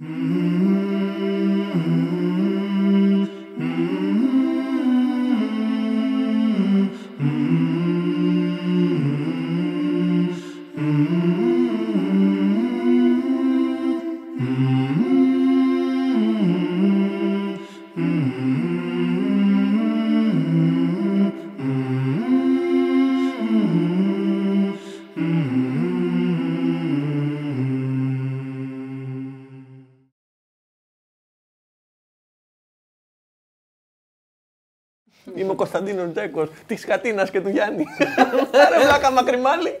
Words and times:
Είμαι 0.00 0.87
Κωνσταντίνος 35.58 36.06
Τζέκος 36.14 36.48
της 36.66 36.84
Κατίνας 36.84 37.30
και 37.30 37.40
του 37.40 37.48
Γιάννη. 37.48 37.84
Ρε 38.72 38.78
βλάκα 38.84 39.10
μακριμάλι. 39.10 39.80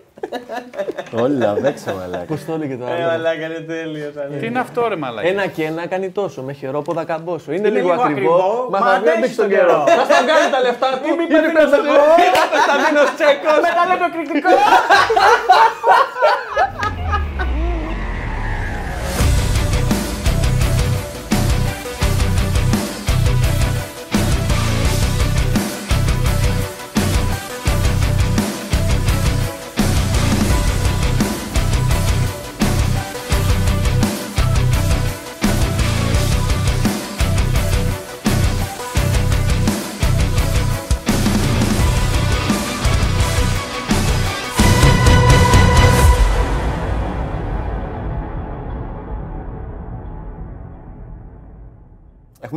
Όλα, 1.24 1.52
παίξα 1.62 1.92
μαλάκα. 1.98 2.24
Πώς 2.24 2.44
το 2.44 2.52
έλεγε 2.56 2.76
το 2.76 2.86
Ε, 2.86 2.92
άλλο; 2.92 3.06
μαλάκα, 3.10 3.44
είναι 3.46 3.60
τέλειος. 3.72 4.12
θα 4.14 4.20
Τι 4.20 4.36
είναι. 4.36 4.46
είναι 4.46 4.58
αυτό, 4.66 4.88
ρε 4.88 4.96
μαλάκα; 4.96 5.28
Ένα 5.28 5.46
και 5.46 5.64
ένα 5.64 5.86
κάνει 5.86 6.08
τόσο. 6.10 6.42
Με 6.42 6.52
χερόποδα 6.52 7.04
καμπόσο. 7.04 7.52
Είναι, 7.52 7.68
Είναι 7.68 7.76
λίγο 7.78 7.90
λίγο 7.90 8.02
ακριβό. 8.02 8.34
ακριβό, 8.34 8.68
Μα 8.70 8.78
μα 8.78 8.86
θα 8.86 8.92
αντέχεις 8.92 9.16
αντέξεις 9.16 9.36
τον 9.36 9.48
τον 9.48 9.54
καιρό. 9.58 9.66
καιρό. 9.86 9.96
Θα 9.98 10.04
στον 10.14 10.26
κάνει 10.30 10.46
τα 10.54 10.60
λεφτά 10.66 10.88
του. 11.02 11.08
Είναι 11.12 11.22
υπεύθυνος 11.50 11.70
εγώ. 11.80 11.96
Είναι 12.24 12.38
ο 12.44 12.48
Κωνσταντίνος 12.54 13.08
Τζέκος. 13.16 13.58
Με 13.64 13.70
talento 13.78 14.06
εκρηκτικό. 14.10 14.50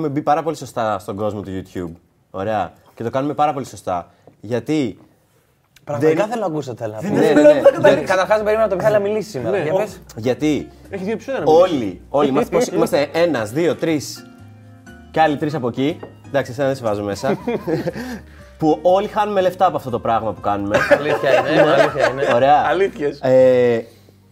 Έχουμε 0.01 0.13
μπει 0.13 0.21
πάρα 0.21 0.43
πολύ 0.43 0.55
σωστά 0.55 0.99
στον 0.99 1.15
κόσμο 1.15 1.41
του 1.41 1.49
YouTube. 1.63 1.91
Ωραία. 2.31 2.73
Και 2.95 3.03
το 3.03 3.09
κάνουμε 3.09 3.33
πάρα 3.33 3.53
πολύ 3.53 3.65
σωστά. 3.65 4.07
Γιατί. 4.41 4.97
Πραγματικά 5.83 6.15
δεν- 6.21 6.29
θέλω 6.29 6.39
να 6.41 6.45
ακούσω 6.47 6.73
τέλα. 6.73 6.97
Ναι, 7.01 7.09
ναι, 7.09 7.41
ναι. 7.79 7.93
Καταρχάς 8.01 8.43
περίμενα 8.43 8.67
το 8.69 8.75
Μιχάλη 8.75 8.93
να 8.93 8.99
μιλήσει 8.99 9.29
σήμερα. 9.29 9.57
Για 9.57 9.73
πες. 9.73 10.01
Γιατί 10.15 10.67
Έχεις 10.89 11.05
δύο 11.05 11.13
επεισόδια 11.13 11.39
να 11.39 11.51
μιλήσεις. 11.51 11.73
όλοι, 11.73 12.01
όλοι 12.09 12.27
είμαστε, 12.29 12.55
πώς- 12.57 12.67
είμαστε 12.67 13.09
ένας, 13.13 13.51
δύο, 13.51 13.75
τρεις 13.75 14.25
και 15.11 15.21
άλλοι 15.21 15.37
τρεις 15.37 15.53
από 15.53 15.67
εκεί. 15.67 15.99
Εντάξει, 16.27 16.51
εσένα 16.51 16.67
δεν 16.67 16.75
σε 16.75 16.83
βάζω 16.83 17.03
μέσα. 17.03 17.37
που 18.59 18.79
όλοι 18.81 19.07
χάνουμε 19.07 19.41
λεφτά 19.41 19.65
από 19.65 19.77
αυτό 19.77 19.89
το 19.89 19.99
πράγμα 19.99 20.33
που 20.33 20.41
κάνουμε. 20.41 20.77
Αλήθεια 20.97 21.29
είναι. 21.51 21.61
Αλήθεια 21.71 22.09
είναι. 22.11 22.33
Ωραία. 22.33 22.63
Αλήθειες. 22.67 23.19
Ε, 23.21 23.85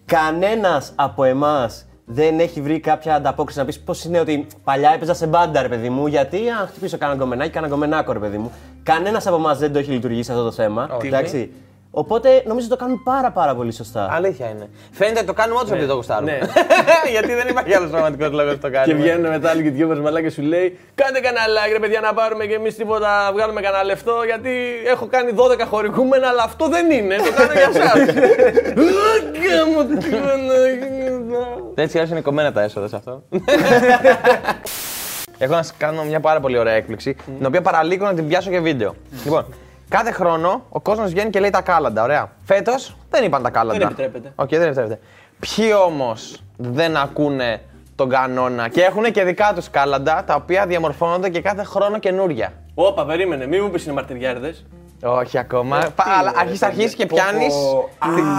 Κανένας 0.06 0.92
από 0.96 1.24
εμάς 1.24 1.86
δεν 2.12 2.40
έχει 2.40 2.62
βρει 2.62 2.80
κάποια 2.80 3.16
ανταπόκριση 3.16 3.60
να 3.60 3.66
πεις 3.66 3.80
πώς 3.80 4.04
είναι 4.04 4.20
ότι 4.20 4.48
παλιά 4.64 4.92
έπαιζα 4.92 5.14
σε 5.14 5.28
μπάντα, 5.28 5.62
ρε 5.62 5.68
παιδί 5.68 5.90
μου. 5.90 6.08
Γιατί 6.08 6.50
αν 6.50 6.68
χτυπήσω 6.68 6.98
κανένα 6.98 7.20
γκομενάκι, 7.20 7.50
κανένα 7.50 7.74
γκομενάκο, 7.74 8.14
ρε 8.14 8.20
παιδί 8.20 8.38
μου. 8.38 8.52
Κανένας 8.84 9.28
από 9.28 9.36
εμάς 9.36 9.58
δεν 9.58 9.74
το 9.74 9.80
έχει 9.80 9.92
λειτουργήσει 9.92 10.32
αυτό 10.32 10.44
το 10.44 10.52
θέμα. 10.52 10.90
Όχι. 10.98 11.08
Εντάξει. 11.08 11.52
Οπότε 11.92 12.44
νομίζω 12.46 12.68
το 12.68 12.76
κάνουμε 12.76 13.00
πάρα 13.04 13.32
πάρα 13.32 13.56
πολύ 13.56 13.72
σωστά. 13.72 14.08
Αλήθεια 14.12 14.50
είναι. 14.50 14.70
Φαίνεται 14.92 15.18
ότι 15.18 15.28
το 15.28 15.34
κάνουμε 15.34 15.60
όντω 15.60 15.74
επειδή 15.74 15.88
το 15.88 15.94
γουστάρουμε. 15.94 16.32
Ναι. 16.32 16.40
Γιατί 17.16 17.34
δεν 17.34 17.48
υπάρχει 17.48 17.74
άλλος 17.74 17.90
πραγματικός 17.90 18.32
λόγος 18.32 18.52
να 18.54 18.58
το 18.60 18.70
Και 18.70 18.74
κάνουμε. 18.74 19.00
βγαίνουν 19.04 19.30
μετά 19.30 19.50
άλλοι 19.50 19.62
YouTubers 19.68 20.00
μαλάκα 20.02 20.22
και 20.22 20.30
σου 20.30 20.42
λέει 20.42 20.78
Κάντε 20.96 21.20
κανένα 21.20 21.46
like 21.46 21.72
ρε 21.72 21.80
παιδιά 21.80 22.00
να 22.00 22.14
πάρουμε 22.14 22.46
και 22.46 22.54
εμείς 22.54 22.76
τίποτα, 22.76 23.30
βγάλουμε 23.34 23.62
κανένα 23.62 23.84
λεφτό 23.84 24.14
γιατί 24.26 24.52
έχω 24.86 25.08
κάνει 25.08 25.32
12 25.36 25.66
χρονικούμενα 25.70 26.28
αλλά 26.28 26.44
αυτό 26.44 26.68
δεν 26.68 26.92
είναι, 26.92 27.16
το 27.16 27.32
κάνω 27.38 27.52
για 27.52 27.70
εσάς. 27.74 28.16
Γάμο 29.50 29.86
την 29.86 30.12
Παναγία. 30.12 31.10
Έτσι 31.76 32.00
κι 32.00 32.12
είναι 32.12 32.22
κομμένα 32.22 32.52
τα 32.52 32.62
έσοδα 32.62 32.88
σε 32.88 32.96
αυτό. 32.96 33.24
Έχω 35.42 35.54
να 35.54 35.64
σας 35.64 35.74
κάνω 35.78 36.04
μια 36.04 36.20
πάρα 36.20 36.40
πολύ 36.40 36.58
ωραία 36.58 36.74
έκπληξη, 36.74 37.14
την 37.38 37.46
οποία 37.46 37.62
παραλίγο 37.62 38.06
να 38.06 38.14
την 38.14 38.28
πιάσω 38.28 38.50
για 38.50 38.62
βίντεο. 38.62 38.96
Λοιπόν, 39.24 39.46
κάθε 39.90 40.12
χρόνο 40.12 40.66
ο 40.70 40.80
κόσμος 40.80 41.10
βγαίνει 41.10 41.30
και 41.30 41.40
λέει 41.40 41.50
τα 41.50 41.62
κάλαντα, 41.62 42.04
ωραία. 42.04 42.30
Φέτος 42.46 42.96
δεν 43.10 43.24
είπαν 43.24 43.44
τα 43.44 43.50
κάλαντα. 43.50 43.78
Δεν 43.78 43.88
επιτρέπεται. 43.88 44.32
Οκ, 44.36 44.50
δεν 44.50 44.62
επιτρέπεται. 44.62 45.00
Ποιοι 45.40 45.66
όμως 45.86 46.42
δεν 46.58 46.98
ακούνε 46.98 47.62
τον 47.96 48.10
κανόνα 48.10 48.68
και 48.68 48.82
έχουν 48.82 49.04
και 49.12 49.24
δικά 49.24 49.52
τους 49.56 49.70
κάλαντα, 49.70 50.24
τα 50.24 50.36
οποία 50.36 50.66
διαμορφώνονται 50.66 51.30
και 51.30 51.42
κάθε 51.42 51.64
χρόνο 51.64 52.00
καινούρια. 52.00 52.54
Όπα, 52.74 53.06
περίμενε, 53.06 53.48
μην 53.48 53.64
μου 53.64 53.70
πεις 53.70 53.84
είναι 53.86 53.94
μαρτυριάρηδες. 53.94 54.66
Όχι 55.04 55.38
ακόμα. 55.38 55.78
Πα- 55.96 56.06
Αλλά 56.20 56.32
αρχίζει 56.36 56.66
αρχίσει 56.66 56.96
και 56.96 57.06
πιάνεις. 57.06 57.54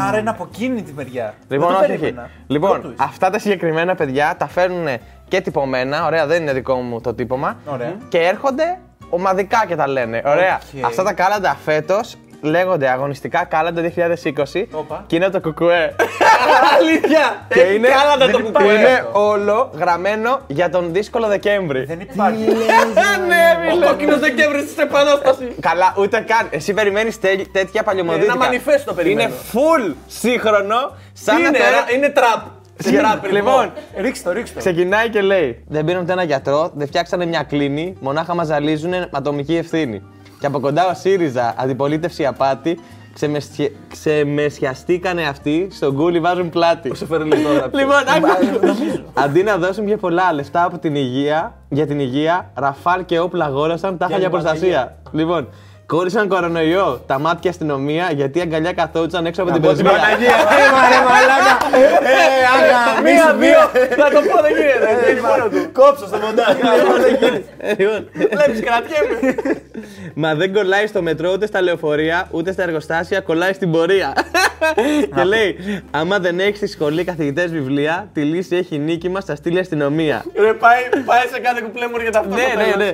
Άρα 0.09 0.19
είναι 0.19 0.31
από 0.31 0.49
εκείνη 0.53 0.83
τη 0.83 0.93
μεριά. 0.93 1.34
Λοιπόν, 1.49 1.69
Δεν 1.69 1.77
το 1.77 1.83
όχι, 1.83 1.91
όχι. 1.93 2.00
περίμενα. 2.00 2.31
Λοιπόν, 2.47 2.81
Plot 2.83 2.87
twist. 2.87 2.94
αυτά 2.97 3.31
τα 3.31 3.39
συγκεκριμένα 3.39 3.94
παιδιά 3.94 4.34
τα 4.39 4.47
φέρνουν 4.49 4.87
και 5.28 5.41
τυπωμένα. 5.41 6.06
Ωραία, 6.06 6.27
δεν 6.27 6.43
είναι 6.43 6.53
δικό 6.53 6.75
μου 6.75 7.00
το 7.00 7.15
τύπωμα. 7.15 7.56
Ωραία. 7.66 7.94
Και 8.09 8.19
έρχονται 8.19 8.78
ομαδικά 9.10 9.65
και 9.69 9.76
τα 9.76 9.88
λένε. 9.88 10.22
Ωραία. 10.25 10.60
Οκ. 10.78 10.84
Αυτά 10.84 11.03
τα 11.03 11.12
κάλαντα 11.12 11.56
φέτος 11.65 12.16
λέγονται 12.43 12.88
αγωνιστικά 12.88 13.44
κάλαντα 13.44 13.93
2020 13.97 14.65
Όπα. 14.72 15.04
και 15.06 15.16
είναι 15.16 15.28
το 15.28 15.41
ΚΚΕ. 15.41 15.94
Αλήθεια! 16.78 17.47
και 17.48 17.60
είναι, 17.60 17.88
κάλαντα 17.88 18.31
το 18.31 18.38
δεν 18.38 18.44
ΚΚΕ. 18.53 18.72
είναι 18.75 19.06
όλο 19.12 19.71
γραμμένο 19.78 20.41
για 20.47 20.71
τον 20.71 20.93
δύσκολο 20.93 21.26
Δεκέμβρη. 21.26 21.84
Δεν 21.84 22.00
υπάρχει. 22.00 22.44
ναι, 23.28 23.72
Ο 23.75 23.87
κόκκινος 23.88 24.19
Δεκέμβρης 24.19 24.65
της 24.65 24.76
Επανάστασης. 24.76 25.48
Καλά, 25.60 25.94
ούτε 25.98 26.21
καν. 26.21 26.47
Εσύ 26.50 26.75
περιμένεις 26.75 27.19
τέτοια 27.53 27.82
παλιωμοδίτικα. 27.82 28.32
Ένα 28.32 28.47
manifesto 28.50 28.92
περιμένω. 28.94 29.28
Είναι 29.28 29.32
full 29.53 29.94
σύγχρονο. 30.06 30.97
Σαν 31.12 31.41
να 31.41 31.48
Είναι, 31.48 31.59
το 31.59 31.65
ρε, 31.65 31.97
είναι 31.97 32.09
τραπ. 32.09 32.41
Τραπ, 32.82 33.32
Λοιπόν, 33.32 33.72
Ρίξτε 33.96 34.28
το, 34.28 34.34
ρίξτε 34.34 34.54
το. 34.54 34.60
Ξεκινάει 34.60 35.08
και 35.08 35.20
λέει: 35.20 35.64
Δεν 35.68 35.84
πήραν 35.84 36.02
ούτε 36.02 36.12
ένα 36.12 36.22
γιατρό, 36.22 36.70
δεν 36.74 36.86
φτιάξανε 36.86 37.26
μια 37.26 37.42
κλίνη, 37.42 37.96
μονάχα 38.00 38.34
μας 38.34 38.46
ζαλίζουν 38.46 38.92
ατομική 39.10 39.56
ευθύνη. 39.56 40.02
Και 40.41 40.46
από 40.46 40.60
κοντά 40.60 40.91
ο 40.91 40.94
ΣΥΡΙΖΑ, 40.94 41.54
αντιπολίτευση 41.58 42.26
απάτη, 42.26 42.78
ξεμεσχε... 43.14 43.72
ξεμεσιαστήκανε 43.91 45.22
αυτοί, 45.22 45.68
στον 45.70 45.96
κούλι 45.96 46.20
βάζουν 46.20 46.50
πλάτη. 46.50 46.94
Σε 46.94 47.06
φέρει 47.06 47.24
λεπτό 47.24 47.52
να 47.52 47.68
πει. 47.68 47.76
Λοιπόν, 47.76 47.94
άκου. 47.94 48.28
Αντί 49.14 49.42
να 49.42 49.56
δώσουν 49.56 49.84
πιο 49.84 49.97
πολλά 49.97 50.32
λεφτά 50.32 50.64
από 50.64 50.78
την 50.78 50.94
υγεία, 50.94 51.54
για 51.68 51.86
την 51.86 52.00
υγεία, 52.00 52.50
ραφάλ 52.54 53.04
και 53.04 53.18
όπλα 53.18 53.44
αγόρασαν 53.44 53.98
τάχα 53.98 54.18
για 54.18 54.30
προστασία. 54.30 54.97
Λοιπόν, 55.12 55.48
κόρισαν 55.91 56.28
κορονοϊό 56.28 57.03
τα 57.06 57.19
μάτια 57.19 57.51
αστυνομία 57.51 58.11
γιατί 58.15 58.41
αγκαλιά 58.41 58.73
καθόντουσαν 58.73 59.27
έξω 59.27 59.43
από 59.43 59.53
την 59.53 59.61
πρεσβεία. 59.62 59.91
Μία, 63.03 63.34
δύο, 63.39 63.61
θα 63.97 64.11
το 64.11 64.21
πω 64.21 64.43
δεν 64.43 64.53
γίνεται. 64.56 65.11
Είναι 65.11 65.21
μόνο 65.21 65.49
του. 65.49 65.73
Κόψω 65.73 66.06
στο 66.06 66.19
μοντάζ. 66.19 66.55
Λοιπόν, 67.78 68.09
Βλέπεις, 68.12 68.61
κρατιέμαι. 68.61 69.34
Μα 70.15 70.34
δεν 70.34 70.53
κολλάει 70.53 70.87
στο 70.87 71.03
μετρό 71.03 71.33
ούτε 71.33 71.47
στα 71.47 71.61
λεωφορεία 71.62 72.28
ούτε 72.31 72.53
στα 72.53 72.62
εργοστάσια, 72.62 73.21
κολλάει 73.21 73.53
στην 73.53 73.71
πορεία. 73.71 74.12
και 75.17 75.22
λέει: 75.25 75.57
Άμα 75.91 76.19
δεν 76.19 76.41
έχεις 76.41 76.57
στη 76.57 76.67
σχολή 76.67 77.05
καθηγητές 77.05 77.51
βιβλία, 77.51 78.09
τη 78.12 78.22
λύση 78.22 78.57
έχει 78.57 78.78
νίκη 78.78 79.09
μας, 79.09 79.25
θα 79.25 79.34
στείλει 79.34 79.59
αστυνομία. 79.59 80.25
Ρε, 80.34 80.53
πάει, 80.54 80.81
πάει 81.04 81.27
σε 81.33 81.41
κάθε 81.41 81.60
κουπλέ 81.60 81.86
μου 81.89 81.97
για 82.03 82.10
τα 82.10 82.19
αυτό. 82.19 82.34
ναι, 82.34 82.65
ναι, 82.65 82.84
ναι. 82.84 82.93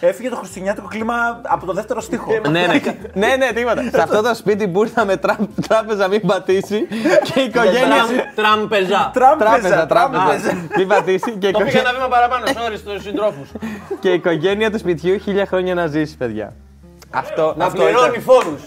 Έφυγε 0.00 0.28
το 0.28 0.36
χριστουγεννιάτικο 0.36 0.88
κλίμα 0.88 1.40
από 1.42 1.66
το 1.66 1.72
δεύτερο 1.72 2.00
στίχο. 2.00 2.32
Ναι, 2.50 2.66
ναι, 2.66 2.80
ναι, 3.14 3.36
ναι, 3.36 3.52
τίποτα. 3.54 3.82
Σε 3.82 4.00
αυτό 4.02 4.22
το 4.22 4.34
σπίτι 4.34 4.68
που 4.68 4.82
ήρθα 4.82 5.04
με 5.04 5.16
τρά- 5.16 5.38
τράπεζα 5.68 6.08
μην 6.08 6.20
πατήσει 6.26 6.86
και 7.22 7.40
η 7.40 7.44
οικογένεια. 7.44 8.04
Τραμπεζά. 8.34 9.10
Τράπεζα, 9.12 9.86
τράπεζα. 9.86 10.68
Μην 10.76 10.88
πατήσει 10.88 11.30
και 11.38 11.48
η 11.48 11.50
Το 11.50 11.58
πήγα 11.58 11.70
οικογένεια- 11.70 11.80
ένα 11.80 11.92
βήμα 11.92 12.08
παραπάνω, 12.08 12.44
sorry 12.46 12.76
στους 12.76 13.02
συντρόφους. 13.02 13.48
και 14.00 14.10
η 14.10 14.14
οικογένεια 14.14 14.70
του 14.70 14.78
σπιτιού 14.78 15.18
χίλια 15.18 15.46
χρόνια 15.46 15.74
να 15.74 15.86
ζήσει, 15.86 16.16
παιδιά. 16.16 16.52
Αυτό, 17.10 17.54
Να 17.56 17.64
αυτό 17.64 17.82
πληρώνει 17.82 18.08
ήταν. 18.08 18.22
φόρους. 18.22 18.60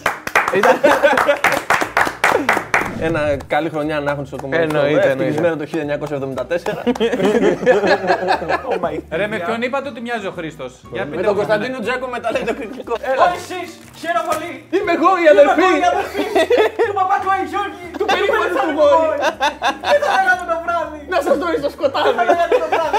Ένα 3.02 3.22
καλή 3.48 3.70
χρονιά 3.70 4.00
να 4.00 4.12
έχουν 4.12 4.26
στο 4.26 4.38
κομμάτι. 4.42 4.62
Εννοείται. 4.64 5.08
Ε, 5.08 5.12
ευτυχισμένο 5.12 5.56
το 5.56 5.66
1974. 5.66 5.74
Ρε 9.20 9.28
με 9.28 9.38
ποιον 9.46 9.62
είπατε 9.62 9.88
ότι 9.90 10.02
μοιάζει 10.02 10.28
ο 10.32 10.34
Χρήστος; 10.38 10.72
Με 10.92 11.00
τον 11.00 11.20
ναι. 11.20 11.40
Κωνσταντίνο 11.40 11.78
Τζέκο 11.80 12.08
μετά 12.16 12.28
λέει 12.34 12.44
το 12.50 12.54
κριτικό. 12.60 12.94
Εσείς, 13.38 13.70
χαίρομαι 14.02 14.28
πολύ. 14.32 14.52
Είμαι 14.76 14.92
εγώ 14.98 15.12
η 15.24 15.26
αδερφή. 15.34 15.72
Του 16.88 16.96
παπά 17.00 17.16
του 17.24 17.30
Αϊτζόρκη. 17.34 17.88
Του 18.00 18.06
περίμενε 18.14 18.48
το 18.58 18.64
γόρι. 18.78 19.20
Τι 19.90 19.96
θα 20.12 20.20
γράψω 20.24 20.46
το 20.52 20.58
βράδυ. 20.66 21.00
Να 21.14 21.20
σας 21.26 21.36
δω 21.42 21.48
στο 21.64 21.70
σκοτάδι. 21.76 22.12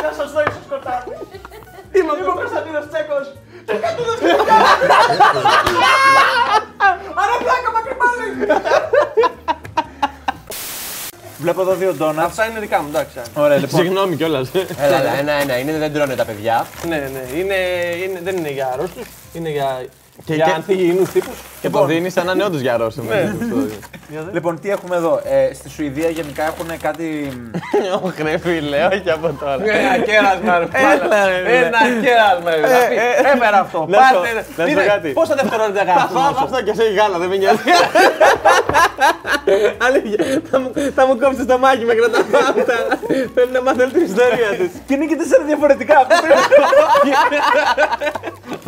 Να 0.07 0.13
σας 0.19 0.29
δω 0.35 0.41
στο 0.55 0.63
σκοτάδι. 0.67 1.13
Είμαι 1.97 2.13
ο 2.33 2.37
Κωνσταντίνος 2.41 2.85
Τσέκο. 2.91 3.19
Τελικά 3.69 3.89
του 3.97 4.03
δώσε 4.09 4.25
Άρα 7.23 7.35
πλάκα 7.43 7.71
μακριμάλι. 7.77 8.29
Βλέπω 11.39 11.61
εδώ 11.61 11.75
δύο 11.75 11.93
ντόνατ. 11.93 12.25
Αυτά 12.25 12.47
είναι 12.47 12.61
δικά 12.61 12.83
μου, 12.83 12.89
εντάξει. 12.89 13.19
Ωραία, 13.35 13.57
λοιπόν. 13.57 13.81
Συγγνώμη 13.81 14.17
κιόλας. 14.17 14.51
Έλα, 14.79 15.01
έλα, 15.01 15.19
ένα-ένα. 15.19 15.59
Είναι 15.59 15.79
δεν 15.79 15.93
τρώνε 15.93 16.15
τα 16.15 16.25
παιδιά. 16.25 16.67
Ναι, 16.89 16.97
ναι. 16.97 17.39
Είναι, 17.39 17.55
είναι, 18.05 18.21
δεν 18.23 18.37
είναι 18.37 18.51
για 18.51 18.71
αρρώστου, 18.73 19.01
είναι 19.33 19.51
για, 19.51 19.85
Και- 20.29 20.35
για 20.35 20.45
και- 20.45 20.53
ανθυγιεινούς 20.55 21.11
τύπους. 21.11 21.37
Και 21.61 21.71
το 21.71 21.85
δίνει 21.85 22.11
σαν 22.11 22.27
να 22.27 22.33
είναι 22.33 22.45
όντως 22.45 22.61
για 22.61 22.77
ρώσο. 22.77 23.03
Λοιπόν, 24.37 24.61
τι 24.61 24.71
έχουμε 24.71 24.97
εδώ; 24.97 25.21
Ε, 25.25 25.55
στη 25.55 25.69
Σουηδία 25.69 26.09
γενικά 26.09 26.45
έχουν 26.47 26.67
κάτι. 26.83 27.33
Όχι, 28.07 28.23
ρε 28.23 28.39
φίλε, 28.39 28.85
όχι 28.93 29.11
από 29.11 29.29
τώρα. 29.41 29.53
Ένα 29.65 29.99
κέρασμα, 30.05 30.59
ρε 30.59 30.67
Έλα, 30.73 30.95
ρε, 30.95 31.09
μάνα. 31.09 31.27
ρε. 31.27 31.57
Ένα 31.67 31.79
κέρασμα, 32.05 32.51
ρε. 32.55 32.61
Να 32.61 32.67
πει, 32.89 32.97
Έμερα 33.35 33.59
αυτό. 33.61 33.79
Να 33.89 33.99
σου 33.99 34.13
πω- 34.15 34.21
Πάρτε. 34.23 34.33
να 34.35 34.43
σου 34.43 34.53
πω 34.57 34.63
Είναι- 34.71 34.83
κάτι. 34.93 35.09
Πόσα 35.09 35.35
δευτερόλεπτα 35.35 35.83
Θα 35.85 35.93
φάω 36.15 36.23
κάνουμε. 36.23 36.41
αυτό 36.45 36.57
και 36.67 36.73
σε 36.79 36.85
γάλα, 36.97 37.17
δεν 37.23 37.29
με 37.29 37.37
νοιάζει. 37.37 37.59
Αλήθεια, 39.87 40.25
θα 40.51 40.57
μου- 40.61 40.73
θα 40.97 41.03
μου 41.07 41.15
κόψει 41.23 41.45
το 41.53 41.57
μάκι 41.59 41.85
με 41.89 41.95
να 41.95 42.09
τα 42.15 42.21
φάω 42.33 42.49
αυτά. 42.55 42.77
Πρέπει 43.35 43.53
να 43.57 43.61
μάθω 43.67 43.83
όλη 43.85 43.93
την 43.97 44.05
ιστορία 44.11 44.49
της. 44.59 44.71
Και 44.87 44.93
είναι 44.95 45.07
και 45.11 45.17
τέσσερα 45.21 45.43
διαφορετικά. 45.51 45.97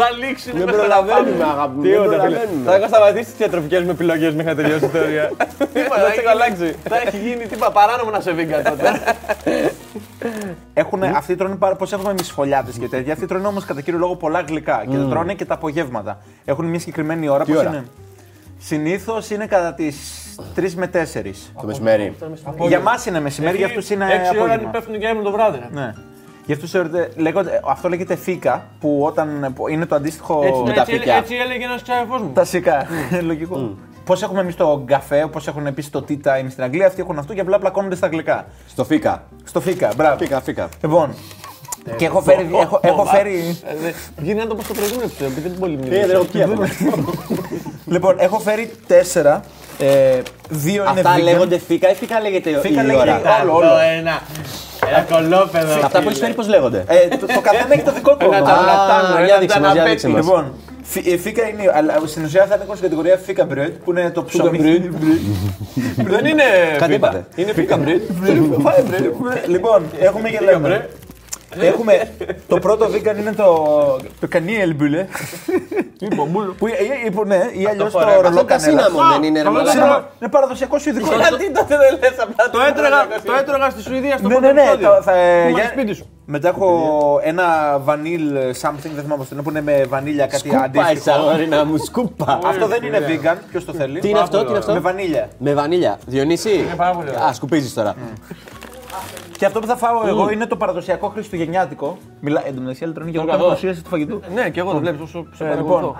Θα 0.03 0.11
λήξουν. 0.21 0.53
Δεν 0.59 0.65
προλαβαίνουμε, 0.77 1.45
αγάπη 1.55 1.75
μου. 1.77 1.83
Δεν 1.83 1.91
Τίποτα, 1.93 2.11
φίλε. 2.11 2.19
προλαβαίνουμε. 2.23 2.65
Θα 2.71 2.75
έχω 2.75 2.87
σταματήσει 2.87 3.25
τις 3.25 3.35
διατροφικές 3.43 3.83
μου 3.83 3.91
επιλογές 3.91 4.33
μέχρι 4.35 4.51
να 4.55 4.57
τελειώσει 4.61 4.85
η 4.85 4.87
ιστορία. 4.87 5.25
Τίποτα, 5.75 6.01
Θα 6.01 6.07
θα 6.07 6.13
σε 6.13 6.19
έχει 6.21 6.29
αλλάξει. 6.29 6.69
Θα 6.89 6.97
έχει 7.07 7.17
γίνει 7.27 7.45
τίποτα 7.47 7.71
παράνομο 7.73 8.11
να 8.11 8.21
σε 8.21 8.33
βίγκα 8.33 8.63
τότε. 8.63 9.01
Έχουν, 10.75 11.03
αυτοί 11.03 11.37
τρώνε 11.37 11.55
πάρα 11.57 11.75
πώς 11.77 11.93
έχουμε 11.93 12.11
εμείς 12.11 12.31
φωλιάτε 12.31 12.71
και 12.81 12.89
τέτοια; 12.89 13.13
Αυτοί 13.13 13.27
τρώνε 13.27 13.47
όμως 13.47 13.65
κατά 13.65 13.81
κύριο 13.81 13.99
λόγο 13.99 14.17
πολλά 14.17 14.41
γλυκά 14.49 14.85
και 14.91 14.97
τα 14.97 15.07
τρώνε 15.09 15.35
και 15.35 15.45
τα 15.45 15.55
απογεύματα. 15.55 16.19
Έχουν 16.45 16.65
μια 16.67 16.79
συγκεκριμένη 16.79 17.29
ώρα. 17.29 17.45
Τι 17.45 17.53
πώς 17.53 17.61
ώρα; 17.61 17.69
είναι; 17.71 17.85
Συνήθως 18.59 19.31
είναι 19.31 19.47
κατά 19.47 19.75
τις 19.75 19.97
3 20.57 20.73
με 20.77 20.87
4. 20.87 21.51
Το 21.61 21.67
μεσημέρι. 21.67 22.17
Για 22.69 22.81
μας 22.81 23.07
είναι 23.07 23.21
μεσημέρι, 23.21 23.57
για 23.57 23.67
αυτούς 23.67 23.91
είναι 23.91 24.05
Έξι 24.05 24.31
ώρα 24.39 24.45
απόγευμα. 24.45 24.71
πέφτουν 24.71 24.99
και 24.99 25.07
έμουν 25.07 25.25
το 25.25 25.31
βράδυ. 25.31 25.59
ρε. 25.59 25.81
Ναι. 25.81 25.93
Για 26.51 26.59
αυτούς 26.59 26.71
θεωρείται, 26.71 27.11
λέγονται, 27.17 27.61
αυτό 27.67 27.89
λέγεται 27.89 28.17
φίκα, 28.17 28.67
που 28.81 29.03
όταν 29.05 29.53
που 29.55 29.69
είναι 29.69 29.87
το 29.87 29.95
αντίστοιχο. 29.95 30.41
Έτσι, 30.45 30.75
τα 30.75 30.81
έτσι, 30.81 30.93
φυκιά. 30.93 31.15
έτσι 31.15 31.35
έλεγε 31.35 31.65
ένας 31.65 31.83
ξάδερφός 31.83 32.21
μου. 32.23 32.31
Τα 32.35 32.45
σικά. 32.45 32.87
Λογικό. 33.31 33.75
Πώς 34.05 34.23
έχουμε 34.23 34.41
εμείς 34.41 34.57
το 34.57 34.83
καφέ, 34.87 35.27
πώς 35.33 35.47
έχουν 35.47 35.67
επίσης 35.67 35.91
το 35.91 36.05
tea 36.09 36.13
time 36.13 36.47
στην 36.51 36.63
Αγγλία, 36.63 36.87
αυτοί 36.87 37.01
έχουν 37.01 37.19
αυτό 37.19 37.35
και 37.35 37.41
απλά 37.41 37.59
πλακώνονται 37.59 37.95
στα 37.97 38.07
αγγλικά. 38.07 38.47
Στο 38.69 38.85
φίκα. 38.85 39.25
Στο 39.45 39.61
φίκα, 39.61 39.93
μπράβο. 39.97 40.17
Φίκα, 40.19 40.41
φίκα. 40.41 40.69
Λοιπόν. 40.83 41.15
Και 41.97 42.05
έχω 42.05 42.21
φέρει. 42.21 42.49
έχω, 42.61 42.81
έχω 42.83 43.05
φέρει 43.05 43.59
Γίνει 44.23 44.39
να 44.39 44.47
το 44.47 44.55
πω 44.55 44.63
στο 44.63 44.75
προηγούμενο 44.75 45.05
επεισόδιο, 45.05 45.27
επειδή 45.33 45.49
δεν 45.49 45.59
πολύ 45.59 45.75
Ε, 45.75 45.77
μιλήσει. 45.77 46.01
δεν 46.01 46.11
έχω 46.11 46.25
πιει 46.25 46.43
ακόμα. 46.43 46.69
λοιπόν, 47.87 48.17
έχω 48.19 48.39
φέρει 48.39 48.71
τέσσερα. 48.87 49.41
Ε, 49.79 50.21
δύο 50.49 50.83
είναι 50.83 51.01
Αυτά 51.01 51.17
vegan. 51.17 51.23
λέγονται 51.23 51.59
φίκα 51.59 51.91
ή 51.91 51.95
φίκα 51.95 52.21
λέγεται 52.21 52.61
Φίκα 52.61 52.83
η 52.83 52.87
λέγεται 52.87 53.11
ώρα; 53.11 53.41
όλο, 53.43 53.55
όλο. 53.55 53.67
ένα. 53.99 54.21
Ένα 54.91 55.01
κολόπεδο. 55.13 55.73
Αυτά 55.85 56.01
που 56.03 56.09
έχεις 56.09 56.19
φέρει 56.21 56.33
πώς 56.35 56.49
λέγονται; 56.49 56.85
Ε, 56.89 57.17
το, 57.17 57.27
το 57.27 57.41
καθένα 57.41 57.73
έχει 57.75 57.83
το 57.83 57.93
δικό 57.93 58.17
του. 58.17 58.25
Ένα 58.25 58.37
όνομα. 58.37 58.53
τσαμπλατάνο, 58.53 59.15
Α, 59.15 59.19
ένα 59.19 59.27
για 59.27 59.39
δείξε 59.39 59.61
μας, 59.61 59.73
για 59.73 59.83
τσαναπέτι. 59.85 59.91
δείξε 59.91 60.09
μας. 60.09 60.25
Λοιπόν, 60.25 60.53
φι- 60.83 61.07
ε, 61.13 61.17
φίκα 61.19 61.43
είναι. 61.49 61.73
Αλλά 61.75 61.93
στην 62.07 62.25
ουσία 62.25 62.47
θα 62.49 62.55
ανήκουν 62.55 62.77
στην 62.77 62.89
κατηγορία 62.89 63.17
φίκα 63.27 63.47
bread 63.53 63.73
που 63.85 63.91
είναι 63.91 64.11
το 64.11 64.25
ψωμί. 64.25 64.59
Δεν 65.97 66.25
είναι 66.25 66.43
Κάτι 66.79 66.93
φίκα. 66.93 66.95
είπατε. 66.95 67.25
Είναι 67.35 67.53
φίκα 67.53 67.77
μπριτ. 67.77 68.03
Λοιπόν, 69.47 69.83
έχουμε 70.01 70.29
και 70.29 70.41
λέμε. 70.45 70.89
Έχουμε 71.59 72.11
το 72.49 72.59
πρώτο 72.59 72.87
vegan 72.87 73.17
είναι 73.19 73.33
το, 73.33 73.55
το 74.21 74.29
κανίελ 74.29 74.75
μπουλε. 74.75 75.07
Που, 76.59 76.67
ε, 76.67 76.71
ε, 76.71 77.07
ε, 77.07 77.11
που 77.11 77.25
ναι, 77.25 77.37
ή 77.53 77.67
αλλιώ 77.67 77.85
το 77.85 77.91
φοράμε. 77.91 78.11
Αυτό 78.11 78.23
ρολό 78.29 78.41
είναι 78.41 78.49
τα 78.49 78.57
κανέλα. 78.57 78.83
σύναμο, 78.83 79.11
δεν 79.13 79.23
είναι 79.23 79.43
ρε 79.43 79.49
μαλάκα. 79.51 79.71
Σύναμα, 79.71 80.09
Είναι 80.21 80.31
παραδοσιακός 80.31 80.83
σουηδικό. 80.83 81.07
Γιατί 81.15 81.51
τότε 81.53 81.77
δεν 81.77 81.99
λες 82.01 82.15
απλά 82.21 82.51
Το 82.51 82.61
έτρεγα, 82.69 83.07
το 83.25 83.33
έτρεγα 83.41 83.71
στη 83.71 83.83
Σουηδία 83.83 84.17
στο 84.19 84.29
Ναι, 84.29 84.35
πρώτο 84.35 84.47
ναι, 84.47 84.53
ναι. 84.53 84.61
επεισόδιο. 84.61 84.89
το- 84.97 85.03
θα- 85.03 85.17
Ήμουν 85.41 85.55
για- 85.55 85.65
στο 85.65 85.73
σπίτι 85.73 85.95
σου. 85.95 86.07
Μετά 86.27 86.49
έχω 86.49 86.69
ένα 87.23 87.45
βανίλ 87.79 88.23
something, 88.63 88.91
δεν 88.95 89.03
θυμάμαι 89.03 89.17
πώς 89.17 89.29
το 89.29 89.35
είναι, 89.35 89.43
που 89.43 89.51
είναι 89.51 89.61
με 89.63 89.85
βανίλια 89.89 90.27
κάτι 90.27 90.39
Σκούπα 90.49 90.63
αντίστοιχο. 90.63 91.17
αγόρινα 91.17 91.65
μου, 91.65 91.77
σκούπα. 91.77 92.39
Αυτό 92.45 92.67
δεν 92.67 92.83
είναι 92.83 92.99
vegan, 93.09 93.37
ποιος 93.51 93.65
το 93.65 93.73
θέλει; 93.73 94.01
Τι 94.01 94.09
είναι 94.09 94.19
αυτό, 94.19 94.37
τι 94.39 94.43
είναι 94.43 94.53
Με 94.53 94.59
αυτό. 94.59 94.81
βανίλια. 94.81 95.29
Με 95.39 95.55
βανίλια. 95.55 95.99
Διονύση. 96.07 96.65
πάρα 96.77 96.95
πολύ 96.95 97.09
ωραίο. 97.11 97.25
Α, 97.25 97.33
σκουπίζεις 97.33 97.75
τώρα. 97.75 97.95
Και 99.39 99.47
αυτό 99.47 99.61
που 99.61 99.67
θα 99.67 99.77
φάω 99.77 100.07
εγώ 100.09 100.31
είναι 100.31 100.47
το 100.47 100.57
παραδοσιακό 100.57 101.09
χριστουγεννιάτικο. 101.09 101.99
Μιλά, 102.21 102.43
εν 102.47 102.55
τω 102.55 102.61
μεταξύ, 102.61 102.85
αλλά 102.85 102.93
τρώνε 102.93 103.11
και 103.11 103.17
εγώ 103.17 103.27
Το 103.27 103.31
κάνω 103.33 103.43
καθώς. 103.43 103.61
παρουσίασης 103.61 103.83
του 103.83 103.89
φαγητού. 103.89 104.21
Ναι, 104.35 104.51
και 104.51 104.61
εγώ 104.61 104.73
το 104.73 104.79
βλέπω 104.79 105.03
όσο 105.03 105.27
σε 105.35 105.45
Ε, 105.45 105.49
παρακολουθώ. 105.49 105.77
λοιπόν, 105.77 105.97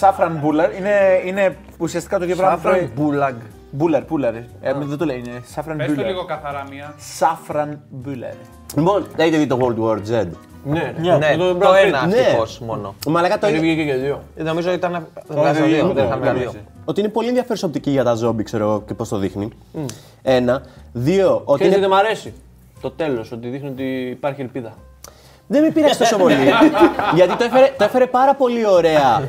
saffron 0.00 0.44
buller 0.44 0.78
είναι, 0.78 0.94
είναι 1.24 1.56
ουσιαστικά 1.78 2.18
το 2.18 2.24
ίδιο 2.24 2.36
πράγμα. 2.36 2.54
που 2.56 2.62
Σάφραν 2.62 2.80
τρώει- 2.80 3.06
μπούλαγκ. 3.06 3.34
Buller, 3.78 4.00
buller. 4.00 4.34
Ε, 4.60 4.72
δεν 4.72 4.98
το 4.98 5.04
λέει, 5.04 5.18
είναι 5.18 5.42
saffron 5.54 5.74
Πες 5.76 5.86
το 5.94 6.02
buller. 6.02 6.04
λίγο 6.06 6.24
καθαρά 6.24 6.64
μία. 6.70 6.94
Saffron 7.18 7.68
buller. 8.06 8.36
Λοιπόν, 8.76 9.06
έχετε 9.16 9.36
δει 9.36 9.46
το 9.46 9.58
World 9.62 9.84
War 9.84 9.96
Z; 9.96 10.26
Ναι, 10.64 10.94
Ναι, 11.18 11.36
το 11.36 11.54
το 11.56 11.72
ένα 11.74 12.06
Ναι. 12.06 12.16
ευτυχώ 12.16 12.64
μόνο. 12.64 12.94
Μαλάκα 13.08 13.38
το 13.38 13.48
Είναι 13.48 13.58
βγήκε 13.58 13.84
και 13.84 13.94
δύο. 13.94 14.22
Ε, 14.36 14.42
Νομίζω 14.42 14.72
ήταν. 14.72 14.94
Όχι, 14.94 15.04
βγάζα 15.40 15.62
δύο, 15.62 15.76
είναι 15.76 15.86
δεν 15.86 15.94
το 15.96 16.02
είχαμε 16.02 16.26
κάνω 16.26 16.38
δύο. 16.38 16.48
έτσι. 16.48 16.60
Ότι 16.88 17.00
είναι 17.00 17.08
πολύ 17.08 17.28
ενδιαφέρουσα 17.28 17.66
οπτική 17.66 17.90
για 17.90 18.04
τα 18.04 18.14
ζόμπι, 18.14 18.42
ξέρω 18.42 18.64
εγώ 18.64 18.82
και 18.86 18.94
πώς 18.94 19.08
το 19.08 19.18
δείχνει. 19.18 19.48
Ένα. 20.22 20.62
Δύο, 20.92 21.42
ότι 21.44 21.60
Ξέρεις 21.60 21.76
είναι... 21.76 21.86
γιατί 21.86 21.88
μ' 21.88 22.06
αρέσει. 22.06 22.32
Το 22.80 22.90
τέλος, 22.90 23.32
ότι 23.32 23.48
δείχνει 23.48 23.68
ότι 23.68 23.84
υπάρχει 24.10 24.40
ελπίδα. 24.40 24.74
δεν 25.46 25.62
με 25.62 25.70
πειράζει 25.70 25.98
τόσο 25.98 26.16
πολύ. 26.16 26.34
γιατί 27.14 27.36
το 27.36 27.44
έφερε, 27.44 27.74
το 27.78 27.84
έφερε 27.84 28.06
πάρα 28.06 28.34
πολύ 28.34 28.66
ωραία. 28.66 29.28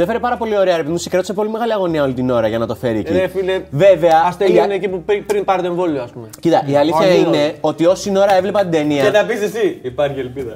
Το 0.00 0.06
έφερε 0.06 0.18
πάρα 0.18 0.36
πολύ 0.36 0.56
ωραία, 0.58 0.76
ρε 0.76 0.82
παιδί 0.82 0.92
μου. 0.92 0.98
Συγκράτησε 0.98 1.32
πολύ 1.32 1.50
μεγάλη 1.50 1.72
αγωνία 1.72 2.02
όλη 2.02 2.12
την 2.12 2.30
ώρα 2.30 2.48
για 2.48 2.58
να 2.58 2.66
το 2.66 2.74
φέρει 2.74 2.98
εκεί. 2.98 3.12
Ρε 3.12 3.28
φίλε, 3.28 3.60
Βέβαια, 3.70 4.22
ας 4.26 4.36
τελειώνει 4.36 4.72
η- 4.72 4.76
εκεί 4.76 4.88
που 4.88 5.02
πριν- 5.02 5.26
πριν 5.26 5.44
πάρει 5.44 5.62
το 5.62 5.68
εμβόλιο, 5.68 6.02
ας 6.02 6.10
πούμε. 6.10 6.28
Κοίτα, 6.40 6.62
η 6.66 6.76
αλήθεια 6.76 7.06
Όχι, 7.06 7.18
είναι 7.20 7.54
ότι 7.60 7.86
όση 7.86 8.12
ώρα 8.16 8.34
έβλεπα 8.36 8.60
την 8.60 8.70
ταινία. 8.70 9.02
Και 9.02 9.10
να 9.10 9.24
πεις 9.24 9.40
εσύ, 9.40 9.78
υπάρχει 9.82 10.18
ελπίδα. 10.20 10.52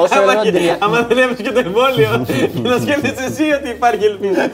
Όσο 0.00 0.20
έβλεπα 0.20 0.40
την 0.40 0.52
ταινία. 0.52 0.76
Άμα 0.78 1.02
δεν 1.02 1.18
έβρισκε 1.18 1.42
και 1.42 1.50
το 1.50 1.58
εμβόλιο, 1.58 2.26
να 2.62 2.78
σκέφτεσαι 2.78 3.24
εσύ 3.28 3.42
ότι 3.60 3.68
υπάρχει 3.68 4.04
ελπίδα. 4.04 4.50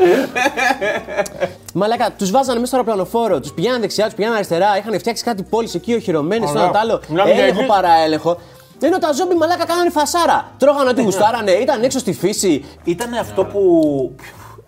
Μαλάκα, 1.75 2.11
τους 2.19 2.31
βάζανε 2.31 2.55
μέσα 2.61 2.67
στο 2.67 2.77
αεροπλανοφόρο, 2.77 3.41
τους 3.41 3.53
πηγαίνανε 3.53 3.81
δεξιά, 3.81 4.05
τους 4.05 4.15
πηγαίνανε 4.15 4.37
αριστερά. 4.39 4.79
Είχαν 4.79 4.99
φτιάξει 4.99 5.25
κάτι 5.25 5.43
πόλεις 5.43 5.75
εκεί, 5.75 5.95
οχυρωμένες, 5.95 6.51
το 6.53 6.59
ένα 6.59 6.71
το 6.71 6.79
άλλο. 6.79 7.01
Μιλάμε 7.09 7.31
για 7.33 7.43
Έλεγχο 7.43 7.61
εκεί. 7.61 7.69
παραέλεγχο. 7.69 8.39
Ενώ 8.81 8.99
τα 8.99 9.13
ζόμπι 9.13 9.35
μαλάκα 9.35 9.67
κάνανε 9.67 9.91
φασάρα. 9.91 10.51
Τρώγανε 10.59 10.89
ό,τι 10.89 11.03
γουστάρανε, 11.03 11.51
ήταν 11.51 11.83
έξω 11.83 11.99
στη 11.99 12.13
φύση. 12.13 12.65
Ήταν 12.85 13.15
αυτό 13.15 13.45
που. 13.45 13.61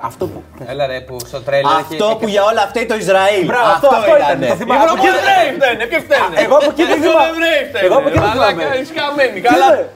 Αυτό 0.03 0.25
που. 0.27 0.43
Έλα 0.67 0.87
ρε 0.87 1.01
που 1.01 1.17
στο 1.27 1.41
τρέλερ 1.41 1.73
Αυτό 1.73 2.07
που 2.21 2.29
για 2.29 2.43
όλα 2.51 2.63
αυτά 2.63 2.87
το 2.87 2.97
Ισραήλ. 3.05 3.45
Μπράβο, 3.51 3.69
αυτό, 3.75 3.89
αυτό 3.99 4.13
ήταν. 4.17 4.41
Το 4.49 4.55
θυμάμαι. 4.61 4.83
Από 4.85 4.95
εκεί 4.99 5.09
Εβραίοι 5.15 5.49
φταίνε, 5.59 5.85
ποιοι 5.91 5.99
φταίνε. 6.07 6.35
Εγώ 6.45 6.55
από 6.61 6.71
εκεί 6.75 6.85
δεν 6.91 6.99
Εγώ 7.03 7.11
θυμάμαι. 7.11 7.31
Εβραίοι 7.35 7.63
φταίνε. 7.69 7.85
Εγώ 7.87 7.97
από 8.01 8.09
εκεί 8.11 8.19
δεν 8.25 8.29
Μαλάκα, 8.29 8.51
θυμάμαι. 8.61 8.77
είσαι 8.83 8.93
χαμένη. 8.99 9.39
Καλά. 9.41 9.69
Καλά. 9.71 9.89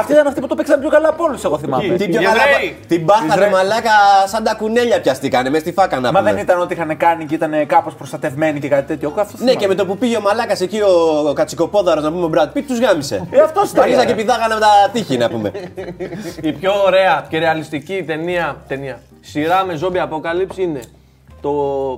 Αυτοί 0.00 0.10
ήταν 0.16 0.26
αυτοί 0.30 0.40
που 0.42 0.46
το 0.52 0.54
παίξαν 0.58 0.80
πιο 0.82 0.90
καλά 0.96 1.08
από 1.14 1.22
όλους, 1.28 1.40
εγώ 1.48 1.56
θυμάμαι. 1.62 1.94
Την, 2.00 2.10
πιο 2.12 2.20
Οι 2.20 2.24
καλά, 2.24 2.42
Εβραίοι. 2.48 2.68
την 2.92 3.00
πάθανε 3.08 3.32
Ισραήλ. 3.32 3.52
μαλάκα 3.56 3.94
σαν 4.32 4.42
τα 4.46 4.52
κουνέλια 4.60 4.98
πιαστήκανε 5.04 5.48
μες 5.50 5.60
στη 5.64 5.72
φάκα 5.78 5.96
να 6.00 6.12
Μα 6.12 6.18
πούμε. 6.18 6.30
δεν 6.32 6.40
ήταν 6.44 6.56
ότι 6.64 6.72
είχαν 6.74 6.90
κάνει 7.04 7.22
και 7.28 7.34
ήταν 7.40 7.52
κάπως 7.74 7.94
προστατευμένοι 8.00 8.58
και 8.62 8.68
κάτι 8.74 8.86
τέτοιο. 8.90 9.08
Εγώ 9.12 9.20
αυτό 9.20 9.44
Ναι, 9.44 9.54
και 9.60 9.66
με 9.70 9.74
το 9.74 9.86
που 9.88 9.94
πήγε 9.98 10.16
ο 10.16 10.20
μαλάκας 10.20 10.60
εκεί 10.60 10.80
ο, 10.80 10.92
ο 11.28 11.32
κατσικοπόδαρος 11.32 12.02
να 12.04 12.10
πούμε 12.12 12.24
ο 12.24 12.28
Μπραντ 12.28 12.48
Πιτ, 12.54 12.66
τους 12.68 12.78
γάμισε. 12.84 13.16
Ε, 13.30 13.40
αυτός 13.40 13.70
ήταν. 13.70 13.82
Αρχίσαν 13.84 14.06
και 14.06 14.14
πηδάγανε 14.14 14.54
με 14.54 14.60
τα 14.60 14.90
τείχη 14.92 15.16
να 15.16 15.28
πούμε. 15.28 15.50
Η 16.40 16.52
πιο 16.52 16.72
ωραία 16.86 17.24
και 17.28 17.38
ρεαλιστική 17.38 18.04
ταινία, 18.06 18.56
ταινία 18.68 18.98
σειρά 19.20 19.64
με 19.64 19.78
zombie 19.82 20.08
apocalypse 20.08 20.56
είναι 20.56 20.80
το. 21.40 21.50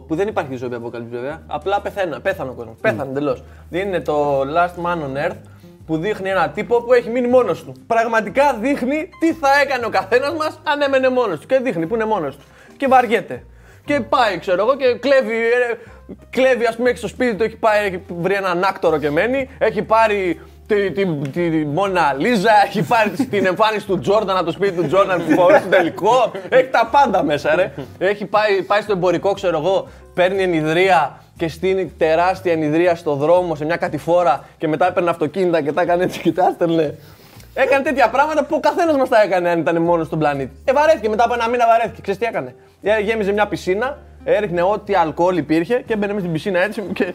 που 0.08 0.14
δεν 0.14 0.28
υπάρχει 0.28 0.58
zombie 0.62 0.74
apocalypse 0.74 1.10
βέβαια. 1.10 1.42
Απλά 1.46 1.80
πεθαίνα, 1.80 2.20
πέθανε 2.20 2.50
ο 2.50 2.52
κόσμος. 2.52 2.74
Πέθανε 2.80 3.10
εντελώς. 3.10 3.42
Είναι 3.70 4.00
το 4.00 4.40
Last 4.40 4.84
Man 4.84 4.96
on 4.96 5.28
Earth 5.30 5.36
που 5.86 5.96
δείχνει 5.96 6.28
ένα 6.30 6.48
τύπο 6.48 6.82
που 6.82 6.92
έχει 6.92 7.10
μείνει 7.10 7.28
μόνος 7.28 7.64
του. 7.64 7.72
Πραγματικά 7.86 8.54
δείχνει 8.60 9.08
τι 9.20 9.32
θα 9.32 9.48
έκανε 9.62 9.86
ο 9.86 9.88
καθένας 9.88 10.32
μας 10.34 10.60
αν 10.64 10.80
έμενε 10.82 11.08
μόνος 11.08 11.40
του. 11.40 11.46
Και 11.46 11.58
δείχνει 11.58 11.86
που 11.86 11.94
είναι 11.94 12.04
μόνος 12.04 12.36
του. 12.36 12.42
Και 12.76 12.86
βαριέται. 12.86 13.44
Και 13.84 14.00
πάει, 14.00 14.38
ξέρω 14.38 14.62
εγώ, 14.62 14.76
και 14.76 14.94
κλέβει. 15.00 15.34
ε, 15.36 15.74
Κλέβει, 16.30 16.64
ας 16.66 16.76
πούμε, 16.76 16.88
έχει 16.88 16.98
στο 16.98 17.08
σπίτι 17.08 17.34
του, 17.36 17.42
έχει 17.42 17.56
πάει, 17.56 17.86
έχει 17.86 18.00
βρει 18.20 18.34
έναν 18.34 18.64
άκτορο 18.64 18.98
και 18.98 19.10
μένει. 19.10 19.48
Έχει 19.58 19.82
πάρει 19.82 20.40
τη, 20.74 20.90
τη, 20.90 21.04
τη, 21.32 21.50
τη 21.50 21.64
Μόνα 21.66 22.14
Λίζα, 22.18 22.50
έχει 22.66 22.82
πάρει 22.82 23.10
τη- 23.10 23.26
την 23.36 23.46
εμφάνιση 23.46 23.86
του 23.86 23.98
Τζόρνταν 23.98 24.36
από 24.36 24.44
το 24.44 24.50
σπίτι 24.52 24.72
του 24.72 24.86
Τζόρνταν 24.86 25.24
που 25.24 25.30
φορούσε 25.34 25.60
στο 25.60 25.68
τελικό. 25.68 26.32
Έχει 26.48 26.68
τα 26.70 26.88
πάντα 26.92 27.22
μέσα, 27.22 27.54
ρε. 27.54 27.72
Έχει 27.98 28.24
πάει, 28.26 28.62
πάει 28.62 28.80
στο 28.80 28.92
εμπορικό, 28.92 29.32
ξέρω 29.32 29.58
εγώ, 29.58 29.88
παίρνει 30.14 30.42
ενιδρία 30.42 31.16
και 31.36 31.48
στείνει 31.48 31.92
τεράστια 31.98 32.52
ενιδρία 32.52 32.94
στο 32.94 33.14
δρόμο 33.14 33.54
σε 33.54 33.64
μια 33.64 33.76
κατηφόρα 33.76 34.44
και 34.58 34.68
μετά 34.68 34.86
έπαιρνε 34.86 35.10
αυτοκίνητα 35.10 35.60
και 35.62 35.72
τα 35.72 35.82
έκανε 35.82 36.04
έτσι 36.04 36.20
και 36.20 36.32
τα 36.32 36.46
έστελνε. 36.50 36.94
Έκανε 37.54 37.84
τέτοια 37.84 38.08
πράγματα 38.08 38.44
που 38.44 38.54
ο 38.56 38.60
καθένας 38.60 38.96
μας 38.96 39.08
τα 39.08 39.22
έκανε 39.22 39.48
αν 39.50 39.58
ήταν 39.58 39.82
μόνος 39.82 40.06
στον 40.06 40.18
πλανήτη. 40.18 40.52
Ε, 40.64 40.72
βαρέθηκε 40.72 41.08
μετά 41.08 41.24
από 41.24 41.34
ένα 41.34 41.48
μήνα 41.48 41.66
βαρέθηκε. 41.66 42.00
Ξέρεις 42.00 42.20
τι 42.20 42.26
έκανε; 42.26 42.54
Ε, 42.82 42.98
Γέμιζε 43.00 43.32
μια 43.32 43.46
πισίνα 43.46 43.98
Έριχνε 44.24 44.62
ό,τι 44.62 44.94
αλκοόλ 44.94 45.36
υπήρχε 45.36 45.74
και 45.86 45.92
έμπαινε 45.92 46.12
μέσα 46.12 46.20
στην 46.24 46.32
πισίνα 46.32 46.62
έτσι 46.62 46.80
και 46.94 47.14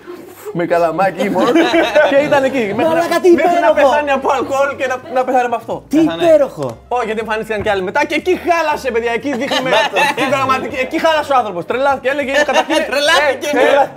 με 0.53 0.65
καλαμάκι 0.65 1.29
μόνο 1.29 1.51
και 2.09 2.15
ήταν 2.15 2.43
εκεί. 2.43 2.57
Μέχρι, 2.57 2.73
Μαλάκα, 2.93 3.07
να, 3.07 3.19
τι 3.19 3.29
μέχρι 3.31 3.59
να 3.65 3.69
υπέροχο. 3.69 3.89
πεθάνει 3.89 4.11
από 4.11 4.27
αλκοόλ 4.31 4.69
και 4.79 4.87
να, 4.91 4.95
να 5.13 5.23
πεθάνει 5.23 5.45
από 5.45 5.55
αυτό. 5.55 5.83
Τι 5.87 5.97
υπέροχο! 5.99 6.77
Όχι, 6.87 7.05
γιατί 7.05 7.19
εμφανίστηκαν 7.25 7.61
κι 7.63 7.69
άλλοι 7.69 7.81
μετά 7.81 8.05
και 8.05 8.15
εκεί 8.15 8.33
χάλασε, 8.45 8.91
παιδιά. 8.91 9.11
Εκεί 9.11 9.29
δείχνει 9.35 9.59
με 9.63 9.71
την 10.15 10.29
πραγματική. 10.29 10.77
Εκεί 10.85 10.97
χάλασε 11.05 11.33
ο 11.33 11.35
άνθρωπος. 11.37 11.65
Τρελάθηκε, 11.65 12.09
έλεγε 12.09 12.31
καταρχήν. 12.49 12.75
Τρελάθηκε. 12.91 13.49
Ε, 13.57 13.59
ε, 13.59 13.87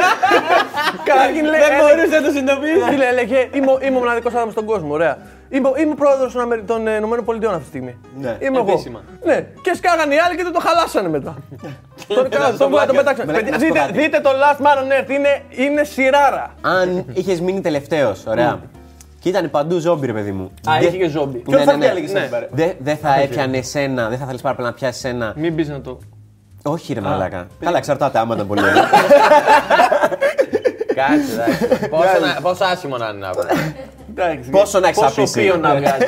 Καταρχήν 1.11 1.45
λέει. 1.51 1.61
Δεν 1.61 1.71
έλεγε- 1.71 1.81
μπορούσε 1.83 2.15
να 2.19 2.23
το 2.27 2.31
συνειδητοποιήσει. 2.35 2.85
Φίλε, 2.91 3.07
έλεγε 3.15 3.39
Είμαι, 3.57 3.71
ο- 3.75 3.79
είμαι 3.87 3.97
ο 3.97 4.01
μοναδικός 4.05 4.33
άνθρωπος 4.33 4.53
στον 4.57 4.67
κόσμο. 4.73 4.91
Ωραία. 4.99 5.15
Είμαι, 5.53 5.69
είμαι 5.81 5.95
πρόεδρος 5.95 6.33
των, 6.33 6.41
Αμερι- 6.43 6.67
των 6.67 6.87
ε, 6.87 6.97
Ηνωμένων 6.97 7.25
Πολιτειών 7.25 7.53
αυτή 7.53 7.63
τη 7.65 7.69
στιγμή. 7.69 7.97
Ναι. 8.21 8.37
Είμαι 8.41 8.59
εγώ. 8.59 8.71
Επίσημα. 8.73 9.01
Ναι. 9.25 9.47
Και 9.63 9.75
σκάγανε 9.75 10.15
οι 10.15 10.19
άλλοι 10.19 10.37
και 10.37 10.43
δεν 10.43 10.53
το 10.53 10.61
χαλάσανε 10.61 11.09
μετά. 11.09 11.37
τον 12.07 12.17
τον, 12.31 12.31
τον, 12.59 12.87
τον 12.87 12.97
πετάξανε. 12.97 13.33
Μαλάκα, 13.33 13.33
Παιδιά, 13.33 13.51
να 13.51 13.59
σου 13.59 13.67
πω 13.67 13.75
Δείτε, 13.75 13.79
κάτι. 13.79 13.93
δείτε 13.93 14.21
το 14.21 14.31
Last 14.31 14.61
Man 14.65 14.77
on 14.83 15.01
Earth. 15.05 15.11
Είναι, 15.11 15.43
είναι 15.51 15.85
σειράρα. 15.85 16.55
Αν 16.61 17.05
είχες 17.13 17.41
μείνει 17.41 17.61
τελευταίος, 17.61 18.27
ωραία. 18.27 18.61
Και 19.21 19.29
ήταν 19.29 19.51
παντού 19.51 19.79
ζόμπι, 19.79 20.07
ρε 20.07 20.13
παιδί 20.13 20.33
μου. 20.33 20.51
Α, 20.69 20.73
Δεν- 20.79 20.89
είχε 20.89 20.97
και 20.97 21.09
ζόμπι. 21.09 21.43
Ναι, 21.47 21.57
ναι, 21.57 21.65
θα 21.65 21.77
ναι. 21.77 21.85
διάλεγες 21.85 22.13
να 22.13 22.19
Ναι. 22.19 22.25
την 22.25 22.31
πάρει. 22.35 22.49
Δεν 22.51 22.73
δεν 22.79 22.97
θα 22.97 23.15
έπιανε 23.21 23.57
εσένα, 23.57 24.09
δεν 24.09 24.19
θα 24.19 24.27
θέλεις 24.27 24.41
πάρα 24.41 24.55
πολύ 24.55 24.69
να 24.69 24.75
πιάσεις 24.75 25.05
ένα. 25.05 25.33
Μην 25.37 25.55
πεις 25.55 25.69
να 25.69 25.81
το. 25.81 25.99
Όχι, 26.65 26.93
ρε 26.93 27.01
Μαλάκα. 27.01 27.47
Καλά, 27.61 27.77
εξαρτάται 27.77 28.19
άμα 28.19 28.35
ήταν 28.35 28.47
πολύ 28.47 28.61
ωραίο. 31.09 31.19
Κάτσε, 31.19 31.33
εντάξει. 31.67 31.89
Πόσο 31.95 32.21
να- 32.35 32.41
Πόσο 32.41 32.65
άσχημο 32.65 32.97
να 32.97 33.09
είναι 33.09 33.19
να 33.27 33.31
πω. 33.31 33.41
Εντάξει, 34.11 34.51
Πόσο 34.51 34.81
να 34.81 34.89
έχεις 34.89 35.01
Πόσο 35.01 35.11
αφήσει. 35.21 35.41
πίο 35.41 35.57
να 35.57 35.75
βγάζει. 35.77 36.05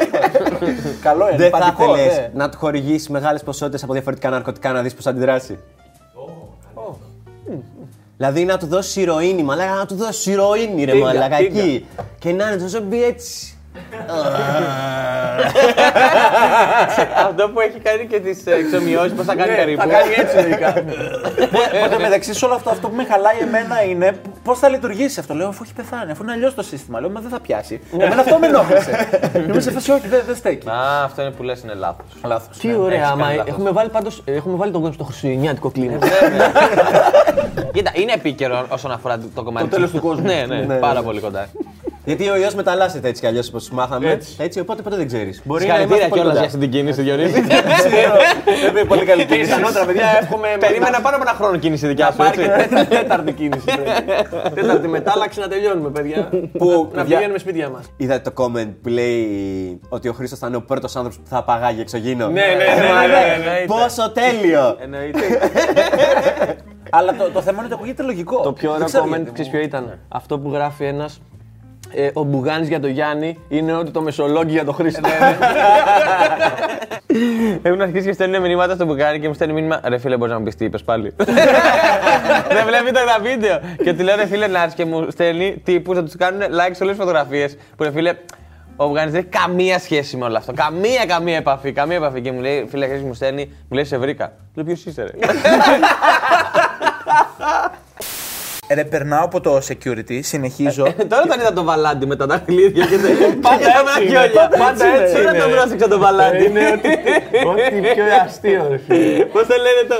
Καλό 1.03 1.29
είναι. 1.29 1.37
Δεν 1.37 1.51
θα 1.51 1.59
παντικό, 1.59 1.95
ήθελε 1.97 2.13
ναι. 2.13 2.31
να 2.35 2.49
του 2.49 2.59
χορηγήσει 2.59 3.13
μεγάλες 3.13 3.43
ποσότητες 3.43 3.83
από 3.83 3.93
διαφορετικά 3.93 4.31
ναρκωτικά 4.31 4.73
να 4.73 4.83
δεις 4.83 4.95
πώς 4.95 5.05
θα 5.05 5.11
αντιδράσει. 5.11 5.59
Δηλαδή 8.17 8.45
να 8.45 8.59
του 8.59 8.67
δώσει 8.67 9.01
ηρωίνη, 9.01 9.43
μαλάκα 9.43 9.75
να 9.75 9.87
του 9.87 9.95
δώσει 9.95 10.31
ηρωίνη, 10.31 10.85
ρε 10.85 10.93
Τίγκα, 10.93 11.05
μαλάκα 11.05 11.37
τίγκα. 11.37 11.61
εκεί. 11.61 11.87
Και 12.19 12.33
να 12.33 12.49
είναι 12.51 12.57
το 12.63 12.67
ζόμπι 12.69 13.05
έτσι. 13.05 13.52
Αυτό 17.27 17.49
που 17.49 17.61
έχει 17.61 17.79
κάνει 17.79 18.07
και 18.07 18.21
τις 18.21 18.47
εξομοιώσεις, 18.47 19.13
πώς 19.13 19.27
θα 19.27 19.35
κάνει 19.35 19.51
Ναι, 19.51 19.57
περίπου. 19.57 19.81
Θα 19.83 19.87
κάνει 19.89 20.15
έτσι 20.17 20.37
λογικά. 20.37 20.79
Εν 21.83 21.91
τω 21.91 21.99
μεταξύ, 22.01 22.35
σε 22.35 22.45
όλο 22.45 22.55
αυτό, 22.55 22.71
αυτό 22.71 22.89
που 22.89 22.95
με 22.95 23.05
χαλάει 23.05 23.39
εμένα 23.43 23.83
είναι 23.83 24.17
πώς 24.45 24.59
θα 24.59 24.69
λειτουργήσει 24.69 25.21
αυτό. 25.21 25.35
Λέω, 25.35 25.49
αφού 25.49 25.63
έχει 25.65 25.73
πεθάνει, 25.75 26.11
αφού 26.11 26.23
είναι 26.23 26.33
αλλιώς 26.33 26.55
το 26.55 26.63
σύστημα. 26.63 27.01
Λέω, 27.01 27.11
μα 27.11 27.21
δεν 27.21 27.31
θα 27.31 27.41
πιάσει. 27.41 27.81
Εμένα 27.93 28.21
αυτό 28.21 28.39
με 28.39 28.47
ενόχλησε. 28.47 29.09
Είμαι 29.49 29.61
σε 29.61 29.71
φάση, 29.71 29.91
όχι, 29.91 30.09
δεν 30.09 30.23
δεν 30.27 30.37
στέκει. 30.37 30.69
Α, 30.69 31.05
αυτό 31.05 31.23
είναι 31.23 31.31
που 31.31 31.43
λες 31.43 31.61
είναι 31.63 31.75
λάθος. 31.75 32.07
Λάθος. 32.25 32.57
Τι 32.59 32.75
ωραία, 32.75 32.99
έχεις 32.99 33.11
άμα 33.11 33.23
κάνει 33.25 33.37
λάθος. 33.37 33.53
έχουμε 33.53 33.71
βάλει, 33.71 33.89
πάντως, 33.91 34.23
έχουμε 34.25 34.57
βάλει 34.57 34.71
τον 34.73 34.81
κόσμο 34.81 34.95
στο 34.97 35.05
χριστουγεννιάτικο 35.05 35.71
κλίμα. 35.71 35.99
Κοίτα, 37.73 37.91
είναι 37.95 38.13
επίκαιρο 38.13 38.67
όσον 38.69 38.93
αφορά 38.93 39.19
το- 39.19 39.27
το 39.35 39.43
κομμάτι. 39.43 39.69
Το 39.69 39.75
τέλος 39.75 39.91
του 39.91 40.01
κόσμου. 40.01 40.25
Ναι, 40.25 40.45
ναι, 40.49 40.57
Ναι, 40.57 40.75
πάρα 40.75 41.01
ναι. 41.01 41.07
πολύ 41.07 41.21
κοντά. 41.21 41.47
Γιατί 42.05 42.29
ο 42.29 42.37
ιός 42.37 42.55
μεταλλάσσεται 42.55 43.09
έτσι 43.09 43.21
κι 43.21 43.27
αλλιώς 43.27 43.49
όπως 43.49 43.71
μάθαμε. 43.71 44.11
Έτσι. 44.11 44.37
Έτσι. 44.39 44.61
οπότε 44.61 44.83
ποτέ 44.83 44.97
δεν 44.97 45.07
ξέρεις. 45.07 45.43
Μπορεί 45.45 45.67
να 45.67 45.75
Συγχαρητήρια 45.75 46.07
είμαστε 46.07 46.21
πολύ 46.21 46.21
κιόλας 46.21 46.39
κοντά. 46.39 46.39
για 46.39 46.47
αυτή 46.47 46.59
την 46.59 46.71
κίνηση, 46.71 47.03
Διονύση. 47.03 47.43
Είναι 48.71 48.85
πολύ 48.85 49.05
καλή 49.05 49.25
κίνηση. 49.25 49.45
Πιθανότερα, 49.51 49.85
παιδιά, 49.85 50.07
εύχομαι. 50.21 50.49
Περίμενα 50.67 51.01
πάνω 51.01 51.17
από 51.17 51.25
ένα 51.29 51.35
χρόνο 51.37 51.57
κίνηση 51.59 51.87
δικιά 51.87 52.05
να 52.05 52.11
σου, 52.11 52.17
πάρει 52.17 52.37
και 52.37 52.43
έτσι. 52.43 52.69
τέταρτη- 52.69 52.89
τέταρτη 52.99 53.33
κίνηση. 53.33 53.65
πρέπει. 53.65 54.55
Τέταρτη 54.55 54.89
μετάλλαξη 54.89 55.41
να 55.41 55.49
τελειώνουμε, 55.49 55.91
παιδιά. 55.91 56.29
Που, 56.59 56.89
Να 56.95 57.01
παιδιά, 57.01 57.17
πηγαίνουμε 57.17 57.39
σπίτια 57.39 57.69
μας. 57.69 57.85
Είδατε 57.97 58.31
το 58.31 58.45
comment 58.45 58.73
που 58.83 58.89
λέει 58.89 59.81
ότι 59.89 60.09
ο 60.09 60.13
Χρήστος 60.13 60.39
θα 60.39 60.47
είναι 60.47 60.57
ο 60.57 60.63
πρώτος 60.63 60.97
άνθρωπος 60.97 61.19
που 61.23 61.29
θα 61.29 61.37
απαγάγει 61.39 61.81
εξωγήινο; 61.81 62.27
Ναι, 62.29 62.41
ναι, 62.41 62.47
ναι, 62.47 62.65
ναι, 62.65 63.45
ναι, 63.45 63.51
ναι. 63.61 63.65
Πόσο 63.67 64.11
τέλειο! 64.11 64.77
Εννοείται. 64.81 65.19
Αλλά 66.91 67.15
το, 67.17 67.31
το 67.31 67.43
θέμα 67.43 67.57
είναι 67.57 67.65
ότι 67.67 67.75
ακούγεται 67.75 68.03
λογικό. 68.03 68.41
Το 68.43 68.53
πιο 68.53 68.69
ωραίο 68.69 68.79
Δεν 68.79 68.87
ξέρω 68.89 69.05
comment, 69.05 69.09
γιατί. 69.09 69.33
ξέρεις 69.33 69.51
ποιο 69.51 69.61
ήταν; 69.61 69.99
Αυτό 70.09 70.39
που 70.39 70.53
γράφει 70.53 70.85
ένας. 70.85 71.21
Ε, 71.95 72.11
ο 72.13 72.23
Μπουγάνης 72.23 72.69
για 72.69 72.81
τον 72.81 72.91
Γιάννη 72.91 73.39
είναι 73.49 73.75
ότι 73.75 73.91
το 73.91 74.03
Μεσολόγγι 74.03 74.53
για 74.53 74.65
τον 74.65 74.75
Χρήστο. 74.75 75.09
Έχουν 77.63 77.81
αρχίσει 77.81 78.07
και 78.07 78.13
στέλνουν 78.13 78.41
μηνύματα 78.41 78.75
στο 78.75 78.85
μπουκάρι 78.85 79.21
και 79.21 79.29
μου 79.29 79.35
στέλνει 79.35 79.55
μήνυμα. 79.55 79.81
Ρε 79.85 79.99
φίλε, 79.99 80.17
μπορείς 80.17 80.33
να 80.33 80.39
μου 80.39 80.45
πεις 80.45 80.57
τι 80.57 80.65
είπες 80.65 80.83
πάλι. 80.83 81.15
Δεν 82.57 82.65
βλέπει 82.67 82.93
το 82.93 83.01
τα 83.07 83.19
βίντεο. 83.23 83.61
Και 83.83 83.93
του 83.93 84.03
λέω 84.03 84.17
ρε 84.17 84.27
φίλε 84.27 84.47
να 84.47 84.63
έρθει 84.63 84.77
και 84.77 84.85
μου 84.85 85.07
στέλνει 85.11 85.61
τύπους 85.65 85.97
να 85.97 86.03
τους 86.03 86.17
κάνουν 86.17 86.41
like 86.41 86.71
σε 86.73 86.83
όλες 86.83 86.97
τις 86.97 87.05
φωτογραφίες. 87.05 87.57
Που 87.77 87.83
ρε 87.83 87.91
φίλε, 87.91 88.15
ο 88.77 88.87
Μπουγάνης 88.87 89.13
δεν 89.13 89.21
έχει 89.21 89.29
καμία 89.43 89.79
σχέση 89.79 90.17
με 90.17 90.25
όλο 90.25 90.37
αυτό. 90.37 90.53
Καμία, 90.53 91.05
καμία 91.07 91.37
επαφή. 91.37 91.73
Καμία 91.73 91.97
επαφή. 91.97 92.21
Και 92.21 92.33
μου 92.33 92.41
λέει, 92.41 92.67
φίλε, 92.69 92.87
Χρήση 92.87 93.05
μου 93.05 93.15
στέλνει, 93.15 93.45
μου 93.45 93.77
λέει 93.77 93.85
σε 93.85 93.99
βρήκα. 93.99 94.33
Λέω 94.55 94.65
ποιος 94.65 94.85
είσαι, 94.85 95.03
ρε. 95.03 95.11
Ρε, 98.75 98.85
περνάω 98.85 99.25
από 99.25 99.41
το 99.41 99.57
security, 99.69 100.19
συνεχίζω. 100.23 100.83
Τώρα 101.09 101.23
όταν 101.25 101.41
είδα 101.41 101.53
το 101.53 101.65
βαλάντι 101.65 102.07
με 102.07 102.17
τα 102.17 102.27
δαχτυλίδια 102.27 102.85
και 102.87 102.97
δεν. 102.97 103.41
Πάντα 103.41 103.57
έτσι 103.99 104.07
είναι, 104.09 104.31
πάντα 104.59 104.85
έτσι 104.87 105.15
Δεν 105.15 105.35
είναι. 105.35 105.39
το 105.45 105.49
πρόσεξα 105.49 105.89
το 105.89 105.99
βαλάντι. 105.99 106.45
Είναι 106.45 106.61
ότι. 106.77 106.89
Ό,τι 107.49 107.81
πιο 107.95 108.05
αστείο, 108.25 108.67
ρε 108.71 108.79
φίλε. 108.87 109.25
Πώς 109.25 109.47
το 109.47 109.55
λένε 109.65 109.83
το. 109.89 109.97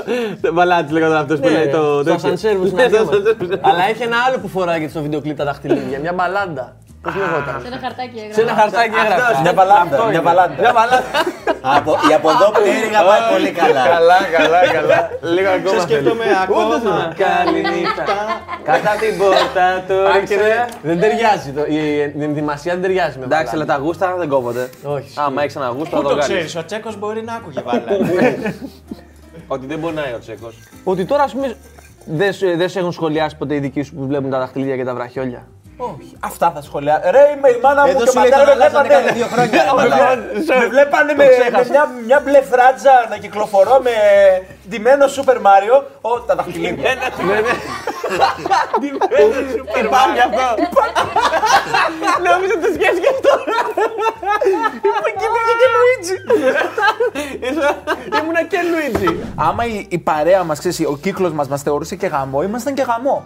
το 0.47 0.53
Βαλάντι 0.53 0.93
λέγονταν 0.93 1.17
αυτός 1.17 1.39
που 1.39 1.47
λέει 1.47 1.67
το. 1.67 1.77
Στο 1.83 1.97
τέτοιο. 1.97 2.13
ασανσέρ 2.13 2.53
που 2.55 2.61
Ναι, 2.63 2.67
συναντιόμαστε. 2.67 3.05
στο 3.05 3.09
ασανσέρ 3.11 3.33
που 3.35 3.43
συναντιόμαστε. 3.43 3.69
Αλλά 3.69 3.89
έχει 3.89 4.03
ένα 4.03 4.17
άλλο 4.27 4.37
που 4.39 4.47
φοράει 4.47 4.79
και 4.79 4.87
στο 4.87 5.01
βίντεο 5.01 5.21
κλειπ 5.21 5.37
τα 5.37 5.45
δαχτυλίδια. 5.45 5.99
Μια 5.99 6.13
μπαλάντα. 6.13 6.75
Πώς 7.03 7.13
λεγόταν; 7.15 7.55
Σε 7.61 7.67
ένα 7.71 7.79
χαρτάκι 7.83 8.17
έγραφε. 8.23 8.33
Σε 8.37 8.41
ένα 8.45 8.53
χαρτάκι 8.59 8.95
έγραφε. 9.03 9.41
Μια 9.45 9.53
μπαλάντα, 9.57 9.95
μια 10.13 10.21
μπαλάντα. 10.25 10.55
Μια 10.63 10.73
μπαλάντα. 10.77 11.09
από, 11.77 11.91
η 12.09 12.13
από 12.17 12.27
εδώ 12.35 12.47
πτέρυγα 12.55 12.99
πάει 13.09 13.23
πολύ 13.33 13.51
καλά. 13.61 13.83
Καλά, 13.95 14.19
καλά, 14.37 14.59
καλά. 14.77 14.97
Λίγο 15.35 15.49
ακόμα. 15.57 15.81
σκέφτομαι 15.85 16.25
ακόμα. 16.43 16.75
Καληνύχτα. 17.23 18.05
Κατά 18.69 18.91
την 19.01 19.13
πόρτα 19.21 19.65
του 19.87 19.97
Αν 20.13 20.19
και 20.29 20.35
ρίξε. 20.35 20.35
δεν- 20.47 20.67
δεν 20.89 20.97
ταιριάζει. 21.03 21.49
το- 21.57 21.65
Η 21.77 21.79
η 22.19 22.23
ενδυμασία 22.29 22.71
δεν 22.75 22.81
ταιριάζει 22.81 23.15
με 23.19 23.25
Εντάξει, 23.25 23.51
αλλά 23.55 23.63
μπαλάντα. 23.65 23.73
τα 23.73 23.85
γούστα 23.85 24.05
δεν 24.21 24.29
κόβονται. 24.33 24.65
Όχι. 24.97 25.11
Άμα 25.25 25.39
έχεις 25.43 25.55
ένα 25.55 25.67
γούστο, 25.75 25.95
θα 25.95 26.01
Πού 26.01 26.03
το 26.03 26.09
το 26.09 26.15
κάνει. 26.19 26.33
ξέρεις, 26.33 26.55
ο 26.55 26.65
Τσέκος 26.65 26.97
μπορεί 26.99 27.21
να 27.23 27.33
άκουγε 27.33 27.61
βάλα. 27.67 27.83
Ότι 29.53 29.65
δεν 29.65 29.79
πονάει 29.79 30.13
ο 30.13 30.19
τσέκος. 30.19 30.55
Ότι 30.83 31.05
τώρα, 31.05 31.23
ας 31.23 31.31
πούμε, 31.33 31.55
δεν 32.05 32.33
σου- 32.33 32.57
δεν 32.57 32.69
σε 32.69 32.79
έχουν 32.79 32.91
σχολιάσει 32.91 33.35
ποτέ 33.37 33.55
οι 33.55 33.59
δικοί 33.59 33.81
σου 33.81 33.93
που 33.95 34.07
βλέπουν 34.07 34.29
τα 34.29 34.39
δαχτυλίδια 34.39 34.75
και 34.75 34.83
τα 34.83 34.93
βραχιόλια; 34.93 35.47
Όχι, 35.77 36.17
αυτά 36.19 36.51
θα 36.55 36.61
σχολιάσω. 36.61 37.01
Ρε, 37.11 37.23
είμαι 37.37 37.49
η 37.49 37.59
μάνα 37.63 37.81
μου 37.83 37.89
Εδώ 37.89 37.97
και 38.03 38.09
ο 38.09 38.11
σου 38.11 38.19
λέει 38.19 38.29
πατέρα 38.29 38.49
τον 38.49 38.57
με 38.57 38.63
αλλάζανε 38.63 38.87
βλέπανε. 38.87 39.05
κάθε 39.05 39.17
δύο 39.19 39.27
χρόνια. 39.33 39.63
ρε 39.63 39.71
μαλάκα. 39.77 40.09
Με 40.61 40.65
βλέπανε 40.73 41.13
με, 41.19 41.25
με 41.55 41.65
μια, 41.69 41.83
μια 42.07 42.19
μπλε 42.23 42.41
φράτζα 42.51 42.95
να 43.09 43.17
κυκλοφορώ 43.23 43.75
με 43.87 43.93
ντυμένο 44.69 45.05
Super 45.15 45.37
Mario. 45.47 45.75
Ω, 46.01 46.11
τα 46.27 46.35
δαχτυλίδια. 46.35 46.91
Υπάρχει 49.83 50.19
αυτό; 50.27 50.45
Νόμιζα 52.25 52.55
το 52.63 52.69
σκέφτηκε 52.75 52.99
και 52.99 53.11
αυτό. 53.15 53.31
και 55.59 55.67
Λουίτζι. 55.73 56.15
Ήμουνα 58.21 58.43
και 58.43 58.57
Λουίτζι. 58.71 59.19
Άμα 59.35 59.65
η, 59.65 59.85
η 59.89 59.97
παρέα 59.97 60.43
μας, 60.43 60.59
ο 60.87 60.97
κύκλος 60.97 61.31
μας 61.31 61.47
μας 61.47 61.61
θεωρούσε 61.61 61.95
και 61.95 62.07
γαμό, 62.07 62.41
ήμασταν 62.41 62.73
και 62.73 62.81
γαμό. 62.81 63.25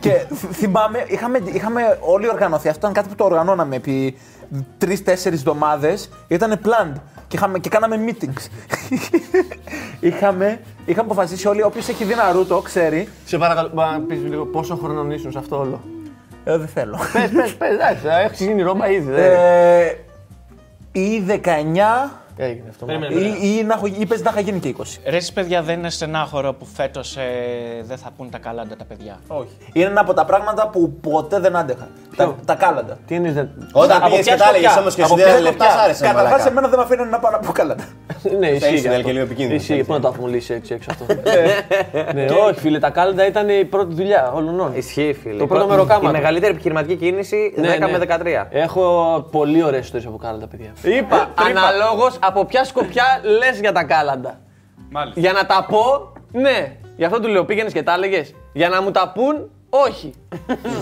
Και 0.00 0.10
θ- 0.34 0.52
θυμάμαι, 0.52 1.04
είχαμε, 1.08 1.40
είχαμε 1.44 1.98
όλοι 2.00 2.28
οργανωθεί. 2.28 2.68
Αυτό 2.68 2.80
ήταν 2.80 2.92
κάτι 2.92 3.08
που 3.08 3.14
το 3.14 3.24
οργανώναμε 3.24 3.76
επί 3.76 4.18
τρει-τέσσερι 4.78 5.34
εβδομάδες. 5.36 6.08
Ήταν 6.28 6.60
planned. 6.64 7.00
Και, 7.28 7.36
είχαμε, 7.36 7.58
και 7.58 7.68
κάναμε 7.68 7.96
meetings. 8.06 8.46
είχαμε, 10.00 10.60
είχαμε 10.84 11.10
αποφασίσει 11.10 11.48
όλοι, 11.48 11.62
όποιος 11.62 11.88
έχει 11.88 12.04
δει 12.04 12.14
Ναρούτο, 12.14 12.60
ξέρει. 12.60 13.08
Σε 13.24 13.38
παρακαλώ, 13.38 13.70
μπορεί 13.74 13.88
να 13.90 14.00
πεις 14.00 14.18
λίγο 14.22 14.44
πόσο 14.46 14.76
χρόνο 14.76 15.12
ήσουν 15.14 15.32
σε 15.32 15.38
αυτό 15.38 15.58
όλο. 15.58 15.80
Ε, 16.44 16.56
δεν 16.56 16.68
θέλω. 16.68 16.98
Πες, 17.12 17.30
πες, 17.30 17.54
πες, 17.54 17.70
εντάξει, 17.70 18.06
έχει 18.32 18.44
γίνει 18.44 18.62
Ρώμα 18.62 18.88
ήδη. 18.90 19.10
δεν- 19.10 19.32
ε, 19.32 19.96
ή 20.92 21.22
19 21.26 22.10
Έγινε 22.40 22.68
αυτό. 22.68 22.86
ή, 23.42 23.56
ή, 23.58 23.62
να 23.64 23.74
έχω, 23.74 23.86
ή 23.86 24.06
πες 24.06 24.22
να 24.22 24.30
είχα 24.30 24.40
γίνει 24.40 24.58
και 24.58 24.74
20. 24.78 24.82
Ρε, 25.04 25.16
εσείς, 25.16 25.32
παιδιά, 25.32 25.62
δεν 25.62 25.78
είναι 25.78 25.90
στενάχωρο 25.90 26.52
που 26.54 26.64
φέτος 26.64 27.16
δεν 27.82 27.98
θα 27.98 28.10
πούν 28.16 28.30
τα 28.30 28.38
καλάντα 28.38 28.76
τα 28.76 28.84
παιδιά. 28.84 29.18
Όχι. 29.26 29.48
Είναι 29.72 29.86
ένα 29.86 30.00
από 30.00 30.14
τα 30.14 30.24
πράγματα 30.24 30.68
που 30.68 30.92
ποτέ 31.00 31.38
δεν 31.40 31.56
άντεχα. 31.56 31.88
Τα, 32.16 32.34
τα 32.44 32.54
κάλαντα. 32.54 32.98
Τι 33.06 33.14
εννοεί, 33.14 33.30
δεν. 33.30 33.48
Όταν 33.72 33.96
Από 33.96 34.08
πήγες 34.10 34.24
ποια 34.24 34.34
και 34.34 34.40
τα 34.40 34.48
έλεγες 34.48 34.70
σκοπιά; 34.70 34.80
όμως 34.80 34.94
και 34.94 35.02
Από 35.02 35.10
σου 35.10 35.16
ποια 35.16 35.32
δεν 35.32 35.42
λεπτά, 35.42 35.64
σκοπιά; 35.64 35.80
σ' 35.80 35.84
άρεσε. 35.84 36.04
Καταρχάς, 36.04 36.30
μαλάκα. 36.30 36.48
εμένα 36.50 36.68
δεν 36.68 36.78
με 36.78 36.84
αφήνουν 36.84 37.08
να 37.08 37.18
πάω 37.18 37.30
να 37.30 37.38
πω 37.38 37.52
κάλαντα. 37.52 37.84
Ναι, 38.38 38.48
ισχύει. 38.48 38.74
ήσουν 38.74 38.90
αυτό. 38.90 39.02
και 39.02 39.12
λίγο 39.12 39.24
επικίνδυνος, 39.24 39.62
Ισχύει, 39.62 39.72
έτσι. 39.72 39.84
πού 39.84 39.92
να 39.92 40.00
το 40.00 40.08
έχουμε 40.08 40.28
λύσει 40.30 40.52
έξω 40.54 40.74
έξω 40.74 40.90
αυτό. 40.90 41.04
Ναι, 42.14 42.26
όχι, 42.48 42.60
φίλε, 42.60 42.78
τα 42.78 42.90
κάλαντα 42.90 43.26
ήταν 43.26 43.48
η 43.48 43.64
πρώτη 43.64 43.94
δουλειά 43.94 44.32
όλων. 44.34 44.72
Ισχύει, 44.74 45.16
φίλε. 45.22 45.38
Το 45.38 45.46
πρώτο 45.46 45.66
μεροκάματο. 45.66 46.08
Η 46.08 46.12
μεγαλύτερη 46.12 46.52
επιχειρηματική 46.52 46.96
κίνηση 46.96 47.54
10 47.56 47.60
Ναι, 47.60 47.68
ναι. 47.68 47.98
με 47.98 48.06
13. 48.42 48.46
Έχω 48.50 49.26
πολύ 49.30 49.62
ωραίες 49.62 49.84
ιστορίες 49.84 50.08
από 50.08 50.16
κάλαντα, 50.16 50.46
παιδιά. 50.46 50.72
Είπα, 50.82 51.30
αναλόγως 51.34 52.16
από 52.28 52.44
ποια 52.44 52.64
σκοπιά 52.64 53.20
λες 53.38 53.60
για 53.60 53.72
τα 53.72 53.84
κάλαντα. 53.84 54.40
Μάλιστα. 54.90 55.20
Για 55.20 55.32
να 55.32 55.46
τα 55.46 55.66
πω, 55.68 56.12
ναι. 56.32 56.76
Γι' 56.96 57.04
αυτό 57.04 57.20
του 57.20 57.28
λέω, 57.28 57.44
πήγαινες 57.44 57.72
και 57.72 57.82
τα 57.82 57.92
έλεγες. 57.92 58.34
Για 58.52 58.68
να 58.68 58.82
μου 58.82 58.90
τα 58.90 59.12
πούν, 59.14 59.50
όχι. 59.70 60.14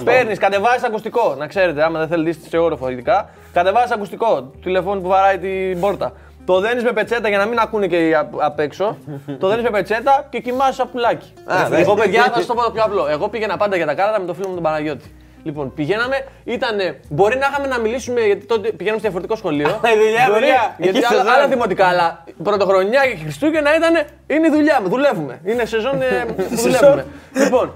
Παίρνεις, 0.04 0.38
κατεβάζεις 0.38 0.82
ακουστικό. 0.82 1.34
Να 1.38 1.46
ξέρετε, 1.46 1.84
άμα 1.84 1.98
δεν 1.98 2.08
θέλετε 2.08 2.30
είστε 2.30 2.48
σε 2.48 2.56
όροφο 2.58 2.88
ειδικά, 2.88 3.30
κατεβάζεις 3.52 3.90
ακουστικό. 3.90 4.42
του 4.42 4.58
Τηλεφώνου 4.62 5.00
που 5.00 5.08
βαράει 5.08 5.38
την 5.38 5.80
πόρτα. 5.80 6.12
το 6.44 6.60
δένεις 6.60 6.82
με 6.82 6.92
πετσέτα 6.92 7.28
για 7.28 7.38
να 7.38 7.46
μην 7.46 7.58
ακούνε 7.58 7.86
και 7.86 8.08
οι 8.08 8.14
απ' 8.14 8.42
απ' 8.42 8.58
έξω. 8.58 8.96
το 9.40 9.48
δένεις 9.48 9.62
με 9.62 9.70
πετσέτα 9.70 10.26
και 10.30 10.40
κοιμάσαι 10.40 10.72
σαν 10.72 10.90
πουλάκι. 10.92 11.32
Εγώ, 11.70 11.94
παιδιά, 11.94 12.22
θα 12.22 12.40
σα 12.40 12.46
το 12.46 12.54
πω 12.54 12.62
το 12.62 12.70
πιο 12.70 12.82
απλό. 12.82 13.06
Εγώ 13.06 13.28
πήγαινα 13.28 13.56
πάντα 13.56 13.76
για 13.76 13.86
τα 13.86 13.94
κάρτα 13.94 14.20
με 14.20 14.26
τον 14.26 14.34
φίλο 14.34 14.48
μου 14.48 14.54
τον 14.54 14.62
Παναγιώτη. 14.62 15.14
Λοιπόν, 15.46 15.74
πηγαίναμε, 15.74 16.16
ήταν. 16.44 16.76
Μπορεί 17.08 17.36
να 17.36 17.46
είχαμε 17.50 17.66
να 17.66 17.78
μιλήσουμε 17.78 18.20
γιατί 18.20 18.46
τότε 18.46 18.68
πηγαίναμε 18.68 18.98
στο 19.00 19.08
διαφορετικό 19.08 19.36
σχολείο. 19.36 19.68
η 19.68 19.98
δουλειά, 20.02 20.24
Μπορεί, 20.28 20.38
δουλειά. 20.40 20.74
Γιατί 20.78 20.96
Εκεί 20.98 21.06
άλλα, 21.06 21.16
σεζόν. 21.22 21.32
άλλα 21.34 21.48
δημοτικά, 21.48 21.86
αλλά 21.86 22.24
πρωτοχρονιά 22.42 23.06
και 23.06 23.16
Χριστούγεννα 23.22 23.76
ήταν. 23.76 23.94
Είναι 24.26 24.46
η 24.46 24.50
δουλειά 24.50 24.80
μου, 24.82 24.88
δουλεύουμε. 24.88 25.40
Είναι 25.44 25.64
σεζόν 25.64 26.02
ε, 26.02 26.24
που 26.36 26.42
δουλεύουμε. 26.62 27.06
λοιπόν, 27.32 27.72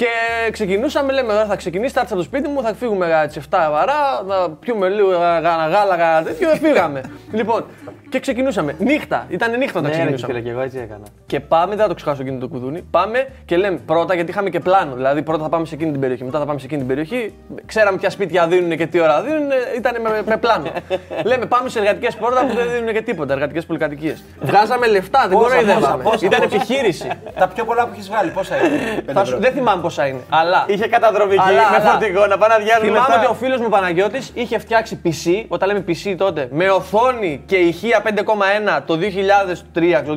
και 0.00 0.50
ξεκινούσαμε, 0.52 1.12
λέμε, 1.12 1.32
«Ωραία, 1.32 1.46
θα 1.46 1.56
ξεκινήσει, 1.56 1.92
θα 1.92 2.00
έρθει 2.00 2.12
από 2.12 2.22
το 2.22 2.28
σπίτι 2.28 2.48
μου, 2.48 2.62
θα 2.62 2.74
φύγουμε 2.74 3.06
για 3.06 3.26
τις 3.26 3.36
7 3.36 3.68
βαρά, 3.70 3.94
θα 4.28 4.56
πιούμε 4.60 4.88
λίγο 4.88 5.10
γάλα, 5.10 5.68
γάλα, 5.68 5.96
γάλα 5.96 6.22
τέτοιο, 6.22 6.50
και 6.50 6.58
φύγαμε. 6.58 7.00
λοιπόν, 7.38 7.64
και 8.08 8.20
ξεκινούσαμε. 8.20 8.74
Νύχτα, 8.78 9.26
ήταν 9.28 9.58
νύχτα 9.58 9.78
όταν 9.78 9.82
Ναι, 9.82 9.88
ρε, 9.88 9.94
ξεκινούσαμε. 9.96 10.32
φίλε, 10.32 10.44
και 10.44 10.50
εγώ 10.50 10.60
έτσι 10.60 10.78
έκανα. 10.78 11.02
Και 11.26 11.40
πάμε, 11.40 11.68
δεν 11.74 11.78
θα 11.82 11.88
το 11.88 11.94
ξεχάσω 11.94 12.22
εκείνο 12.22 12.38
το 12.38 12.48
κουδούνι. 12.48 12.82
Πάμε 12.90 13.26
και 13.44 13.56
λέμε 13.56 13.78
πρώτα, 13.86 14.14
γιατί 14.14 14.30
είχαμε 14.30 14.50
και 14.50 14.60
πλάνο. 14.60 14.94
Δηλαδή, 14.94 15.22
πρώτα 15.22 15.42
θα 15.42 15.48
πάμε 15.48 15.66
σε 15.66 15.74
εκείνη 15.74 15.90
την 15.90 16.00
περιοχή, 16.00 16.24
μετά 16.24 16.38
θα 16.38 16.44
πάμε 16.46 16.58
σε 16.58 16.64
εκείνη 16.64 16.80
την 16.80 16.88
περιοχή. 16.88 17.34
Ξέραμε 17.66 17.98
ποια 17.98 18.10
σπίτια 18.10 18.46
δίνουν 18.46 18.76
και 18.76 18.86
τι 18.86 19.00
ώρα 19.00 19.22
δίνουν, 19.22 19.48
ήταν 19.76 20.00
με, 20.02 20.22
με 20.26 20.36
πλάνο. 20.36 20.70
λέμε 21.30 21.46
πάμε 21.46 21.68
σε 21.68 21.78
εργατικές 21.78 22.14
πόρτα 22.16 22.46
που 22.46 22.54
δεν 22.54 22.70
δίνουν 22.74 22.92
και 22.92 23.02
τίποτα, 23.02 23.32
εργατικές 23.32 23.66
πολυκατοικίες. 23.66 24.24
Βγάζαμε 24.50 24.86
λεφτά, 24.86 25.26
δεν 25.28 25.38
Πόσα, 25.38 25.48
κοροϊδεύαμε. 25.48 26.02
πόσα, 26.02 26.10
πόσα, 26.10 26.26
Ήταν 26.26 26.40
πόσα. 26.40 26.54
επιχείρηση. 26.54 27.08
Τα 27.38 27.48
πιο 27.48 27.64
πολλά 27.64 27.84
που 27.84 27.90
έχεις 27.92 28.08
βγάλει, 28.08 28.30
πόσα 28.30 28.56
είναι. 28.56 28.76
Πέντε 28.94 29.12
Θα 29.12 29.24
σου- 29.24 29.34
ευρώ. 29.34 29.38
δεν 29.46 29.52
θυμάμαι 29.52 29.82
πόσα 29.90 30.06
είναι. 30.06 30.20
Αλλά 30.28 30.64
Είχε 30.68 30.86
καταδρομική 30.86 31.40
Αλλά, 31.40 31.70
με 31.70 31.76
αλλά. 31.76 31.90
φορτηγό 31.90 32.26
να 32.26 32.38
πάνε 32.38 32.54
να 32.54 32.60
διάλουν 32.64 32.84
θυμάμαι 32.86 33.06
λεφτά. 33.08 33.20
ότι 33.20 33.30
ο 33.30 33.34
φίλος 33.34 33.60
μου 33.60 33.68
Παναγιώτης 33.68 34.30
είχε 34.34 34.58
φτιάξει 34.58 35.00
PC, 35.04 35.44
όταν 35.48 35.68
λέμε 35.68 35.84
PC 35.88 36.14
τότε, 36.18 36.48
με 36.52 36.70
οθόνη 36.70 37.42
και 37.46 37.56
ηχεία 37.56 38.02
5,1 38.04 38.82
το 38.86 38.96
2003, 38.96 40.02
το 40.06 40.14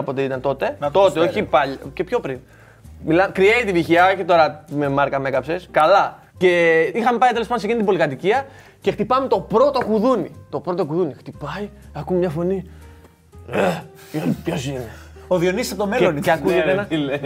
2001 0.00 0.04
πότε 0.04 0.22
ήταν 0.22 0.40
τότε. 0.40 0.76
Να 0.80 0.90
το 0.90 1.00
τότε, 1.00 1.12
προσφέρει. 1.12 1.38
όχι 1.38 1.42
πάλι, 1.50 1.78
και 1.94 2.04
πιο 2.04 2.20
πριν. 2.20 2.38
Μιλά, 3.04 3.32
creative 3.36 3.74
ηχεία, 3.74 4.06
όχι 4.14 4.24
τώρα 4.24 4.64
με 4.70 4.88
μάρκα 4.88 5.18
με 5.18 5.28
έκαψες. 5.28 5.68
Καλά. 5.70 6.18
Και 6.36 6.80
είχαμε 6.94 7.18
πάει 7.18 7.30
τέλος 7.30 7.46
πάντων 7.46 7.58
σε 7.58 7.64
εκείνη 7.66 7.76
την 7.76 7.84
πολυκατοικία 7.84 8.46
και 8.80 8.90
χτυπάμε 8.90 9.26
το 9.28 9.40
πρώτο 9.40 9.80
κουδούνι. 9.84 10.30
Το 10.50 10.60
πρώτο 10.60 10.84
κουδούνι. 10.86 11.14
Χτυπάει, 11.18 11.70
ακούμε 11.92 12.18
μια 12.18 12.28
φωνή. 12.30 12.70
Ποιος 14.44 14.66
είναι; 14.66 14.88
Ο 15.32 15.38
Διονύσης 15.38 15.72
από 15.72 15.82
το 15.84 15.88
Και, 15.88 15.98
μέλλον. 16.04 16.20
και 16.20 16.30
ακούγεται 16.30 16.70
ένα. 16.70 16.84
φίλε. 16.84 17.12
«Ε, 17.12 17.18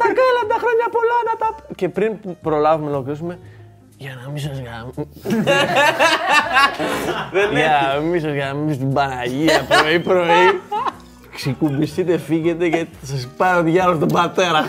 τα 0.00 0.06
κάλαντα 0.18 0.56
χρόνια 0.62 0.86
πολλά 0.90 1.18
να 1.30 1.36
τα. 1.38 1.54
Και 1.74 1.88
πριν 1.88 2.20
που 2.20 2.36
προλάβουμε 2.42 2.90
να 2.90 2.94
ολοκληρώσουμε. 2.94 3.38
Για 3.96 4.18
να 4.24 4.30
μην 4.30 4.42
σας 4.42 4.58
γαμ... 4.60 5.06
Για 7.52 7.92
να 7.94 8.00
μην 8.00 8.20
σας 8.20 8.32
γαμίσω 8.34 8.78
την 8.78 8.92
Παναγία 8.92 9.66
πρωί-πρωί. 9.68 10.60
Ξεκουμπιστείτε, 11.34 12.18
φύγετε 12.18 12.68
και 12.68 12.86
θα 13.00 13.06
σας 13.06 13.28
πάρω 13.36 13.62
διάλογο 13.62 13.98
τον 13.98 14.08
πατέρα. 14.08 14.64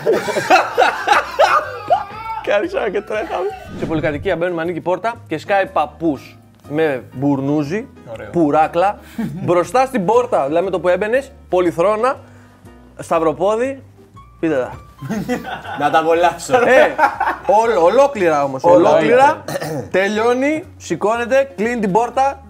Κάρισα 2.42 2.90
και 2.90 3.00
τρέχαμε. 3.00 3.48
Σε 3.78 3.86
πολυκατοικία 3.86 4.36
μπαίνουμε, 4.36 4.62
ανοίγει 4.62 4.78
η 4.78 4.80
πόρτα 4.80 5.14
και 5.26 5.38
σκάει 5.38 5.66
παππούς 5.66 6.38
με 6.68 7.02
μπουρνούζι, 7.12 7.88
πουράκλα, 8.32 8.98
μπροστά 9.44 9.86
στην 9.86 10.04
πόρτα. 10.04 10.46
Δηλαδή 10.46 10.64
με 10.64 10.70
το 10.70 10.80
που 10.80 10.88
έμπαινες, 10.88 11.32
πολυθρόνα, 11.48 12.16
σταυροπόδι. 13.00 13.82
Πείτε 14.40 14.54
τα. 14.54 14.70
Να 15.78 15.90
τα 15.90 15.98
απολαύσω. 15.98 16.54
Ε, 16.54 16.94
όλο, 17.62 17.84
ολόκληρα 17.84 18.44
όμως. 18.44 18.64
Ολόκληρα. 18.64 19.44
τελειώνει, 19.90 20.64
σηκώνεται, 20.76 21.50
κλείνει 21.56 21.80
την 21.80 21.92
πόρτα 21.92 22.42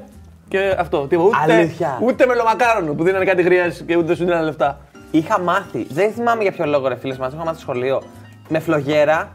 και 0.49 0.77
αυτό. 0.79 1.07
Τίποτα. 1.07 1.39
Ούτε, 1.45 1.53
Αλήθεια. 1.53 1.99
ούτε 2.03 2.27
μελομακάρονο 2.27 2.93
που 2.93 3.03
δίνανε 3.05 3.25
κάτι 3.25 3.43
γριέ 3.43 3.69
και 3.87 3.97
ούτε 3.97 4.15
σου 4.15 4.25
δίνανε 4.25 4.45
λεφτά. 4.45 4.79
Είχα 5.11 5.41
μάθει, 5.41 5.87
δεν 5.91 6.13
θυμάμαι 6.13 6.43
για 6.43 6.53
ποιο 6.53 6.67
λόγο 6.67 6.89
ρε 6.89 6.97
φίλε, 6.97 7.17
μας 7.19 7.33
είχα 7.33 7.45
μάθει 7.45 7.61
στο 7.61 7.71
σχολείο. 7.71 8.03
Με 8.49 8.59
φλογέρα, 8.59 9.29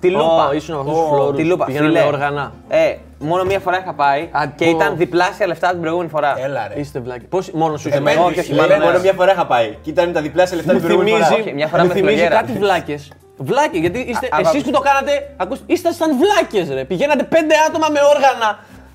τη 0.00 0.10
λούπα. 0.10 0.48
Ω, 0.48 0.52
ήσουν 0.52 0.74
από 0.74 0.82
αυτούς 0.90 0.98
τους 1.02 1.08
φλόρους 1.08 1.36
Τη 1.36 1.42
που 1.42 1.48
λούπα, 1.48 1.64
πηγαίνανε 1.64 1.90
φίλε. 1.90 2.00
με 2.02 2.06
όργανα. 2.06 2.52
Ε, 2.68 2.94
μόνο 3.18 3.44
μία 3.44 3.58
φορά 3.58 3.78
είχα 3.78 3.92
πάει 3.92 4.20
Α, 4.32 4.42
και 4.56 4.64
πω. 4.64 4.70
ήταν 4.70 4.96
διπλάσια 4.96 5.46
λεφτά 5.46 5.68
την 5.70 5.80
προηγούμενη 5.80 6.10
φορά. 6.10 6.34
Έλα 6.38 6.68
ρε. 6.74 6.80
Είστε 6.80 7.00
βλάκι. 7.00 7.24
Πώς, 7.24 7.50
μόνος 7.50 7.80
σου 7.80 7.88
είχε 7.88 7.96
Εμένα 7.96 8.20
μάθει. 8.20 8.30
όχι, 8.30 8.40
όχι, 8.40 8.50
Λέει, 8.52 8.60
μάλλον 8.60 8.78
μόνο 8.78 8.90
ένα. 8.90 8.98
μια 9.00 9.12
φορά 9.12 9.32
είχα 9.32 9.46
πάει. 9.46 9.76
Και 9.82 9.90
ήταν 9.90 10.12
τα 10.12 10.20
διπλάσια 10.20 10.56
λεφτά 10.56 10.72
Μου 10.72 10.78
την 10.78 10.86
προηγούμενη 10.86 11.16
φορά. 11.16 11.26
θυμίζει, 11.28 11.48
Όχι, 11.48 11.54
μια 11.56 11.66
φορά 11.66 11.82
μου 11.82 11.88
με 11.88 11.94
θυμίζει 11.94 12.14
φλογέρα. 12.16 12.36
κάτι 12.40 12.52
βλάκες. 12.52 13.12
Βλάκες, 13.36 13.80
γιατί 13.80 13.98
είστε, 13.98 14.26
Α, 14.32 14.38
εσείς 14.40 14.60
α, 14.62 14.64
που 14.64 14.70
το 14.70 14.80
κάνατε, 14.80 15.12
ακούστε, 15.36 15.64
ήσασταν 15.66 16.10
βλάκες 16.22 16.66
ρε. 16.76 16.84
Πηγαίνατε 16.84 17.22
πέντε 17.34 17.54
άτομα 17.68 17.86
με 17.94 18.00
όργανα. 18.14 18.50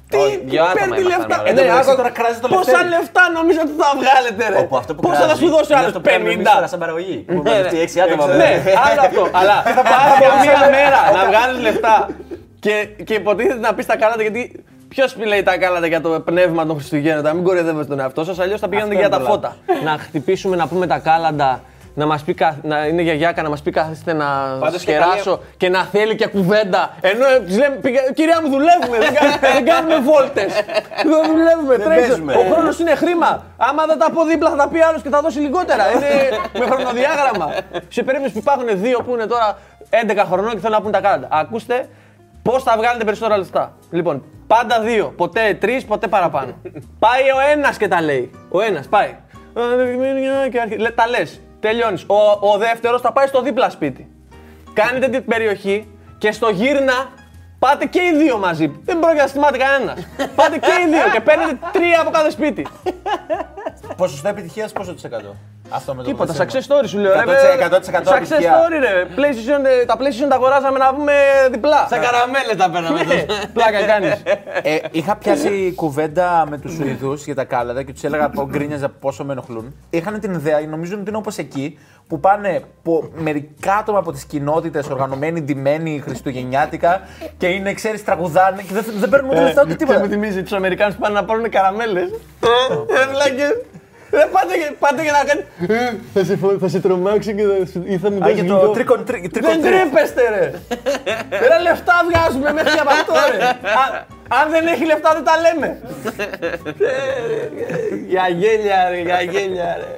Τι, 0.10 0.18
Όχι, 0.20 0.36
δύο 0.52 0.64
άτομα 0.64 0.76
παίρνει 0.80 1.00
ήμασταν, 1.02 1.20
λεφτά. 1.30 1.36
ρε. 1.44 1.48
Ε, 1.48 1.50
Εν 1.50 1.56
τω 1.58 1.62
ναι, 1.62 1.68
μεταξύ 1.70 1.90
άκου- 1.90 2.00
τώρα 2.02 2.12
κράζεις 2.18 2.40
το 2.44 2.48
Πόσα 2.48 2.60
λευτέρι. 2.72 2.90
λεφτά 2.96 3.24
νομίζω 3.38 3.60
ότι 3.66 3.74
θα 3.82 3.88
βγάλετε 4.02 4.44
ρε. 4.54 4.58
Όπου 4.64 4.76
αυτό 4.82 4.92
που 4.96 5.02
Πόσα 5.06 5.20
θα 5.20 5.26
κράζεις 5.28 5.42
σου 5.44 5.50
δώσει 5.56 5.70
ο 5.72 5.72
είναι 5.72 5.80
άλλος, 5.82 5.90
αυτό 5.92 6.00
που 6.04 6.08
κάνουμε 6.12 6.30
εμείς 6.36 6.46
τώρα 6.50 6.66
50. 6.66 6.72
σαν 6.72 6.80
παραγωγή. 6.84 7.18
Που 7.28 7.40
Ναι, 7.46 7.50
μαζευτεί 7.50 7.76
ναι. 7.78 7.84
έξι 7.86 7.98
άτομα. 8.06 8.24
Ναι, 8.42 8.52
άλλο 8.88 9.02
αυτό. 9.10 9.24
Αλλά 9.40 9.56
πας 9.92 10.10
για 10.22 10.30
μία 10.44 10.60
μέρα 10.78 11.00
να 11.18 11.22
βγάλεις 11.30 11.58
λεφτά 11.68 11.96
και, 12.64 12.88
και 13.04 13.14
υποτίθεται 13.14 13.60
να 13.60 13.74
πεις 13.74 13.86
τα 13.86 13.98
κάλατα 13.98 14.22
γιατί. 14.22 14.64
Ποιος 14.88 15.16
λέει 15.18 15.44
τα 15.44 15.58
κάλατα 15.58 15.88
για 15.88 16.02
το 16.02 16.10
πνεύμα 16.10 16.66
των 16.66 16.76
Χριστουγέννων, 16.76 17.24
να 17.24 17.34
μην 17.34 17.44
κοροϊδεύετε 17.44 17.86
τον 17.86 18.00
εαυτό 18.00 18.24
σας, 18.24 18.40
αλλιώς 18.40 18.60
θα 18.60 18.68
πήγαινε 18.68 18.90
και 18.90 18.96
για 19.00 19.10
τα 19.10 19.18
είναι 19.18 19.26
φώτα. 19.26 19.56
να 19.84 19.92
χτυπήσουμε, 20.00 20.56
να 20.56 20.68
πούμε 20.68 20.88
τα 20.88 20.98
κάλαντα, 20.98 21.62
να 21.94 22.06
μας 22.06 22.22
πει, 22.24 22.34
κα- 22.34 22.58
να 22.64 22.86
είναι 22.86 23.02
γιαγιάκα, 23.02 23.42
να 23.42 23.50
μας 23.50 23.62
πει 23.62 23.72
καθίστε 23.72 24.14
να 24.14 24.26
Πάντως 24.60 24.84
και 24.84 24.92
σκεράσω 24.92 25.40
και 25.58 25.70
να 25.70 25.84
θέλει 25.84 26.16
και 26.16 26.28
κουβέντα. 26.28 26.98
Ενώ 27.02 27.26
της 27.46 27.58
λέμε, 27.58 27.76
«Πήγα- 27.76 28.12
κυρία 28.14 28.42
μου, 28.42 28.50
δουλεύουμε, 28.50 28.98
δεν, 28.98 29.14
κα- 29.14 29.40
δεν 29.56 29.66
κάνουμε 29.66 29.96
βόλτες. 30.00 30.54
δεν 31.04 31.22
δουλεύουμε, 31.32 31.76
τρέχουμε. 31.78 31.96
παίζουμε. 32.08 32.34
Ο 32.34 32.44
χρόνος 32.54 32.80
είναι 32.80 32.96
χρήμα. 32.96 33.44
Άμα 33.58 33.86
δεν 33.86 33.98
τα 34.00 34.10
πω 34.14 34.24
δίπλα, 34.26 34.50
θα 34.50 34.56
τα 34.56 34.68
πει 34.68 34.80
άλλος 34.82 35.02
και 35.02 35.10
θα 35.10 35.22
δώσει 35.22 35.40
λιγότερα. 35.40 35.84
Είναι 35.96 36.10
με 36.60 36.66
χρονοδιάγραμμα. 36.66 37.48
Σε 37.90 38.04
περίπτωση 38.04 38.34
που 38.34 38.40
υπάρχουν 38.46 38.68
δύο 38.82 38.98
που 39.06 39.14
είναι 39.14 39.26
τώρα 39.26 39.58
11 39.90 40.24
χρονών 40.32 40.52
και 40.52 40.60
θέλουν 40.60 40.76
να 40.78 40.82
πούν 40.82 40.92
τα 40.92 41.00
κάλαντα. 41.02 41.28
Ακούστε 41.32 41.88
πώς 42.44 42.64
θα 42.64 42.78
βγάλετε 42.78 43.04
περισσότερα 43.04 43.38
λεφτά; 43.38 43.78
Λοιπόν, 43.92 44.24
πάντα 44.48 44.82
δύο. 44.82 45.14
Ποτέ 45.18 45.54
τρεις, 45.54 45.86
ποτέ 45.86 46.08
παραπάνω. 46.08 46.54
πάει 47.00 47.22
ο 47.22 47.52
ένας 47.52 47.78
και 47.78 47.88
τα 47.88 48.02
λέει. 48.02 48.32
Ο 48.50 48.62
ένας 48.62 48.88
πάει. 48.88 49.16
Και 50.52 50.60
αρχι- 50.60 50.80
λέ- 50.80 50.94
Τα 50.96 51.08
λες. 51.08 51.42
Τελειώνεις. 51.60 52.04
Ο, 52.08 52.16
ο 52.54 52.58
δεύτερος 52.58 53.02
θα 53.02 53.12
πάει 53.12 53.28
στο 53.28 53.42
δίπλα 53.42 53.70
σπίτι. 53.70 54.08
Κάνετε 54.74 55.08
την 55.08 55.26
περιοχή 55.26 55.88
και 56.18 56.32
στο 56.32 56.50
γύρνα 56.50 56.94
πάτε 57.66 57.86
και 57.86 58.00
οι 58.00 58.18
δύο 58.18 58.38
μαζί. 58.38 58.66
Δεν 58.86 59.00
πρόκειται 59.00 59.22
να 59.22 59.28
στιμάται 59.28 59.58
κανένας. 59.58 59.98
πάτε 60.40 60.58
και 60.58 60.74
οι 60.82 60.86
δύο 60.94 61.06
και 61.14 61.20
παίρνετε 61.28 61.58
τρία 61.72 62.02
από 62.02 62.10
κάθε 62.10 62.30
σπίτι. 62.30 62.68
Ποσοστό 63.98 64.28
επιτυχίας 64.28 64.72
πόσο 64.72 64.94
της 64.94 65.04
εκατό; 65.04 65.36
Αυτό 65.70 65.96
με 65.96 66.04
το 66.04 66.10
Τίποτα, 66.10 66.34
PlayStation. 66.34 66.42
success 66.42 66.66
story 66.68 66.86
σου 66.86 66.98
λέω. 66.98 67.14
ρε, 67.14 67.20
100% 67.20 67.26
βέβαια. 67.26 67.70
100% 67.70 68.10
Success 68.10 68.16
επιτυχία. 68.16 68.54
story, 68.54 68.78
ρε. 68.80 69.08
PlayStation, 69.18 69.66
ε, 69.82 69.86
τα 69.86 69.96
PlayStation 70.00 70.28
τα 70.30 70.36
αγοράζαμε 70.36 70.78
να 70.78 70.94
πούμε 70.94 71.14
διπλά. 71.52 71.88
Σαν 71.90 72.02
καραμέλες 72.02 72.56
τα 72.58 72.70
παίρναμε. 72.70 73.04
Ναι, 73.04 73.26
Πλάκα 73.54 73.82
κάνεις. 73.84 74.12
Ε, 74.62 74.78
είχα 74.92 75.16
πιάσει 75.16 75.74
κουβέντα 75.76 76.46
με 76.50 76.58
τους 76.58 76.74
Σουηδούς 76.74 77.26
για 77.26 77.36
τα 77.36 77.44
κάλατα 77.44 77.84
και 77.84 77.94
τους 77.94 78.04
έλεγα 78.04 78.30
πω 78.30 78.48
γκρίνιαζα 78.50 78.90
πόσο 78.90 79.24
με 79.26 79.32
ενοχλούν. 79.32 79.76
Είχαν 79.90 80.20
την 80.20 80.34
ιδέα, 80.34 80.60
νομίζουν 80.60 81.00
ότι 81.00 81.10
είναι 81.10 81.18
όπως 81.18 81.38
εκεί, 81.38 81.78
που 82.08 82.20
πάνε 82.20 82.62
που 82.84 83.12
μερικά 83.16 83.74
άτομα 83.76 84.00
από 84.00 84.12
τι 84.12 84.26
κοινότητε 84.28 84.84
οργανωμένοι, 84.92 85.42
ντυμένοι 85.42 86.02
χριστουγεννιάτικα 86.06 87.02
και 87.38 87.48
είναι, 87.48 87.74
ξέρει, 87.74 88.00
τραγουδάνε 88.02 88.62
και 88.62 88.74
δεν, 88.74 88.84
δεν 88.98 89.10
παίρνουν 89.10 89.30
ούτε 89.30 89.42
λεφτά 89.42 89.62
ούτε 89.62 89.72
Και 89.72 89.78
τίποτα. 89.78 90.00
μου 90.00 90.08
θυμίζει 90.08 90.44
του 90.44 90.56
Αμερικάνου 90.56 90.94
που 90.94 91.00
πάνε 91.00 91.14
να 91.16 91.26
πάρουν 91.26 91.50
καραμέλε. 91.50 92.00
Ε, 92.02 93.08
βλάκες. 93.12 93.62
Ρε 94.12 94.26
πάτε, 94.32 94.54
και- 94.58 94.74
πάτε 94.80 95.02
για 95.02 95.12
να 95.12 95.24
κάνει. 95.30 95.44
«Ε, 95.82 95.94
Θα 96.14 96.24
σε, 96.26 96.38
φο- 96.38 96.58
θα 96.60 96.68
σε 96.68 96.80
τρομάξει 96.80 97.34
και 97.36 97.44
θα, 97.44 97.66
σου- 97.72 97.84
ή 97.88 97.98
θα 97.98 98.12
μου 98.12 98.16
Α, 98.18 98.20
δώσει 98.20 98.34
για 98.34 98.44
λίγο». 98.44 98.60
το 98.60 98.68
τρίκον 98.68 99.06
τρίκ. 99.06 99.40
Δεν 99.42 99.62
τρέπεστε 99.62 100.22
ρε. 100.30 100.52
ρε 101.48 101.60
λεφτά 101.62 101.94
βγάζουμε 102.10 102.54
μέχρι 102.54 102.80
από 102.80 102.90
αυτό 102.90 103.14
ρε. 103.32 103.44
Α- 103.46 104.06
Αν 104.42 104.50
δεν 104.52 104.68
έχει 104.68 104.86
λεφτά 104.86 105.10
δεν 105.14 105.24
τα 105.24 105.34
λέμε. 105.44 105.68
Ε, 106.80 107.96
Για 108.08 108.28
γέλια 108.28 108.90
ρε, 108.90 109.00
για 109.02 109.22
γέλια 109.22 109.78
ρε. 109.80 109.98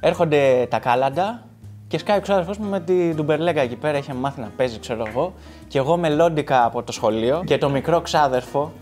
Έρχονται 0.00 0.66
τα 0.70 0.78
κάλαντα 0.78 1.42
και 1.88 1.98
σκάει 1.98 2.16
ο 2.18 2.20
ξάδερφός 2.20 2.58
μου 2.58 2.68
με 2.68 2.80
την 2.80 3.16
τουμπερλέγκα 3.16 3.60
εκεί 3.60 3.76
πέρα. 3.76 3.98
Είχε 3.98 4.14
μάθει 4.14 4.40
να 4.40 4.50
παίζει, 4.56 4.78
ξέρω 4.78 5.04
εγώ. 5.08 5.32
Και 5.68 5.78
εγώ 5.78 5.96
με 5.96 6.08
λόντικα 6.08 6.64
από 6.64 6.82
το 6.82 6.92
σχολείο 6.92 7.42
και 7.46 7.58
το 7.58 7.68
μικρό 7.70 8.00
ξάδερφο, 8.00 8.72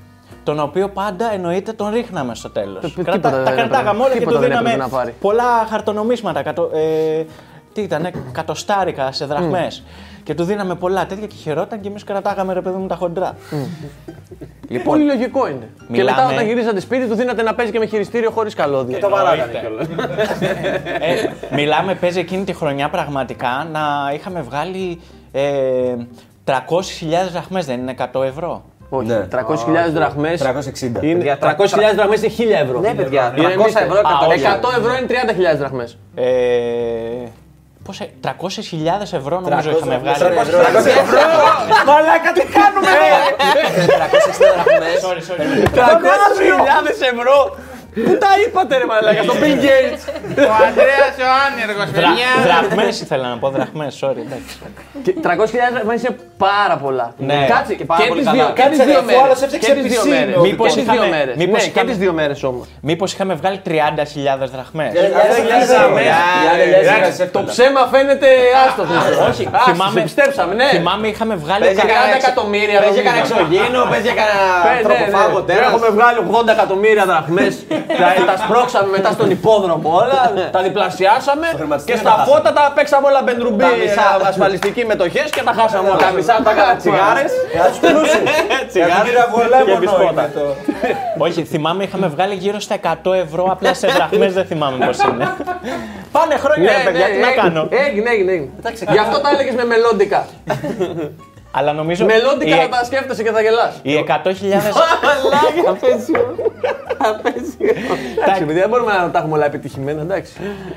τον 0.45 0.59
οποίο 0.61 0.89
πάντα 0.89 1.33
εννοείται 1.33 1.73
τον 1.73 1.91
ρίχναμε 1.93 2.35
στο 2.35 2.51
τέλος. 2.51 2.93
τίποτα 2.95 3.21
τα 3.21 3.31
δεν 3.31 3.45
κρατάγαμε 3.55 3.69
έπρεπε. 3.79 4.03
όλα 4.03 4.13
και 4.13 4.19
Τίποτα 4.19 4.37
του 4.37 4.41
δεν 4.41 4.49
δίναμε 4.49 4.69
έπρεπε 4.73 4.89
να 4.91 4.97
πάρει. 4.97 5.15
πολλά 5.21 5.67
χαρτονομίσματα. 5.69 6.43
Κατο, 6.43 6.71
ε, 6.75 7.25
τι 7.73 7.81
ήταν, 7.83 8.11
κατοστάρικα 8.33 9.13
σε 9.13 9.25
δραχμές. 9.25 9.83
Και 10.25 10.35
του 10.35 10.45
δίναμε 10.45 10.75
πολλά 10.75 11.07
τέτοια 11.07 11.27
και 11.27 11.35
χαιρόταν 11.35 11.81
και 11.81 11.89
εμείς 11.89 12.05
κρατάγαμε 12.05 12.53
ρε 12.53 12.61
παιδί 12.61 12.77
μου 12.77 12.87
τα 12.87 12.95
χοντρά. 12.95 13.35
Πολύ 14.85 15.05
λογικό 15.05 15.49
είναι. 15.49 15.69
Και 15.79 15.85
Μιλάμε- 15.89 16.21
μετά 16.23 16.33
όταν 16.35 16.47
γυρίζατε 16.47 16.81
σπίτι 16.81 17.07
του 17.07 17.15
δίνατε 17.15 17.43
να 17.43 17.55
παίζει 17.55 17.73
και 17.73 17.79
με 17.79 17.87
χειριστήριο 17.87 18.31
χωρίς 18.31 18.55
καλώδια. 18.55 18.99
Το 18.99 19.09
βαράγανε 19.09 19.53
κιόλας. 19.61 19.87
Ε, 21.01 21.31
μιλάμε, 21.55 21.95
παίζει 21.95 22.19
εκείνη 22.19 22.45
τη 22.45 22.53
χρονιά 22.53 22.89
πραγματικά 22.91 23.69
να 23.73 23.81
είχαμε 24.15 24.41
βγάλει 24.43 25.01
ε, 25.33 25.43
300.000 26.45 26.55
δραχμές, 27.33 27.67
δεν 27.67 27.81
είναι 27.81 27.95
100 28.13 28.23
ευρώ; 28.25 28.65
Όχι. 28.89 29.07
Ναι. 29.07 29.27
300.000 29.31 29.93
δραχμές 29.93 30.43
360. 30.43 31.03
Είναι, 31.03 31.15
Παιδιά, 31.19 31.39
300.000 31.41 31.95
δραχμές 31.97 32.23
είναι 32.23 32.33
1000 32.39 32.63
ευρώ. 32.63 32.81
Ναι, 32.81 32.95
παιδιά, 32.95 33.35
Είναι 33.39 33.49
300 33.49 33.53
εμείς- 33.61 33.75
ευρώ, 33.75 33.99
Α, 33.99 34.03
100 34.03 34.29
όχι. 34.29 34.41
ευρώ. 34.41 34.53
100 34.63 34.79
ευρώ 34.79 34.97
είναι 34.97 35.07
30.000 35.07 35.59
δραχμές. 35.59 35.99
Ε, 36.15 36.25
πώς, 37.85 38.01
ε, 38.01 38.11
300.000 38.21 39.13
ευρώ 39.13 39.41
νομίζω 39.41 39.71
300 39.71 39.77
είχαμε 39.77 39.97
βγάλει. 39.99 40.19
300 40.19 40.91
ευρώ. 41.05 41.21
Μαλάκα, 41.87 42.31
τι 42.37 42.45
κάνουμε 42.57 42.91
εδώ! 42.97 43.11
360 43.39 44.47
δραχμές. 44.55 44.97
Sorry, 45.07 45.23
sorry. 45.29 45.45
300.000 45.75 47.03
ευρώ! 47.13 47.57
Πού 47.95 48.13
τα 48.23 48.29
είπατε 48.47 48.77
ρε 48.79 48.87
μαλάκα, 48.87 49.23
στον 49.23 49.37
Bill 49.43 49.57
Gates; 49.67 50.03
Ο 50.51 50.53
Ανδρέας 50.67 51.15
ο 51.27 51.29
άνεργος, 51.47 51.89
Δρα, 51.91 52.09
παιδιά. 52.09 52.31
δραχμές 52.47 53.01
ήθελα 53.01 53.27
να 53.29 53.37
πω, 53.43 53.49
δραχμές, 53.57 53.93
sorry. 54.03 54.21
εντάξει. 54.27 54.55
Και 55.05 55.13
300.000 55.23 55.73
δραχμές 55.75 55.99
είναι 56.03 56.17
πάρα 56.47 56.77
πολλά. 56.85 57.07
Ναι. 57.31 57.39
Κάτσε 57.53 57.75
και, 57.75 57.85
πάρα 57.85 58.01
και 58.03 58.09
πολύ 58.09 58.21
τις 58.21 58.29
καλά. 58.31 58.45
δύο, 58.45 58.53
και 58.59 58.63
τις 58.71 58.79
Κάτσε, 58.79 58.85
δύο 58.91 58.99
ρε, 59.01 59.05
μέρες. 59.07 59.19
φουάλος 59.21 59.39
έφτιαξε 59.45 59.67
Και 59.69 59.75
τις 59.79 59.87
δύο 59.93 60.01
πισίνο. 60.03 60.15
μέρες. 60.17 60.37
Μήπως 60.47 60.69
Και 60.69 60.75
τις 60.81 60.85
δύο 60.93 60.95
είχαμε- 61.03 61.17
μέρες. 61.17 61.35
μήπως 61.43 61.59
Ναι, 61.59 61.65
και 61.65 61.71
είχαμε- 61.75 61.91
τις 61.91 61.99
δύο 62.05 62.13
μέρες 62.21 62.39
όμως. 62.51 62.67
Μήπως 62.89 63.09
είχαμε 63.15 63.33
βγάλει 63.41 63.59
30.000 63.69 64.47
δραχμές. 64.55 64.91
Το 67.37 67.41
ψέμα 67.51 67.83
φαίνεται 67.93 68.29
άστοχο. 68.67 68.93
Όχι, 69.29 69.43
θυμάμαι. 69.45 69.65
θυμάμαι- 69.73 70.03
Πιστέψαμε, 70.09 70.53
ναι. 70.61 70.69
Θυμάμαι 70.77 71.07
είχαμε 71.13 71.35
βγάλει. 71.45 71.61
Παίζει 71.65 71.75
για 71.75 71.85
30 71.85 71.95
κανένα 71.99 72.17
εξω- 72.17 72.29
εκατομμύρια, 72.31 72.79
Παίζει 72.83 72.95
για 73.01 73.05
κανένα 73.09 73.25
νομίζω. 73.29 73.41
εξωγήινο, 73.45 73.81
παίζει 73.93 74.07
για 74.11 74.17
κανένα 74.21 74.45
Ναι, 74.67 74.73
ναι, 74.77 74.83
τροποφάγο 74.87 75.39
ναι. 75.41 75.47
τέρας. 75.49 75.67
Έχουμε 75.73 75.89
βγάλει 75.97 76.17
80 76.29 76.51
εκατομμύρια 76.57 77.05
δραχμές. 77.11 77.55
Τα, 77.87 78.25
τα 78.33 78.37
σπρώξαμε 78.37 78.89
μετά 78.97 79.11
στον 79.11 79.31
υπόδρομο 79.31 79.89
όλα. 80.03 80.51
τα 80.51 80.63
διπλασιάσαμε. 80.63 81.47
χρηματιστήριο 81.57 82.03
Και 82.03 82.09
στα 82.09 82.17
τα 82.17 82.25
φώτα 82.25 82.53
τα 82.53 82.73
παίξαμε 82.75 83.07
όλα 83.07 83.23
μπεντρουμπί. 83.23 83.65
Τα 83.65 83.71
μισά. 83.83 84.29
ασφαλιστικοί 84.29 84.85
μετοχές 84.85 85.31
και 85.31 85.43
τα 85.43 85.53
χάσαμε 85.59 85.89
όλα. 85.89 85.99
Τα 85.99 86.11
μισά 86.11 86.41
τα 86.45 86.51
έκανα 86.51 86.77
τσιγάρες. 86.81 87.33
Τσιγάρες 88.69 89.13
και 89.67 89.77
μπισκότα. 89.79 90.31
Όχι, 91.27 91.45
θυμάμαι 91.45 91.85
είχαμε 91.85 92.07
βγάλει 92.07 92.35
γύρω 92.35 92.61
στα 92.61 92.77
100 93.05 93.13
ευρώ, 93.13 93.45
απλά 93.51 93.75
σε 93.75 93.87
δραχμές 93.87 94.33
δεν 94.33 94.45
θυμάμαι 94.45 94.87
πώς 94.87 94.99
είναι. 94.99 95.35
Πάνε 96.13 96.37
χρόνια, 96.37 96.73
ρε 96.77 96.85
παιδιά, 96.85 97.07
τι 97.07 97.11
να 97.11 97.29
έγινε, 97.29 97.43
κάνω. 97.43 97.69
Έγινε, 97.71 98.11
έγινε. 98.11 98.33
έγινε. 98.33 98.93
Γι' 98.93 98.99
αυτό 98.99 99.21
τα 99.21 99.31
έλεγες 99.31 99.55
με 99.55 99.65
μελλοντικά. 99.65 100.27
Αλλά 101.57 101.73
νομίζω. 101.73 102.05
Μελλοντικά 102.05 102.57
οι- 102.57 102.61
θα 102.61 102.69
τα 102.69 102.85
σκέφτεσαι 102.85 103.23
και 103.23 103.31
θα 103.31 103.41
γελάς. 103.41 103.75
Οι 103.83 103.95
100.000. 103.97 104.73
Απέσιο. 106.99 107.75
Εντάξει, 108.23 108.45
παιδιά, 108.45 108.61
δεν 108.61 108.69
μπορούμε 108.69 108.93
να 108.93 109.11
τα 109.11 109.19
έχουμε 109.19 109.35
όλα 109.35 109.45
επιτυχημένα, 109.45 110.01
εντάξει. 110.01 110.33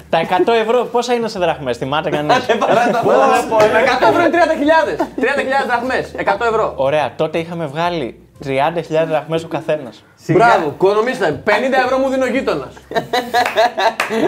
Τα 0.09 0.19
100 0.19 0.51
ευρώ 0.61 0.83
πόσα 0.91 1.13
είναι 1.13 1.27
σε 1.27 1.39
δραχμές, 1.39 1.77
θυμάται 1.77 2.09
κανείς; 2.09 2.45
Με 2.47 2.53
100 2.53 4.07
ευρώ 4.09 4.21
είναι 4.21 4.29
30.000. 4.31 4.95
30.000 5.19 5.65
δραχμές. 5.67 6.11
100 6.15 6.45
ευρώ. 6.45 6.73
Ωραία, 6.75 7.11
τότε 7.15 7.37
είχαμε 7.37 7.65
βγάλει 7.65 8.19
30.000 8.43 9.05
δραχμές 9.07 9.43
ο 9.43 9.47
καθένας. 9.47 10.03
Μπράβο, 10.27 10.67
οικονομήστε. 10.75 11.41
50 11.45 11.49
ευρώ 11.85 11.97
μου 11.97 12.09
δίνει 12.09 12.23
ο 12.23 12.27
γείτονα. 12.27 12.67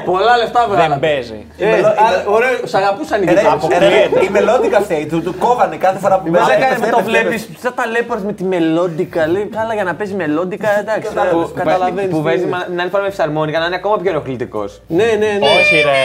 Πολλά 0.06 0.38
λεφτά 0.38 0.60
Δεν 0.67 0.69
βγάλαμε. 0.75 0.97
παίζει. 1.08 1.45
Ε, 1.58 1.69
α, 1.80 2.23
Ωραίο, 2.25 2.49
σ' 2.63 2.73
αγαπούσαν 2.75 3.21
οι 3.21 3.25
γείτονες. 3.25 4.25
Η 4.28 4.30
μελόντικα 4.30 4.80
θέη 4.80 5.06
του, 5.06 5.21
του 5.21 5.36
κόβανε 5.38 5.75
κάθε 5.75 5.99
φορά 5.99 6.19
που 6.19 6.30
Μα 6.32 6.39
μπαίνει. 6.39 6.52
έκανε 6.63 6.78
με 6.80 6.88
το 6.89 7.02
βλέπει, 7.04 7.38
σαν 7.62 7.73
τα 7.75 7.86
λέπορ 7.86 8.19
με 8.19 8.34
τη 8.34 8.43
μελόντικα. 8.43 9.28
Λέει, 9.28 9.45
καλά 9.56 9.73
για 9.73 9.84
να 9.84 9.95
παίζει 9.95 10.13
μελόντικα, 10.13 10.80
εντάξει. 10.80 11.10
Που- 11.32 11.52
Καταλαβαίνει. 11.56 12.08
Που 12.08 12.21
παίζει 12.21 12.45
μα- 12.45 12.63
την 12.63 12.82
άλλη 12.82 12.89
φορά 12.89 13.04
με 13.04 13.10
φυσαρμόνικα 13.10 13.60
να 13.60 13.65
είναι 13.65 13.75
ακόμα 13.75 13.97
πιο 13.97 14.12
ενοχλητικό. 14.12 14.63
Ναι, 14.88 15.04
ναι, 15.04 15.12
ναι. 15.39 15.47
Όχι, 15.47 15.75
ρε. 15.75 15.99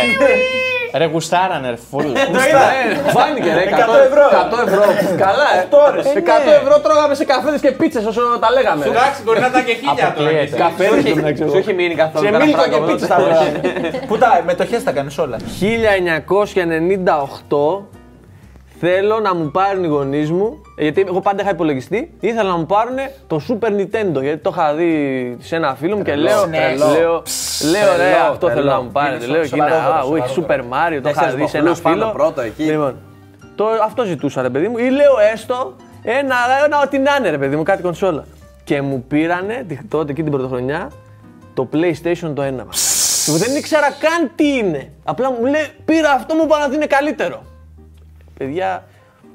Ρε 1.01 1.05
γουστάρανε, 1.13 1.69
ρε 1.71 1.77
φούλ. 1.91 2.05
Ε, 2.05 2.19
Φάνηκε 3.17 3.51
ρε, 3.59 3.63
100 3.63 3.97
ευρώ. 4.09 4.25
100 4.43 4.59
ευρώ. 4.67 4.83
Καλά, 5.27 5.49
ε. 5.59 5.67
100 6.21 6.51
ευρώ 6.63 6.75
τρώγαμε 6.85 7.15
σε 7.15 7.25
καφέδες 7.25 7.61
και 7.61 7.71
πίτσες 7.71 8.05
όσο 8.07 8.21
τα 8.41 8.51
λέγαμε. 8.57 8.85
ρε. 8.85 8.91
Εντάξει, 8.91 9.23
μπορεί 9.25 9.41
να 9.41 9.47
ήταν 9.47 9.65
και 9.65 9.74
χίλια 9.75 9.95
τώρα. 9.95 10.09
Αποκλείεται. 10.09 10.57
Καφέδες 10.57 11.05
και 11.05 11.15
μεταξύ 11.15 11.49
Σου 11.49 11.57
έχει 11.57 11.73
μείνει 11.73 11.95
καθόλου. 11.95 12.25
Σε 12.25 12.31
κανένα 12.31 12.45
μίλτο 12.45 12.63
και 12.63 12.69
πράγμα, 12.69 12.87
πίτσες 12.87 13.09
δεν- 13.09 13.17
τα 13.17 13.23
λέγαμε. 13.23 13.61
Πού 14.07 14.19
τα 14.19 14.43
μετοχές 14.47 14.83
τα 14.85 14.93
κάνεις 14.93 15.19
όλα. 15.19 15.37
1998 15.61 17.89
θέλω 18.81 19.21
να 19.21 19.35
μου 19.35 19.51
πάρουν 19.51 19.85
οι 19.85 19.87
γονείς 19.87 20.31
μου, 20.31 20.61
γιατί 20.79 21.05
εγώ 21.09 21.21
πάντα 21.21 21.43
είχα 21.43 21.51
υπολογιστή, 21.51 22.11
ήθελα 22.21 22.51
να 22.51 22.57
μου 22.57 22.67
πάρουν 22.67 22.97
το 23.27 23.41
Super 23.49 23.69
Nintendo. 23.69 24.21
Γιατί 24.23 24.37
το 24.43 24.51
είχα 24.53 24.75
δει 24.75 25.37
σε 25.41 25.57
ένα 25.57 25.75
φίλο 25.75 25.97
μου 25.97 26.03
και 26.03 26.15
λέω, 26.15 26.49
τρελό. 26.49 26.87
λέω, 26.87 27.23
λέω 27.71 27.97
ρε, 27.97 28.03
Τρελό, 28.03 28.17
αυτό 28.31 28.49
θέλω 28.49 28.61
τρελό. 28.61 28.73
να 28.73 28.81
μου 28.83 28.91
πάρετε. 28.93 29.25
Είναι 29.25 29.33
Λέω 29.33 29.43
και 29.47 29.57
είναι, 29.57 29.67
σοβαρότερο, 29.69 29.99
α, 29.99 30.05
ου, 30.11 30.17
έχει 30.17 30.45
Super 30.49 30.59
Mario, 30.59 30.99
το 31.03 31.09
είχα 31.09 31.21
Τέσσερις 31.21 31.35
δει 31.35 31.49
σε 31.49 31.57
ένα 31.57 31.67
μοχλούς 31.69 31.81
πάνω 31.81 31.97
φίλο. 31.97 32.11
πρώτο 32.13 32.41
εκεί. 32.41 32.63
Λοιπόν, 32.63 32.95
το, 33.55 33.65
αυτό 33.85 34.05
ζητούσα 34.05 34.43
ρε 34.43 34.49
παιδί 34.51 34.69
μου, 34.69 34.79
ή 34.79 34.89
λέω 34.91 35.13
έστω 35.33 35.75
ένα, 36.03 36.35
ένα 36.65 36.81
ό,τι 36.85 36.99
να 36.99 37.17
είναι 37.19 37.31
ρε 37.31 37.39
παιδί 37.39 37.57
μου, 37.57 37.63
κάτι 37.63 37.83
κονσόλα. 37.83 38.25
Και 38.65 38.83
μου 38.83 39.05
πήρανε 39.09 39.65
τη- 39.69 39.85
τότε 39.89 40.11
εκεί 40.13 40.23
την 40.23 40.33
πρωτοχρονιά 40.33 40.91
το 41.55 41.69
PlayStation 41.73 42.33
το 42.35 42.43
ένα. 42.43 42.65
Που 43.27 43.33
δεν 43.33 43.57
ήξερα 43.57 43.87
καν 43.91 44.31
τι 44.35 44.57
είναι. 44.57 44.93
Απλά 45.05 45.31
μου 45.31 45.45
λέει 45.45 45.67
πήρα 45.85 46.11
αυτό 46.13 46.35
μου 46.35 46.43
είπαν 46.45 46.63
ότι 46.63 46.75
είναι 46.75 46.87
καλύτερο. 46.87 47.43
Παιδιά, 48.39 48.85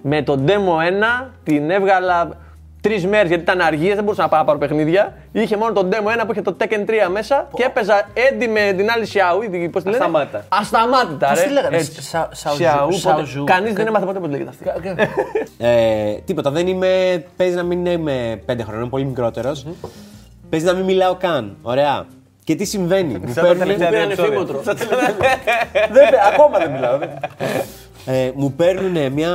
με 0.02 0.22
το 0.24 0.44
demo 0.48 0.78
1 1.24 1.30
την 1.44 1.70
έβγαλα 1.70 2.30
τρεις 2.82 3.06
μέρες 3.06 3.28
γιατί 3.28 3.44
ήταν 3.44 3.62
αργίες, 3.62 3.96
δεν 3.96 4.04
μπορούσα 4.04 4.22
να 4.22 4.28
πάω 4.30 4.40
να 4.40 4.46
πάρω 4.46 4.58
παιχνίδια. 4.58 5.14
Είχε 5.32 5.58
μόνο 5.58 5.74
το 5.74 5.88
demo 5.92 6.22
1 6.22 6.26
που 6.26 6.32
είχε 6.32 6.42
το 6.42 6.56
Tekken 6.60 6.90
3 6.90 7.10
μέσα 7.12 7.48
και 7.54 7.64
έπαιζα 7.64 8.08
έντι 8.14 8.48
με 8.48 8.74
την 8.78 8.90
άλλη 8.92 9.08
Xiaomi. 9.14 9.70
Πώς 9.72 9.84
τη 9.84 9.90
λένε; 9.90 10.04
Ασταμάτητα. 10.04 10.46
Ασταμάτητα, 10.50 11.34
ρε. 11.34 11.42
τι 11.42 11.50
λέγανε, 11.52 11.78
Έτσι. 11.78 12.02
Σα- 12.02 12.30
Σαουζού, 12.34 12.64
Xiaomi, 12.64 12.94
Σαουζού. 12.94 13.40
ποτέ- 13.40 13.56
Κανείς 13.56 13.74
δεν 13.74 13.88
έμαθε 13.88 14.06
ποτέ 14.06 14.20
πώς 14.20 14.30
λέγεται 14.30 14.50
αυτή. 14.50 14.64
Ε, 15.58 16.14
τίποτα, 16.26 16.52
δεν 16.52 16.68
είμαι. 16.68 17.24
Παίζει 17.38 17.56
να 17.56 17.64
μην 17.64 17.86
είμαι 17.86 18.42
5 18.46 18.62
χρόνια, 18.62 18.80
είμαι 18.80 18.90
πολύ 18.90 19.06
μικρότερος. 19.06 19.66
Παίζει 20.50 20.66
να 20.66 20.74
μην 20.74 20.84
μιλάω 20.86 21.16
καν. 21.16 21.58
Ωραία. 21.62 22.06
Και 22.44 22.56
τι 22.56 22.66
συμβαίνει; 22.66 23.14
μου 23.14 23.34
παίρνουνε- 23.34 23.60
τελευταία 23.60 23.90
Πήρανε 23.90 24.06
επεισόδια. 24.14 24.32
φήμοτρο. 24.32 24.62
Δεν- 25.96 26.08
Ακόμα 26.34 26.58
δεν 26.58 26.72
μιλάω. 26.72 26.98
δεν- 28.06 28.16
Ε, 28.16 28.32
μου 28.36 28.54
παίρνουν 28.54 29.12
μια 29.14 29.32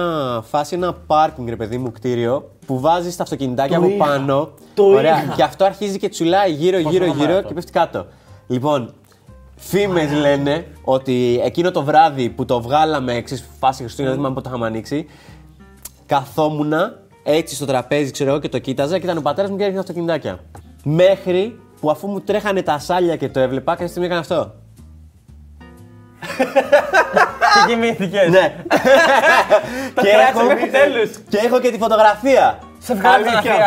φάση, 0.46 0.74
ένα 0.74 0.92
πάρκινγκ, 0.92 1.48
ρε 1.48 1.56
παιδί 1.56 1.78
μου, 1.78 1.92
κτίριο 1.92 2.50
που 2.66 2.80
βάζει 2.80 3.16
τα 3.16 3.22
αυτοκινητάκια 3.22 3.76
από 3.76 3.88
πάνω. 3.88 4.50
Το 4.74 4.84
Ωραία. 4.84 5.22
είχα. 5.22 5.34
Και 5.34 5.42
αυτό 5.42 5.64
αρχίζει 5.64 5.98
και 5.98 6.08
τσουλάει 6.08 6.50
γύρω, 6.52 6.78
γύρω, 6.78 7.04
γύρω 7.04 7.42
και 7.42 7.54
πέφτει 7.54 7.72
κάτω. 7.72 8.06
Λοιπόν, 8.46 8.94
φήμες 9.56 10.12
λένε 10.12 10.66
ότι 10.84 11.40
εκείνο 11.44 11.70
το 11.70 11.82
βράδυ 11.82 12.28
που 12.28 12.44
το 12.44 12.60
βγάλαμε 12.60 13.12
εξή 13.14 13.44
φάση 13.60 13.82
Χριστούγεννα, 13.82 14.10
δεν 14.10 14.16
θυμάμαι 14.16 14.34
πότε 14.34 14.48
το 14.48 14.54
είχαμε 14.54 14.66
ανοίξει, 14.70 15.06
καθόμουνα 16.06 16.98
έτσι 17.22 17.54
στο 17.54 17.64
τραπέζι, 17.66 18.10
ξέρω 18.10 18.30
εγώ, 18.30 18.38
και 18.40 18.48
το 18.48 18.58
κοίταζα 18.58 18.98
και 18.98 19.04
ήταν 19.04 19.16
ο 19.18 19.20
πατέρας 19.20 19.50
μου 19.50 19.56
και 19.56 19.62
έριχνε 19.62 19.80
αυτοκινητάκια. 19.80 20.38
Μέχρι 20.84 21.58
που 21.80 21.90
αφού 21.90 22.06
μου 22.08 22.20
τρέχανε 22.20 22.62
τα 22.62 22.78
σάλια 22.78 23.16
και 23.16 23.28
το 23.28 23.40
έβλεπα, 23.40 23.72
κάποια 23.72 23.86
στιγμή 23.88 24.06
έκανε 24.06 24.20
αυτό. 24.20 24.52
Και 27.54 27.72
κοιμήθηκες. 27.72 28.28
Ναι. 28.28 28.54
και, 30.02 30.08
έχω, 30.30 30.44
μέχρι 30.46 30.70
τέλους. 30.70 31.10
και 31.28 31.36
έχω 31.36 31.60
και 31.60 31.70
τη 31.70 31.78
φωτογραφία. 31.78 32.58
Σε 32.78 32.94
βγάλει 32.94 33.24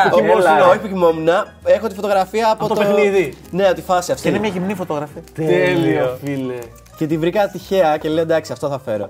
Που 0.10 0.16
κοιμόμουν, 0.16 0.70
όχι 0.70 0.80
που 0.80 0.88
κοιμόμουν, 0.88 1.30
έχω 1.64 1.88
τη 1.88 1.96
φωτογραφία 1.96 2.52
από, 2.52 2.68
το 2.68 2.76
παιχνίδι. 2.76 3.34
Ναι, 3.52 3.66
από 3.66 3.76
τη 3.76 3.82
φάση 3.82 4.12
αυτή. 4.12 4.24
Και 4.24 4.30
είναι 4.30 4.40
μια 4.40 4.50
γυμνή 4.50 4.76
φωτογραφία. 4.76 5.22
Τέλειο, 5.34 6.18
φίλε. 6.24 6.58
Και 6.98 7.08
τη 7.08 7.18
βρήκα 7.18 7.48
τυχαία 7.48 7.98
και 7.98 8.10
λέω 8.10 8.22
εντάξει, 8.22 8.52
αυτό 8.52 8.70
θα 8.70 8.80
φέρω. 8.80 9.10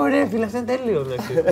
Ωραία, 0.00 0.26
φίλε, 0.26 0.44
αυτό 0.44 0.58
είναι 0.58 0.66
τέλειο. 0.76 1.06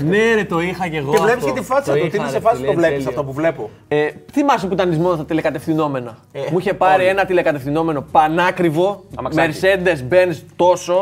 Ναι, 0.04 0.34
ρε, 0.34 0.44
το 0.44 0.60
είχα 0.60 0.88
κι 0.88 0.96
εγώ. 0.96 1.12
Και 1.12 1.18
βλέπεις 1.18 1.42
αυτό. 1.44 1.54
και 1.54 1.60
τη 1.60 1.66
φάτσα 1.66 1.92
Το 1.92 1.98
του. 1.98 2.06
είχα, 2.06 2.08
Τι 2.10 2.16
είναι 2.16 2.26
ρε, 2.26 2.32
σε 2.32 2.40
φάση 2.40 2.56
φίλε, 2.56 2.66
το 2.66 2.72
βλέπεις 2.74 2.94
τέλειο. 2.96 3.08
αυτό 3.08 3.24
που 3.24 3.32
βλέπω; 3.32 3.70
Ε, 3.88 4.08
θυμάσαι 4.32 4.66
που 4.66 4.72
ήταν 4.72 4.90
εις 4.92 4.98
μόδα 4.98 5.16
τα 5.16 5.24
τηλεκατευθυνόμενα. 5.24 6.18
Μου 6.50 6.58
είχε 6.58 6.74
πάρει 6.74 7.04
ένα 7.06 7.24
τηλεκατευθυνόμενο 7.24 8.04
πανάκριβο, 8.12 9.04
Αμαξάκι. 9.16 9.58
Mercedes-Benz 9.62 10.34
τόσο, 10.56 11.00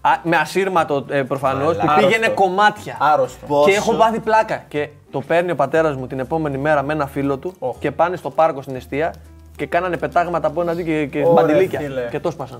α, 0.00 0.10
με 0.22 0.36
ασύρματο 0.36 1.04
ε, 1.08 1.22
προφανώ, 1.22 1.64
που 1.64 1.78
Άρρωστο. 1.80 2.06
πήγαινε 2.06 2.28
κομμάτια. 2.28 2.96
Άρρωστο. 3.00 3.46
Πόσο- 3.46 3.68
Και 3.70 3.76
έχω 3.76 3.92
πάθει 3.94 4.20
πλάκα. 4.20 4.64
Και 4.68 4.88
το 5.10 5.20
παίρνει 5.20 5.50
ο 5.50 5.54
πατέρα 5.54 5.94
μου 5.96 6.06
την 6.06 6.18
επόμενη 6.18 6.58
μέρα 6.58 6.82
με 6.82 6.92
ένα 6.92 7.06
φίλο 7.06 7.36
του 7.36 7.54
και 7.78 7.90
πάνε 7.90 8.16
στο 8.16 8.30
πάρκο 8.30 8.62
στην 8.62 8.74
αιστεία 8.76 9.14
και 9.56 9.66
κάνανε 9.66 9.96
πετάγματα 9.96 10.46
απέναντι 10.46 10.84
και, 10.84 11.06
και 11.06 11.18
Ωραία, 11.18 11.32
μπαντιλίκια. 11.32 11.80
φίλε. 11.80 12.08
Και 12.10 12.20
το 12.20 12.30
σπάσαν. 12.30 12.58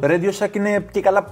Radio 0.00 0.30
Shack 0.38 0.56
είναι 0.56 0.84
και 0.90 1.00
καλά 1.00 1.24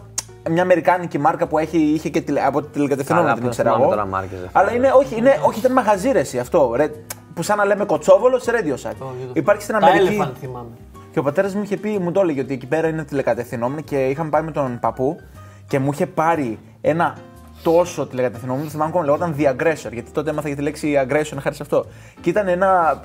μια 0.51 0.63
αμερικάνικη 0.63 1.19
μάρκα 1.19 1.47
που 1.47 1.59
έχει, 1.59 1.79
είχε 1.79 2.09
και 2.09 2.21
τηλε, 2.21 2.47
από 2.47 2.63
τηλεκατευθυνόμενα 2.63 3.35
Καλά, 3.35 3.41
την 3.41 3.49
απλά 3.49 3.65
ήξερα 3.65 3.69
θυμάμαι 3.69 3.85
εγώ. 3.85 3.95
τώρα 3.95 4.07
μάρκες, 4.07 4.41
ρε. 4.41 4.47
Αλλά 4.53 4.73
είναι, 4.73 4.91
όχι, 4.97 5.17
είναι, 5.17 5.41
όχι, 5.47 5.59
ήταν 5.59 5.73
μαγαζί 5.73 6.11
ρε, 6.13 6.19
εσύ, 6.19 6.39
αυτό. 6.39 6.73
Ρε, 6.77 6.91
που 7.35 7.43
σαν 7.43 7.57
να 7.57 7.65
λέμε 7.65 7.85
κοτσόβολο 7.85 8.39
σε 8.39 8.53
Radio 8.55 8.89
Shack. 8.89 8.93
Υπάρχει 9.33 9.63
στην 9.63 9.79
Τα 9.79 9.87
Αμερική. 9.87 10.19
Elephant 10.23 10.33
θυμάμαι. 10.41 10.71
Και 11.13 11.19
ο 11.19 11.23
πατέρας 11.23 11.55
μου 11.55 11.63
είχε 11.63 11.77
πει, 11.77 11.99
μου 11.99 12.13
το 12.13 12.21
έλεγε 12.21 12.41
ότι 12.41 12.55
εκεί 12.55 12.67
πέρα 12.67 12.89
είναι 12.89 13.05
τηλεκατευθυνόμενο 13.05 13.81
και 13.81 14.07
είχαμε 14.07 14.31
πάει 14.31 14.43
με 14.43 14.51
τον 14.51 14.79
παππού 14.81 15.21
και 15.69 15.79
μου 15.79 15.91
είχε 15.93 16.07
πάρει 16.07 16.59
ένα 16.81 17.17
τόσο 17.63 18.07
τηλεκατευθυνόμενο, 18.07 18.69
θυμάμαι 18.69 18.91
ακόμα 18.91 19.05
λεγόταν 19.05 19.35
The 19.39 19.43
Aggressor, 19.43 19.93
γιατί 19.93 20.11
τότε 20.11 20.31
έμαθα 20.31 20.49
για 20.49 20.57
τη 20.57 20.63
λέξη 20.63 21.07
aggression 21.07 21.37
χάρη 21.41 21.55
σε 21.55 21.63
αυτό. 21.63 21.85
Και 22.21 22.31
ήταν 22.31 22.49
ένα, 22.49 23.01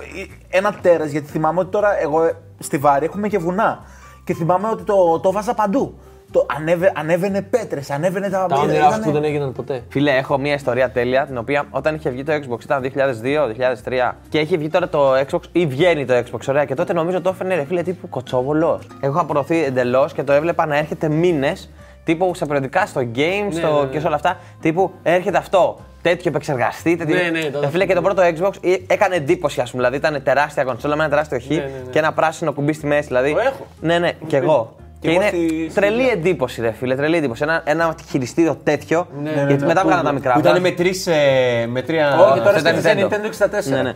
ένα 0.49 0.73
τέρας, 0.81 1.11
γιατί 1.11 1.27
θυμάμαι 1.27 1.59
ότι 1.59 1.69
τώρα 1.71 2.01
εγώ 2.01 2.31
στη 2.59 2.77
Βάρη 2.77 3.05
έχουμε 3.05 3.27
και 3.27 3.37
βουνά. 3.37 3.79
Και 4.23 4.33
θυμάμαι 4.33 4.67
ότι 4.69 4.83
το, 4.83 5.19
το 5.19 5.31
βάζα 5.31 5.53
παντού. 5.53 5.99
Το 6.31 6.45
ανέβε, 6.57 6.91
ανέβαινε 6.95 7.41
πέτρες, 7.41 7.89
ανέβαινε 7.89 8.29
τα 8.29 8.37
Τα 8.39 8.45
ήταν- 8.49 8.59
όνειρά 8.59 8.81
σου 8.83 8.87
ήτανε- 8.87 9.05
που 9.05 9.11
δεν 9.11 9.23
έγιναν 9.23 9.51
ποτέ. 9.53 9.83
Φίλε, 9.89 10.11
έχω 10.11 10.37
μια 10.37 10.53
ιστορία 10.53 10.89
τέλεια 10.91 11.25
την 11.25 11.37
οποία 11.37 11.65
όταν 11.69 11.95
είχε 11.95 12.09
βγει 12.09 12.23
το 12.23 12.33
Xbox 12.33 12.63
ήταν 12.63 12.81
2002-2003 12.81 14.15
και 14.29 14.39
έχει 14.39 14.57
βγει 14.57 14.69
τώρα 14.69 14.89
το 14.89 15.13
Xbox 15.29 15.39
ή 15.51 15.65
βγαίνει 15.65 16.05
το 16.05 16.13
Xbox. 16.17 16.39
Ωραία, 16.49 16.65
και 16.65 16.75
τότε 16.75 16.93
νομίζω 16.93 17.21
το 17.21 17.29
έφερνε 17.29 17.55
ρε 17.55 17.63
φίλε 17.65 17.81
τύπου 17.83 18.09
κοτσόβολος. 18.09 18.87
Έχω 19.01 19.19
απορροθεί 19.19 19.63
εντελώς 19.63 20.13
και 20.13 20.23
το 20.23 20.33
έβλεπα 20.33 20.65
να 20.65 20.77
έρχεται 20.77 21.09
μήνες 21.09 21.69
τύπου 22.03 22.31
σε 22.35 22.45
περιοδικά 22.45 22.85
στο 22.85 23.01
game 23.15 23.47
στο... 23.51 23.73
ναι, 23.73 23.79
ναι. 23.81 23.87
και 23.91 23.99
σε 23.99 24.05
όλα 24.07 24.15
αυτά. 24.15 24.37
Τύπου 24.61 24.91
έρχεται 25.03 25.37
αυτό. 25.37 25.79
Τέτοιο 26.01 26.29
επεξεργαστή. 26.29 26.95
Τέτοιο... 26.95 27.15
Ναι, 27.15 27.29
ναι, 27.29 27.49
το 27.49 27.59
Ε, 27.63 27.67
φίλε, 27.69 27.85
και 27.85 27.93
το 27.93 28.01
πρώτο 28.01 28.21
Xbox 28.23 28.51
ε, 28.61 28.75
έκανε 28.87 29.15
εντύπωση, 29.15 29.61
ας 29.61 29.71
πούμε. 29.71 29.83
Δηλαδή 29.89 30.07
ήταν 30.07 30.23
τεράστια 30.23 30.63
κονσόλα 30.63 30.95
με 30.95 31.01
ένα 31.03 31.09
τεράστιο 31.11 31.39
χ 31.39 31.47
Ναι, 31.49 31.55
ναι, 31.55 31.61
ναι. 31.63 31.91
και 31.91 31.99
ένα 31.99 32.13
πράσινο 32.13 32.51
κουμπί 32.53 32.73
στη 32.73 32.85
μέση. 32.85 33.07
Δηλαδή. 33.07 33.33
Το 33.33 33.39
έχω. 33.39 33.65
Ναι, 33.81 33.99
ναι, 33.99 34.11
και 34.27 34.37
εγώ. 34.37 34.75
Και, 35.01 35.07
εγώ 35.09 35.15
είναι 35.21 35.27
στη- 35.27 35.47
στη 35.69 35.79
τρελή 35.79 36.09
εντύπωση, 36.09 36.61
ρε 36.61 36.71
φίλε. 36.71 36.95
Τρελή 36.95 37.17
εντύπωση. 37.17 37.43
Ένα, 37.43 37.61
ένα 37.65 37.95
χειριστήριο 38.09 38.57
τέτοιο. 38.63 39.07
Ναι, 39.21 39.29
γιατί 39.31 39.53
ναι, 39.53 39.65
μετά 39.65 39.73
ναι, 39.73 39.81
βγάλαν 39.89 40.03
τα 40.03 40.09
ναι. 40.11 40.17
μικρά. 40.17 40.33
Που 40.33 40.39
ήταν 40.39 40.51
βγάλαν- 40.53 40.77
με 40.77 40.83
τρεις. 40.83 41.07
Ε, 41.07 41.65
με 41.69 41.81
τρία... 41.81 42.07
Όχι, 42.19 42.39
τώρα 42.39 42.55
Αυτό 42.55 42.59
ήταν 42.69 42.81
στην 42.81 43.07
Nintendo. 43.09 43.13
Nintendo 43.13 43.67
64. 43.67 43.69
Ναι, 43.69 43.81
ναι. 43.81 43.93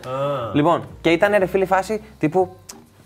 Λοιπόν, 0.52 0.88
και 1.00 1.10
ήταν 1.10 1.34
ρε 1.38 1.46
φίλη 1.46 1.64
φάση 1.66 2.00
τύπου. 2.18 2.56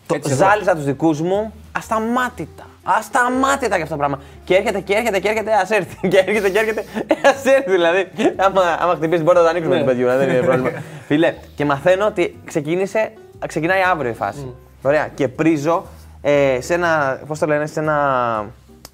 Το 0.06 0.14
Έτσι 0.14 0.32
εδώ. 0.32 0.44
ζάλιζα 0.44 0.74
τους 0.74 0.84
δικούς 0.84 1.20
μου 1.20 1.52
ασταμάτητα. 1.72 2.62
Ασταμάτητα 2.82 3.74
για 3.74 3.84
αυτό 3.84 3.88
το 3.88 3.96
πράγμα. 3.96 4.18
Και 4.44 4.54
έρχεται 4.54 4.80
και 4.80 4.92
έρχεται 4.94 5.18
και 5.18 5.28
έρχεται, 5.28 5.52
ας 5.52 5.70
έρθει. 5.70 6.08
Και 6.08 6.18
έρχεται 6.18 6.50
και 6.50 6.58
έρχεται, 6.58 6.84
ας 7.24 7.44
έρθει. 7.44 7.70
Δηλαδή, 7.70 8.08
άμα, 8.36 8.62
άμα 8.80 8.92
χτυπήσει 8.92 9.16
την 9.16 9.24
πόρτα, 9.24 9.42
θα 9.42 9.48
ανοίξουμε 9.48 9.74
Ναι. 9.74 9.80
την 9.80 9.90
παιδιούρα, 9.90 10.16
δεν 10.16 10.28
είναι 10.28 10.38
πρόβλημα. 10.38 10.70
Φίλε, 11.08 11.34
και 11.54 11.64
μαθαίνω 11.64 12.06
ότι 12.06 12.36
ξεκίνησε, 12.44 13.12
ξεκινάει 13.46 13.80
αύριο 13.92 14.10
η 14.10 14.14
φάση. 14.14 14.54
Ωραία. 14.82 15.08
Και 15.14 15.28
πρίζω 15.28 15.84
ε, 16.28 16.60
σε 16.60 16.74
ένα, 16.74 17.20
πώς 17.26 17.38
το 17.38 17.46
λένε, 17.46 17.66
σε 17.66 17.80
ένα 17.80 18.44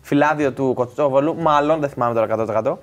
φυλάδιο 0.03 0.53
του 0.53 0.73
Κοτσόβολου, 0.75 1.37
μάλλον 1.38 1.81
δεν 1.81 1.88
θυμάμαι 1.88 2.14
τώρα 2.14 2.62
100%. 2.64 2.77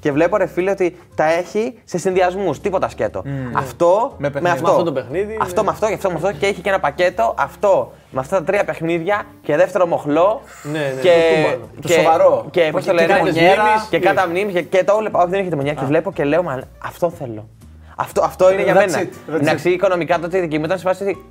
Και 0.00 0.12
βλέπω 0.12 0.36
ρε 0.36 0.46
φίλε 0.46 0.70
ότι 0.70 0.96
τα 1.14 1.24
έχει 1.24 1.78
σε 1.84 1.98
συνδυασμούς, 1.98 2.60
τίποτα 2.60 2.88
σκέτο. 2.88 3.22
Αυτό 3.52 4.14
Με 4.18 4.28
με, 4.28 4.30
παιχνίδι. 4.30 4.54
αυτό. 4.54 4.64
Με 4.66 4.70
αυτό 4.70 4.82
το 4.84 4.92
παιχνίδι, 4.92 5.38
Αυτό 5.40 5.60
ναι. 5.60 5.66
με 5.66 5.72
αυτό 5.72 5.86
και 5.86 5.94
αυτό 5.94 6.08
με 6.08 6.14
αυτό. 6.14 6.32
Και 6.32 6.46
έχει 6.46 6.60
και 6.60 6.68
ένα 6.68 6.80
πακέτο 6.80 7.34
αυτό 7.38 7.92
με 8.10 8.20
αυτά 8.20 8.36
τα 8.38 8.44
τρία 8.44 8.64
παιχνίδια 8.64 9.22
και 9.42 9.56
δεύτερο 9.56 9.86
μοχλό. 9.86 10.40
Ναι, 10.62 10.78
ναι, 10.78 11.00
και, 11.00 11.08
το 11.08 11.34
τούμπανο. 11.42 11.68
Το 11.82 11.88
σοβαρό. 11.88 12.46
Και 12.50 12.62
Που 12.62 12.70
πώς 12.70 12.80
έχει 12.80 12.88
το 12.88 12.94
λένε, 12.94 13.06
και 13.06 13.12
τεμονιέρα. 13.18 13.64
και 13.90 13.98
κάτω 13.98 14.28
μνήμης 14.28 14.52
και, 14.54 14.62
και 14.62 14.84
το 14.84 14.96
βλέπω. 14.96 15.18
Όχι, 15.18 15.28
δεν 15.28 15.40
έχει 15.40 15.48
τεμονιά. 15.48 15.74
Και 15.74 15.84
βλέπω 15.84 16.12
και 16.12 16.24
λέω, 16.24 16.42
μα 16.42 16.60
αυτό 16.78 17.10
θέλω. 17.10 17.48
Αυτό, 17.96 18.22
αυτό 18.24 18.52
είναι 18.52 18.62
για 18.62 18.74
That's 18.74 18.76
μένα. 18.76 19.02
it, 19.02 19.32
that's 19.32 19.40
Εντάξει, 19.40 19.70
οικονομικά 19.70 20.18
τότε 20.18 20.38
η 20.38 20.40
δική 20.40 20.58
μου 20.58 20.64
ήταν 20.64 20.78
σε 20.78 20.84
φάση 20.86 21.02
ότι. 21.02 21.24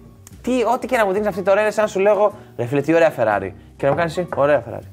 Τι, 0.45 0.63
ό,τι 0.73 0.87
και 0.87 0.97
να 0.97 1.05
μου 1.05 1.11
δίνει 1.11 1.27
αυτή 1.27 1.41
τώρα 1.41 1.61
είναι 1.61 1.71
σαν 1.71 1.83
να 1.83 1.89
σου 1.89 1.99
λέω 1.99 2.13
εγώ, 2.13 2.33
ρε 2.57 2.65
φίλε, 2.65 2.81
τι 2.81 2.93
ωραία 2.93 3.13
Ferrari. 3.17 3.51
Και 3.77 3.85
να 3.85 3.89
μου 3.89 3.97
κάνεις 3.97 4.17
εσύ, 4.17 4.27
ωραία 4.35 4.63
Ferrari. 4.69 4.87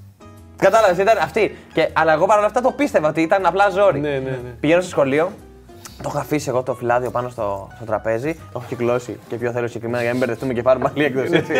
Κατάλαβες, 0.57 0.99
ήταν 0.99 1.19
αυτή. 1.19 1.57
Και, 1.73 1.88
αλλά 1.93 2.12
εγώ 2.12 2.27
παρόλα 2.27 2.47
αυτά 2.47 2.61
το 2.61 2.71
πίστευα 2.73 3.09
ότι 3.09 3.23
ήταν 3.23 3.47
απλά 3.47 3.69
ζόρι. 3.71 4.01
Ναι, 4.01 4.11
ναι, 4.11 4.19
ναι. 4.19 4.51
Πηγαίνω 4.61 4.81
στο 4.81 4.91
σχολείο, 4.91 5.33
το 6.03 6.09
έχω 6.09 6.19
αφήσει 6.19 6.49
εγώ 6.49 6.62
το 6.62 6.75
φυλάδιο 6.75 7.11
πάνω 7.11 7.29
στο, 7.29 7.69
στο 7.77 7.85
τραπέζι. 7.85 8.35
Το 8.35 8.41
έχω 8.55 8.65
κυκλώσει 8.69 9.19
και 9.29 9.37
πιο 9.37 9.53
θέλω 9.53 9.67
συγκεκριμένα 9.67 10.03
για 10.03 10.12
να 10.12 10.17
μην 10.17 10.27
μπερδευτούμε 10.27 10.53
και 10.53 10.62
πάρουμε 10.62 10.93
άλλη 10.95 11.05
έκδοση. 11.05 11.35
έτσι. 11.35 11.53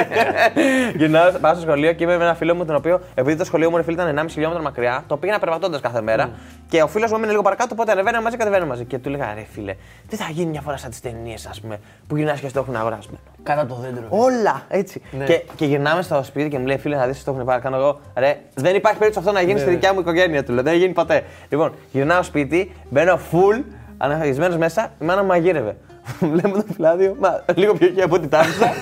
Γυρνάω, 0.99 1.31
πάω 1.41 1.53
στο 1.55 1.63
σχολείο 1.63 1.93
και 1.93 2.05
είμαι 2.05 2.17
με 2.17 2.25
ένα 2.25 2.35
φίλο 2.35 2.55
μου, 2.55 2.65
τον 2.65 2.75
οποίο 2.75 3.01
επειδή 3.15 3.37
το 3.37 3.45
σχολείο 3.45 3.71
μου 3.71 3.77
ρε 3.77 3.83
φίλε 3.83 4.03
ήταν 4.03 4.27
1,5 4.27 4.31
χιλιόμετρο 4.31 4.63
μακριά, 4.63 5.05
το 5.07 5.17
πήγαινα 5.17 5.39
περπατώντας 5.39 5.81
κάθε 5.81 6.01
μέρα. 6.01 6.31
Και 6.69 6.83
ο 6.83 6.87
φίλος 6.87 7.11
μου 7.11 7.17
έμεινε 7.17 7.31
λίγο 7.31 7.43
παρακάτω, 7.43 7.69
οπότε 7.73 7.93
ανεβαίναμε 7.93 8.25
μαζί, 8.25 8.37
κατεβαίναμε 8.37 8.69
μαζί. 8.69 8.85
Και 8.85 8.99
του 8.99 9.09
έλεγα 9.09 9.35
ρε 9.35 9.45
φίλε, 9.53 9.75
τι 10.09 10.17
θα 10.17 10.27
γίνει 10.31 10.51
μια 10.51 10.61
φορά 10.61 10.77
σαν 10.77 10.91
τις 10.91 11.01
ταινίες, 11.01 11.47
ας 11.47 11.61
πούμε, 11.61 11.81
που 12.07 12.17
γυρνάς 12.17 12.41
και 12.41 12.49
στο 12.49 12.61
έχουν 12.61 12.77
αγορασμένο. 12.77 13.19
Κάνα 13.43 13.67
το 13.67 13.75
δέντρο. 13.75 14.07
Όλα 14.09 14.63
έτσι. 14.69 15.03
Ναι. 15.19 15.25
Και, 15.25 15.45
και 15.57 15.65
γυρνάμε 15.65 16.03
στο 16.03 16.23
σπίτι 16.23 16.49
και 16.49 16.59
μου 16.59 16.67
λέει: 16.67 16.79
Φίλε, 16.79 16.97
θα 16.97 17.07
δεις 17.07 17.19
τι 17.19 17.25
το 17.25 17.31
έχουν 17.31 17.45
πάρει. 17.45 17.63
Κάνω 17.63 17.77
εγώ. 17.77 18.01
Ρε, 18.17 18.41
δεν 18.55 18.75
υπάρχει 18.75 18.99
περίπτωση 18.99 19.29
αυτό 19.29 19.41
να 19.41 19.47
γίνει 19.47 19.61
στη 19.61 19.71
δικιά 19.71 19.93
μου 19.93 20.01
οικογένεια 20.01 20.45
του. 20.45 20.53
Λέω, 20.53 20.63
δεν 20.63 20.75
γίνει 20.75 20.93
ποτέ. 20.93 21.25
Λοιπόν, 21.49 21.73
γυρνάω 21.93 22.23
σπίτι, 22.23 22.73
μπαίνω 22.91 23.19
full, 23.31 23.63
αναχαγισμένο 24.03 24.57
μέσα, 24.57 24.93
η 25.01 25.05
μάνα 25.05 25.21
μου 25.21 25.27
μαγείρευε. 25.27 25.77
Βλέπω 26.35 26.57
το 26.57 26.65
φυλάδιο, 26.73 27.17
μα 27.21 27.45
λίγο 27.55 27.75
πιο 27.75 27.87
εκεί 27.87 28.03
από 28.03 28.15
ό,τι 28.15 28.29
τάφησα. 28.29 28.73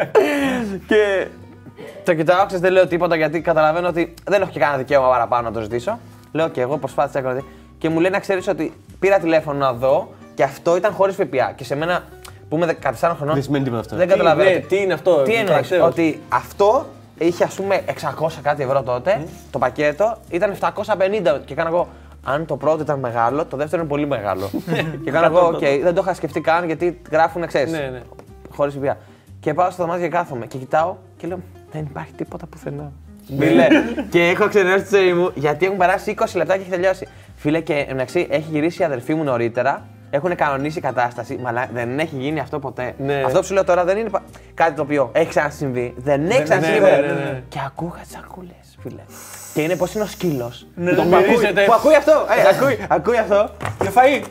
και 0.88 1.26
το 2.04 2.14
κοιτάω, 2.14 2.46
ξέρεις, 2.46 2.60
δεν 2.60 2.72
λέω 2.72 2.86
τίποτα 2.86 3.16
γιατί 3.16 3.40
καταλαβαίνω 3.40 3.88
ότι 3.88 4.14
δεν 4.24 4.40
έχω 4.42 4.50
και 4.50 4.58
κανένα 4.58 4.78
δικαίωμα 4.78 5.08
παραπάνω 5.08 5.48
να 5.48 5.54
το 5.54 5.60
ζητήσω. 5.60 5.98
Λέω 6.32 6.48
και 6.48 6.60
εγώ 6.60 6.78
προσπάθησα 6.78 7.20
να 7.20 7.28
κάνω. 7.28 7.40
Και 7.78 7.88
μου 7.88 8.00
λέει 8.00 8.10
να 8.10 8.18
ξέρεις 8.18 8.48
ότι 8.48 8.72
πήρα 8.98 9.18
τηλέφωνο 9.18 9.58
να 9.58 9.72
δω 9.72 10.12
και 10.34 10.42
αυτό 10.42 10.76
ήταν 10.76 10.92
χωρίς 10.92 11.14
ΦΠΑ. 11.14 11.52
Και 11.56 11.64
σε 11.64 11.76
μένα 11.76 12.04
που 12.48 12.56
είμαι 12.56 12.76
14 12.82 12.90
χρονών. 13.16 13.34
Δεν 13.34 13.42
σημαίνει 13.42 13.64
τίποτα 13.64 13.80
αυτό. 13.82 13.96
Δεν 13.96 14.06
Τι, 14.06 14.12
καταλαβαίνω. 14.12 14.50
ναι, 14.50 14.56
τι 14.58 14.76
είναι 14.76 14.92
αυτό, 14.92 15.22
Τι 15.22 15.32
το 15.32 15.38
εννοείς, 15.38 15.60
ξέρω. 15.60 15.84
ότι 15.84 16.20
αυτό 16.28 16.86
είχε 17.18 17.44
ας 17.44 17.54
πούμε 17.54 17.82
600 18.20 18.28
κάτι 18.42 18.62
ευρώ 18.62 18.82
τότε, 18.82 19.24
το 19.50 19.58
πακέτο 19.58 20.16
ήταν 20.30 20.54
750 20.60 21.40
και 21.44 21.54
κάνω 21.54 21.68
εγώ. 21.68 21.88
Αν 22.26 22.46
το 22.46 22.56
πρώτο 22.56 22.82
ήταν 22.82 22.98
μεγάλο, 22.98 23.44
το 23.44 23.56
δεύτερο 23.56 23.82
είναι 23.82 23.90
πολύ 23.90 24.06
μεγάλο. 24.06 24.50
και 25.04 25.10
κάνω 25.10 25.26
εγώ, 25.26 25.46
οκ, 25.46 25.58
δεν 25.82 25.94
το 25.94 26.00
είχα 26.04 26.14
σκεφτεί 26.14 26.40
καν 26.40 26.66
γιατί 26.66 27.00
γράφουν, 27.10 27.46
ξέρεις. 27.46 27.72
Ναι, 27.72 27.78
ναι. 27.78 28.02
Χωρίς 28.50 28.74
ΦΠΑ. 28.74 28.96
Και 29.40 29.54
πάω 29.54 29.70
στο 29.70 29.82
δωμάτιο 29.84 30.04
και 30.04 30.10
κάθομαι 30.10 30.46
και 30.46 30.58
κοιτάω 30.58 30.96
και 31.16 31.26
λέω 31.26 31.38
Δεν 31.72 31.82
υπάρχει 31.90 32.12
τίποτα 32.12 32.46
πουθενά. 32.46 32.92
Μιλέ. 33.28 33.66
και 34.10 34.28
έχω 34.28 34.48
ξενερώσει 34.48 34.84
τη 34.84 34.96
ζωή 34.96 35.12
μου 35.12 35.30
γιατί 35.34 35.64
έχουν 35.66 35.76
περάσει 35.78 36.14
20 36.18 36.24
λεπτά 36.34 36.54
και 36.54 36.60
έχει 36.60 36.70
τελειώσει. 36.70 37.08
Φίλε, 37.36 37.60
και 37.60 37.86
εντάξει, 37.88 38.26
έχει 38.30 38.48
γυρίσει 38.50 38.82
η 38.82 38.84
αδερφή 38.84 39.14
μου 39.14 39.24
νωρίτερα. 39.24 39.86
Έχουν 40.10 40.34
κανονίσει 40.34 40.78
η 40.78 40.80
κατάσταση, 40.80 41.38
αλλά 41.42 41.68
δεν 41.72 41.98
έχει 41.98 42.16
γίνει 42.16 42.40
αυτό 42.40 42.58
ποτέ. 42.58 42.94
Ναι. 42.98 43.22
Αυτό 43.26 43.38
που 43.38 43.44
σου 43.44 43.54
λέω 43.54 43.64
τώρα 43.64 43.84
δεν 43.84 43.96
είναι 43.98 44.08
πα- 44.08 44.22
κάτι 44.54 44.72
το 44.72 44.82
οποίο 44.82 45.10
έχει 45.12 45.28
ξανασυμβεί. 45.28 45.94
Δεν 45.96 46.30
έχει 46.30 46.42
ξανασυμβεί. 46.42 46.80
ναι, 46.80 46.86
ποτέ. 46.86 47.00
ναι, 47.00 47.12
ναι. 47.12 47.42
Και 47.48 47.58
ακούγα 47.66 47.98
τις 48.02 48.10
σακούλες, 48.10 48.65
φίλε. 48.88 49.00
Και 49.54 49.62
είναι 49.62 49.76
πώ 49.76 49.86
είναι 49.94 50.02
ο 50.04 50.06
σκύλος. 50.06 50.66
Ναι, 50.74 50.92
το 50.92 51.04
μυρίζετε. 51.04 51.62
Που 51.64 51.72
ακούει 51.72 51.94
αυτό; 51.94 52.12
Ε, 52.12 52.56
ακούει, 52.56 52.78
ακούει 52.88 53.16
αυτό; 53.18 53.50
Και 53.78 53.90
φαΐ. 53.94 54.24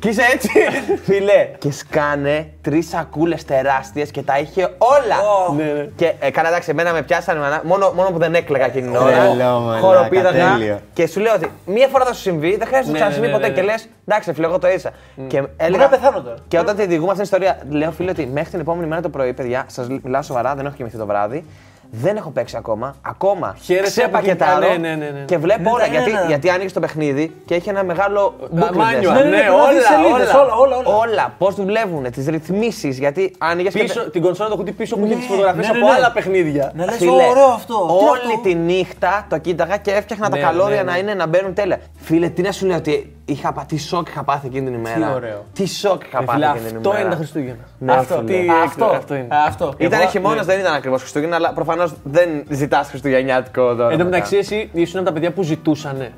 Και 0.00 0.08
είσαι 0.08 0.22
έτσι. 0.34 0.48
Φίλε. 1.06 1.48
Και 1.58 1.70
σκάνε 1.72 2.48
τρεις 2.60 2.88
σακούλες 2.88 3.44
τεράστιες 3.44 4.10
και 4.10 4.22
τα 4.22 4.38
είχε 4.38 4.62
όλα. 4.78 5.16
Ναι, 5.56 5.72
ναι. 5.72 5.88
Και 5.96 6.12
ε, 6.18 6.30
καλά, 6.30 6.48
εντάξει, 6.48 6.70
εμένα 6.70 6.92
με 6.92 7.02
πιάσανε 7.02 7.40
μάνα, 7.40 7.60
μόνο, 7.64 7.92
μόνο 7.94 8.10
που 8.10 8.18
δεν 8.18 8.34
έκλαιγα 8.34 8.64
εκείνη 8.64 8.86
την 8.86 8.96
ώρα. 8.96 9.10
Τρελό, 9.12 9.58
μαλάκα, 9.60 9.86
Χοροπήδαγα. 9.86 10.52
τέλειο. 10.52 10.80
Και 10.92 11.06
σου 11.06 11.20
λέω 11.20 11.34
ότι 11.34 11.50
μία 11.66 11.88
φορά 11.88 12.04
θα 12.04 12.12
σου 12.12 12.20
συμβεί, 12.20 12.56
δεν 12.56 12.66
χρειάζεται 12.66 12.86
να 12.86 12.92
Ναι, 12.92 12.98
ξανασυμβεί 12.98 13.26
ναι, 13.26 13.32
ποτέ. 13.32 13.48
ναι, 13.48 13.54
Και 13.54 13.60
ναι. 13.60 13.66
λες, 13.66 13.88
εντάξει, 14.06 14.32
φίλε, 14.32 14.46
εγώ 14.46 14.58
το 14.58 14.66
έζησα. 14.66 14.90
Και 15.28 15.38
Μπορεί 15.40 15.52
έλεγα. 15.56 15.82
να 15.82 15.88
πεθάνω 15.88 16.22
τώρα. 16.22 16.36
Και 16.48 16.58
όταν 16.58 16.76
τη 16.76 16.86
διηγούμε 16.86 17.10
αυτή 17.12 17.28
την 17.28 17.38
ιστορία, 17.38 17.58
λέω 17.78 17.90
φίλε 17.90 18.10
ότι 18.10 18.26
μέχρι 18.26 18.50
την 18.50 18.60
επόμενη 18.60 18.86
μέρα 18.88 19.00
το 19.02 19.08
πρωί, 19.08 19.32
παιδιά, 19.32 19.64
σας 19.68 19.86
μιλάω 20.02 20.22
σοβαρά, 20.22 20.54
δεν 20.54 20.66
έχω 20.66 20.74
κοιμηθεί 20.74 20.96
το 20.96 21.06
βράδυ. 21.06 21.44
Δεν 21.90 22.16
έχω 22.16 22.30
παίξει 22.30 22.56
ακόμα. 22.56 22.94
Ακόμα. 23.02 23.56
Χαίρεσαι 23.62 24.02
από 24.02 24.18
ξεπακετάρω 24.18 24.66
εκεί. 24.66 24.78
Ναι, 24.80 24.88
ναι, 24.88 24.94
ναι, 24.94 25.10
ναι. 25.10 25.24
Και 25.24 25.38
βλέπω 25.38 25.62
Ναι, 25.62 25.70
όλα. 25.70 25.86
ναι, 25.86 25.90
γιατί, 25.96 26.12
ναι. 26.12 26.24
γιατί 26.26 26.50
άνοιγε 26.50 26.70
το 26.70 26.80
παιχνίδι 26.80 27.34
και 27.44 27.54
έχει 27.54 27.68
ένα 27.68 27.84
μεγάλο 27.84 28.34
booklet 28.40 28.74
μάνιουαλ, 28.74 29.14
μέσα. 29.16 29.24
ναι, 29.24 29.30
πρέπει 29.36 29.46
να 29.46 29.54
όλα, 29.54 29.72
δεις 29.72 29.84
σελίδες, 29.86 30.34
όλα. 30.34 30.42
όλα, 30.42 30.54
όλα, 30.54 30.76
όλα. 30.76 30.96
Όλα, 30.96 31.34
πώς 31.38 31.54
δουλεύουν, 31.54 32.10
τις 32.10 32.26
ρυθμίσεις. 32.26 32.98
Γιατί 32.98 33.34
άνοιγε 33.38 33.70
Πίσω, 33.70 34.10
την 34.10 34.22
κονσόλα 34.22 34.48
το 34.48 34.56
κουτί 34.56 34.72
πίσω 34.72 34.96
που 34.96 35.04
είχε 35.04 35.14
τις 35.14 35.26
φωτογραφίες 35.26 35.66
ναι, 35.66 35.72
ναι, 35.72 35.78
από 35.78 35.86
ναι. 35.88 35.94
άλλα 35.94 36.12
παιχνίδια. 36.12 36.72
Να 36.74 36.84
λες, 36.84 36.96
Φίλε, 36.96 37.10
«Ω, 37.10 37.28
ωραίο 37.30 37.44
αυτό. 37.46 37.74
Τι 37.74 38.04
Όλη 38.04 38.32
αυτό;» 38.34 38.40
τη 38.42 38.54
νύχτα 38.54 39.26
το 39.28 39.38
κοίταγα 39.38 39.76
και 39.76 39.90
έφτιαχνα 39.90 40.28
τα 40.28 40.36
Ναι, 40.36 40.42
καλώδια 40.42 40.76
ναι, 40.76 40.82
ναι. 40.82 40.90
να, 40.90 40.98
είναι, 40.98 41.14
να 41.14 41.26
μπαίνουν 41.26 41.54
τέλεια. 41.54 41.80
Φίλε, 41.96 42.28
τι 42.28 42.42
να 42.42 42.52
σου 42.52 42.66
λέω 42.66 42.76
ότι 42.76 43.12
είχα 43.32 43.52
πα- 43.52 43.64
τι 43.68 43.76
σοκ 43.78 44.08
είχα 44.08 44.22
πάθει 44.22 44.46
εκείνη 44.46 44.64
την 44.70 44.74
ημέρα. 44.74 45.14
ωραίο. 45.14 45.44
Τι 45.52 45.66
σοκ 45.66 46.02
είχα 46.06 46.18
Ε, 46.18 46.24
πάθει 46.24 46.38
φίλε, 46.38 46.50
εκείνη 46.50 46.66
την 46.68 46.76
αυτό 46.76 46.88
ημέρα. 46.88 47.00
είναι 47.04 47.10
τα 47.10 47.16
Χριστούγεννα. 47.16 47.62
Ναι, 47.78 47.92
αυτό, 47.92 48.14
φίλε. 48.14 48.42
τι 48.42 48.48
Αυτό, 48.64 48.84
αυτό 48.84 49.14
είναι. 49.14 49.26
αυτό. 49.46 49.74
Ήταν 49.76 50.00
Εγώ- 50.00 50.10
χειμώνας, 50.10 50.46
ναι. 50.46 50.52
δεν 50.52 50.60
ήταν 50.60 50.74
ακριβώς 50.74 51.00
Χριστούγεννα, 51.00 51.36
αλλά 51.36 51.52
προφανώς 51.52 51.92
δεν 52.02 52.28
ζητάς 52.48 52.88
Χριστουγεννιάτικο 52.88 53.74
τώρα. 53.74 53.92
Εν 53.92 53.98
τω 53.98 54.04
μεταξύ, 54.04 54.36
εσύ 54.36 54.70
ήσουν 54.72 54.96
από 54.98 55.06
τα 55.08 55.12
παιδιά 55.14 55.32
που 55.32 55.42
ζητούσαν 55.42 56.08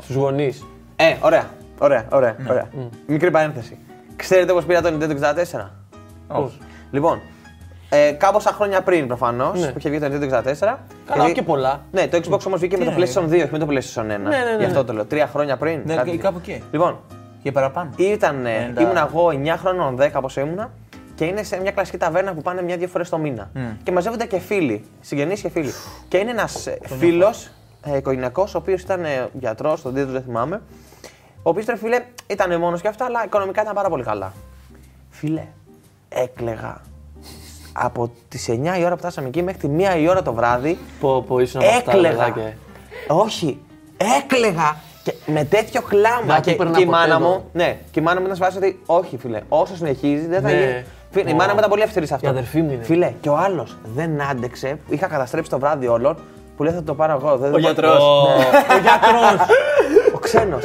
στους 0.00 0.16
γονείς. 0.16 0.64
Ε, 0.96 1.14
ωραία, 1.20 1.46
ωραία, 1.78 2.06
ωραία. 2.12 2.36
ωραία. 2.50 2.68
Μικρή 3.06 3.30
παρένθεση. 3.30 3.78
Ξέρετε 4.16 4.52
πώ 4.52 4.60
πήρα 4.66 4.80
το 4.82 4.88
Nintendo 4.88 5.10
64. 5.10 5.70
Πώς; 6.28 6.58
Λοιπόν, 6.90 7.20
ε, 7.94 8.12
κάμποσα 8.12 8.52
χρόνια 8.52 8.82
πριν 8.82 9.06
προφανώς 9.06 9.60
Ναι. 9.60 9.66
που 9.72 9.78
είχε 9.78 9.88
βγει 9.90 9.98
το 9.98 10.06
Nintendo 10.06 10.22
64. 10.22 10.78
Καλά, 11.06 11.24
βγει- 11.24 11.34
και 11.34 11.42
πολλά. 11.42 11.80
Ναι, 11.92 12.08
το 12.08 12.16
Xbox 12.18 12.46
όμως 12.46 12.58
βγήκε 12.60 12.76
με 12.76 12.84
το 12.84 12.90
είναι, 12.90 13.04
PlayStation 13.06 13.22
2, 13.28 13.32
όχι 13.42 13.48
με 13.52 13.58
το 13.58 13.66
PlayStation 13.70 14.00
1. 14.02 14.04
ναι, 14.06 14.16
ναι. 14.16 14.56
Γι' 14.58 14.64
αυτό 14.64 14.84
το 14.84 14.92
λέω. 14.92 15.04
Τρία 15.04 15.26
χρόνια 15.26 15.56
πριν. 15.56 15.80
Ναι, 15.84 15.94
κάτι 15.94 16.10
και- 16.10 16.16
τέτοιο. 16.16 16.30
κάπου 16.30 16.38
εκεί. 16.46 16.62
Λοιπόν, 16.70 16.98
Και 17.42 17.52
παραπάνω. 17.52 17.90
ήταν, 17.96 18.46
ε, 18.46 18.50
Ενενήντα. 18.54 18.80
ήμουν 18.82 18.96
εγώ 18.96 19.30
9 19.30 19.56
χρόνων, 19.56 19.96
10 19.96 20.20
πόσο 20.20 20.40
ήμουνα 20.40 20.70
και 21.14 21.24
είναι 21.24 21.42
σε 21.42 21.60
μια 21.60 21.70
κλασική 21.70 21.96
ταβέρνα 21.96 22.34
που 22.34 22.42
πάνε 22.42 22.62
μια-δύο 22.62 22.88
φορές 22.88 23.08
το 23.08 23.18
μήνα. 23.18 23.50
Και 23.82 23.92
μαζεύονται 23.92 24.26
και 24.26 24.38
φίλοι, 24.38 24.84
συγγενείς 25.00 25.40
και 25.40 25.48
φίλοι. 25.48 25.72
Και 26.08 26.16
είναι 26.16 26.30
ένας 26.30 26.68
φίλος 26.98 27.50
ε, 27.84 27.96
οικογενειακός, 27.96 28.54
ο 28.54 28.58
οποίος 28.58 28.82
ήταν 28.82 29.04
ε, 29.04 29.28
γιατρός, 29.32 29.82
τον 29.82 29.94
τίτλο 29.94 30.12
δεν 30.12 30.22
θυμάμαι. 30.22 30.60
Ο 31.42 31.50
οποίος 31.50 31.66
ρε 31.66 31.76
φίλε 31.76 32.00
ήταν 32.26 32.58
μόνος 32.60 32.80
και 32.80 32.88
αυτά, 32.88 33.04
αλλά 33.04 33.24
οικονομικά 33.24 33.62
ήταν 33.62 33.74
πάρα 33.74 33.88
πολύ 33.88 34.02
καλά. 34.02 34.32
Φίλε, 35.10 35.44
έκλεγα 36.08 36.80
από 37.72 38.10
τις 38.28 38.48
9 38.50 38.78
η 38.78 38.84
ώρα 38.84 38.90
που 38.92 38.98
φτάσαμε 38.98 39.28
εκεί 39.28 39.42
μέχρι 39.42 39.68
τη 39.68 39.68
1 39.96 40.00
η 40.00 40.08
ώρα 40.08 40.22
το 40.22 40.32
βράδυ. 40.32 40.78
Πω, 41.00 41.22
πω, 41.28 41.38
ήσουν 41.38 41.60
από 41.60 41.70
αυτά, 41.70 41.90
Έκλεγα. 41.90 42.16
παιδάκια. 42.16 42.52
Όχι, 43.08 43.60
έκλεγα. 44.18 44.76
Και 45.02 45.14
με 45.26 45.44
τέτοιο 45.44 45.82
κλάμα. 45.82 46.24
Να 46.26 46.40
και, 46.40 46.50
του 46.50 46.56
περνά 46.56 46.76
και 46.76 46.82
η 46.82 46.84
ποτέ 46.84 46.98
μάνα 46.98 47.14
εδώ. 47.14 47.26
μου, 47.28 47.44
ναι, 47.52 47.78
και 47.90 48.00
η 48.00 48.02
μάνα 48.02 48.18
μου 48.20 48.24
ήταν 48.24 48.36
σε 48.36 48.42
φάση 48.44 48.56
ότι 48.56 48.80
όχι, 48.86 49.16
φίλε, 49.16 49.40
όσο 49.48 49.76
συνεχίζει 49.76 50.26
δεν 50.26 50.40
θα 50.42 50.48
Ναι. 50.48 50.54
γίνει. 50.54 50.84
Φίλε, 51.10 51.30
η 51.30 51.34
μάνα 51.34 51.52
μου 51.52 51.58
ήταν 51.58 51.70
πολύ 51.70 51.82
αυστηρή 51.82 52.06
σε 52.06 52.14
αυτό. 52.14 52.26
Η 52.26 52.30
αδερφή 52.30 52.62
μου 52.62 52.72
είναι. 52.72 52.82
Φίλε, 52.84 53.12
και 53.20 53.28
ο 53.28 53.36
άλλος 53.36 53.76
δεν 53.94 54.22
άντεξε. 54.30 54.78
Είχα 54.88 55.06
καταστρέψει 55.06 55.50
το 55.50 55.58
βράδυ 55.58 55.86
όλων 55.86 56.14
που 56.14 56.22
που 56.56 56.62
λέει 56.62 56.72
θα 56.72 56.82
το 56.82 56.94
πάρω 56.94 57.12
εγώ. 57.22 57.36
δεν 57.36 57.48
Ο 57.50 57.52
το- 57.52 57.58
γιατρός. 57.58 57.98
Ναι, 58.38 58.44
ο 58.74 58.78
γιατρός. 58.80 59.46
ο 60.14 60.18
ξένος. 60.18 60.64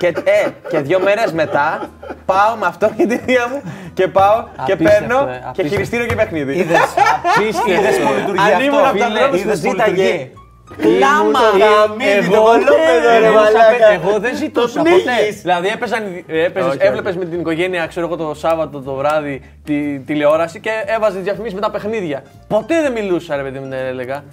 Και, 0.00 0.06
ε, 0.06 0.48
και 0.70 0.78
δύο 0.80 1.00
μέρες 1.00 1.32
μετά 1.32 1.88
πάω 2.26 2.52
με 2.60 2.66
αυτό 2.66 2.90
και 2.96 3.06
τη 3.06 3.16
θεία 3.16 3.48
μου 3.50 3.62
και 3.94 4.08
πάω 4.08 4.44
και 4.66 4.72
Απίστευτο, 4.72 5.06
παίρνω 5.06 5.18
ε, 5.30 5.32
και 5.34 5.40
απίστευτο. 5.44 5.68
χειριστήριο 5.74 6.06
και 6.06 6.14
παιχνίδι. 6.14 6.52
Είδες 6.58 7.96
που 8.04 8.12
λειτουργεί 8.18 8.52
Αν 8.54 8.60
ήμουν 8.60 8.78
αυτό. 8.78 8.88
από 8.90 8.98
τα 8.98 9.04
Φίλε, 9.04 9.18
ανθρώπους 9.20 9.40
που 9.40 9.46
είδες 9.46 9.60
που 9.60 9.70
ζήταγε. 9.70 10.02
λειτουργεί. 10.02 10.32
Κλάμα! 10.80 11.38
γαμίδι, 11.62 12.28
το 12.28 12.34
Εγώ 12.34 12.44
κολόπεδο, 12.44 13.08
δεν- 13.10 13.20
ρε 13.20 13.26
εγώ 13.26 13.34
μαλάκα. 13.34 13.60
σαν- 13.86 13.92
Εγώ 14.02 14.18
δεν 14.18 14.36
ζητούσα 14.36 14.78
Το 14.82 14.90
ποτέ. 14.90 15.02
πνίγεις. 15.02 15.40
Δηλαδή 15.40 15.68
έπαιζαν, 15.68 16.02
έπαιζες, 16.26 16.68
Όχι, 16.68 16.76
όχι. 16.78 16.86
έβλεπες 16.86 17.16
με 17.16 17.24
την 17.24 17.40
οικογένεια, 17.40 17.86
ξέρω 17.86 18.06
εγώ, 18.06 18.16
το 18.16 18.34
Σάββατο 18.34 18.80
το 18.80 18.94
βράδυ 18.94 19.42
τη 19.64 19.98
τηλεόραση 19.98 20.60
και 20.60 20.70
έβαζες 20.86 21.22
διαφημίσεις 21.22 21.54
με 21.54 21.60
τα 21.60 21.70
παιχνίδια. 21.70 22.22
Ποτέ 22.48 22.74
δεν 22.82 22.92
μιλούσα, 22.92 23.36
ρε 23.36 23.42
παιδί 23.42 23.58
μου, 23.58 23.68
δεν 23.68 23.78
έλεγα. 23.86 24.24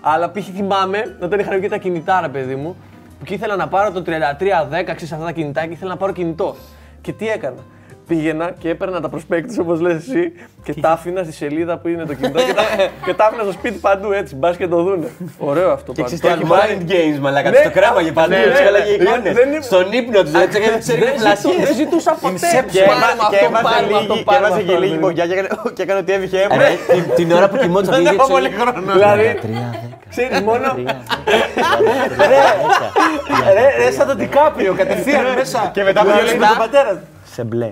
Αλλά 0.00 0.30
π.χ. 0.30 0.44
θυμάμαι 0.56 1.16
όταν 1.22 1.38
είχαν 1.38 1.58
βγει 1.58 1.68
τα 1.68 1.76
κινητά, 1.76 2.18
ρε 2.22 2.28
παιδί 2.28 2.54
μου, 2.54 2.76
που 3.18 3.24
και 3.24 3.34
ήθελα 3.34 3.56
να 3.56 3.68
πάρω 3.68 3.92
το 3.92 4.02
3310, 4.06 4.82
ξέρεις 4.84 5.12
αυτά 5.12 5.24
τα 5.24 5.32
κινητά 5.32 5.66
και 5.66 5.72
ήθελα 5.72 5.90
να 5.90 5.96
πάρω 5.96 6.12
κινητό. 6.12 6.56
Και 7.00 7.12
τι 7.12 7.28
έκανα; 7.28 7.64
Πήγαινα 8.06 8.50
και 8.58 8.68
έπαιρνα 8.68 9.00
τα 9.00 9.08
προσπέκτες 9.08 9.58
όπως 9.58 9.80
λες 9.80 9.94
εσύ 9.94 10.32
και 10.64 10.74
τα 10.80 10.90
άφηνα 10.90 11.22
στη 11.22 11.32
σελίδα 11.32 11.78
που 11.78 11.88
είναι 11.88 12.04
το 12.04 12.14
κινητό 12.14 12.38
και 12.42 12.54
τα, 12.54 12.62
και 13.06 13.14
τα 13.14 13.24
άφηνα 13.26 13.42
στο 13.42 13.52
σπίτι 13.52 13.78
παντού 13.78 14.12
έτσι, 14.12 14.34
μπας 14.36 14.56
και 14.56 14.66
το 14.68 14.82
δούνε. 14.82 15.08
Ωραίο 15.38 15.70
αυτό 15.72 15.92
Και 15.92 16.02
πάντως. 16.02 16.18
ξέρεις 16.20 16.38
Το 16.40 16.46
τι 16.46 16.52
έχει 16.52 16.62
mind 16.62 16.84
βάλει. 16.88 17.14
games, 17.16 17.18
μαλάκα. 17.20 17.50
Ναι. 17.50 17.56
Τους 17.56 17.64
το 17.64 17.70
κρέμαγε 17.80 18.12
παντού. 18.12 18.30
Ναι, 18.30 18.42
Τους 18.42 18.60
ναι, 18.60 18.66
έλεγε 18.66 18.84
ναι. 18.96 19.02
εικόνες. 19.04 19.32
Δεν 19.34 19.48
είναι- 19.52 19.60
Στον 19.70 19.92
ύπνο 19.92 20.22
τους, 20.22 20.34
έτσι 20.44 20.56
έκανε 20.60 20.76
τις 20.76 20.86
Δεν 20.92 20.96
έριχνε 20.96 21.18
ζητού- 21.18 21.26
φλασιές. 21.26 21.66
Δεν 21.68 21.74
ζητούσα 21.82 22.12
ποτέ. 22.24 22.48
Και 22.74 22.80
Πάρε 22.90 22.98
έβα- 22.98 23.14
με 23.20 23.24
και 23.30 23.36
αυτό, 23.36 23.46
έβαζε 23.48 23.64
πάρε 23.68 23.86
με 23.86 23.94
αυτό, 23.96 23.98
λίγη- 24.00 24.16
και 24.18 24.24
πάρε 24.30 24.40
με 24.40 24.46
έβαζε 24.46 24.60
αυτό, 24.60 24.66
και 24.68 24.74
ρε 24.74 24.80
λίγη 24.84 24.92
παιδί 24.94 25.00
μου. 25.00 25.06
μπογιά 25.06 25.24
και 25.28 25.34
έκανε- 25.36 25.52
και 25.76 25.82
έκανε 25.86 25.98
ότι 26.04 26.10
έβηχε 26.16 26.36
αίμα. 26.44 26.54
Ρε, 26.62 26.70
την- 26.92 27.08
Την 27.18 27.28
ώρα 27.38 27.46
που 27.50 27.56
κοιμόταν 27.62 27.88
θα 27.90 27.94
Δεν 27.96 28.02
πήγε 28.02 28.14
έχω 28.16 28.24
έτσι. 28.26 28.34
πολύ 28.36 28.48
χρόνο. 28.58 28.78
Δηλαδή, 28.96 29.26
Τρία, 29.44 29.66
δέκα. 29.72 30.02
ξέρεις, 30.12 30.40
μόνο 30.48 30.66
Ρε, 33.56 33.84
ρε, 33.84 33.90
σαν 33.96 34.06
τον 34.06 34.16
Τικάπριο, 34.22 34.72
κατευθείαν 34.80 35.24
μέσα. 35.38 35.70
Και 35.74 35.82
μετά 35.88 36.00
από 36.00 36.10
δύο 36.10 36.18
Δηλαδή, 36.18 36.38
λεπτά- 36.38 36.48
με 36.48 36.56
τον 36.56 36.70
πατέρα 36.70 36.90
του. 36.98 37.06
Σε 37.34 37.44
μπλε. 37.44 37.70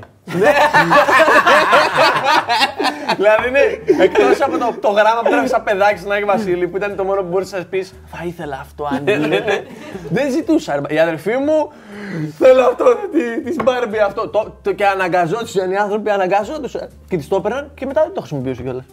Δηλαδή, 3.17 3.51
ναι, 3.51 3.61
εκτός 4.05 4.41
από 4.41 4.59
το, 4.59 4.75
το 4.81 4.89
γράμμα 4.89 5.21
που 5.21 5.27
έγραφε 5.27 5.47
σαν 5.49 5.63
παιδάκι 5.63 5.99
στον 5.99 6.13
Άγιο 6.13 6.27
Βασίλη, 6.27 6.69
που 6.69 6.77
ήταν 6.77 6.97
το 6.97 7.05
μόνο 7.05 7.21
που 7.21 7.27
μπορούσε 7.29 7.57
να 7.57 7.65
πεις 7.65 7.93
Θα 8.07 8.19
ήθελα 8.27 8.59
αυτό, 8.61 8.85
αν 8.85 9.05
γίνεται. 9.21 9.67
Δεν 10.11 10.31
ζητούσα. 10.31 10.81
ρε. 10.89 10.95
Η 10.95 10.99
αδερφή 10.99 11.37
μου 11.37 11.73
θέλω 12.39 12.63
αυτό, 12.63 12.85
τη, 13.13 13.43
της 13.43 13.57
Μπάρμπι 13.65 13.99
αυτό. 13.99 14.29
Το, 14.29 14.55
το, 14.63 14.73
και 14.73 14.87
αναγκαζόντουσαν 14.87 15.71
οι 15.71 15.77
άνθρωποι, 15.77 16.11
αναγκαζόντουσαν. 16.11 16.89
Και 17.09 17.17
της 17.17 17.29
το 17.29 17.37
έπαιρναν 17.37 17.71
και 17.75 17.87
μετά 17.87 18.03
δεν 18.03 18.13
το 18.15 18.21
χρησιμοποιούσε 18.21 18.63
κιόλας. 18.63 18.85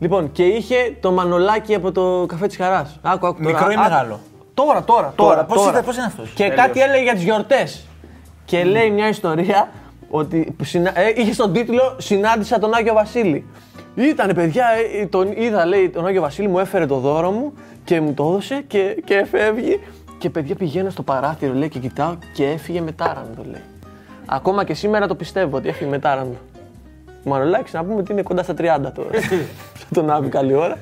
Λοιπόν, 0.00 0.32
και 0.32 0.44
είχε 0.44 0.96
το 1.00 1.12
μανολάκι 1.12 1.74
από 1.74 1.92
το 1.92 2.24
καφέ 2.28 2.46
της 2.46 2.56
Χαράς. 2.56 2.98
Άκου, 3.02 3.26
άκου. 3.26 3.42
τώρα. 3.42 3.54
Μικρό 3.58 3.70
ή 3.70 3.74
Άκου. 3.74 3.82
μεγάλο; 3.90 4.20
Τώρα, 4.54 4.82
τώρα. 4.82 5.12
Τώρα, 5.16 5.44
πώς 5.44 5.56
τώρα. 5.58 5.70
ήταν- 5.70 5.84
πώς 5.84 5.96
είναι 5.96 6.04
αυτός; 6.06 6.30
Και 6.34 6.48
κάτι 6.48 6.80
έλεγε 6.80 7.02
για 7.02 7.14
τις 7.14 7.22
γιορτές. 7.22 7.86
Και 8.44 8.64
λέει 8.64 8.90
μια 8.90 9.08
ιστορία 9.08 9.68
ότι 10.16 10.54
που 10.56 10.64
συνα- 10.64 10.98
ε, 11.00 11.12
είχε 11.16 11.32
στον 11.32 11.52
τίτλο 11.52 11.96
Συνάντησα 11.98 12.58
τον 12.58 12.74
Άγιο 12.74 12.94
Βασίλη. 12.94 13.44
Ήτανε 13.94 14.34
παιδιά, 14.34 14.66
ε, 15.00 15.06
τον 15.06 15.32
είδα 15.36 15.66
λέει 15.66 15.88
τον 15.90 16.06
Άγιο 16.06 16.20
Βασίλη, 16.20 16.48
μου 16.48 16.58
έφερε 16.58 16.86
το 16.86 16.96
δώρο 16.98 17.30
μου 17.30 17.52
και 17.84 18.00
μου 18.00 18.14
το 18.14 18.24
έδωσε 18.28 18.64
και, 18.66 18.96
και 19.04 19.14
εφεύγει. 19.14 19.80
Και 20.18 20.30
παιδιά 20.30 20.54
πηγαίνω 20.54 20.90
στο 20.90 21.02
παράθυρο 21.02 21.54
λέει 21.54 21.68
και 21.68 21.78
κοιτάω 21.78 22.14
και 22.34 22.44
έφυγε 22.44 22.80
με 22.80 22.92
τάραντο 22.92 23.42
λέει. 23.50 23.62
Ακόμα 24.26 24.64
και 24.64 24.74
σήμερα 24.74 25.06
το 25.06 25.14
πιστεύω 25.14 25.56
ότι 25.56 25.68
έφυγε 25.68 25.90
με 25.90 25.98
τάραντο. 27.24 27.40
Μανολάκης 27.40 27.72
να 27.72 27.84
πούμε 27.84 28.00
ότι 28.00 28.12
είναι 28.12 28.22
κοντά 28.22 28.42
στα 28.42 28.54
30 28.58 28.64
τώρα. 28.94 29.08
τον 29.94 30.10
άβει 30.10 30.28
καλή 30.28 30.54
ώρα. 30.54 30.76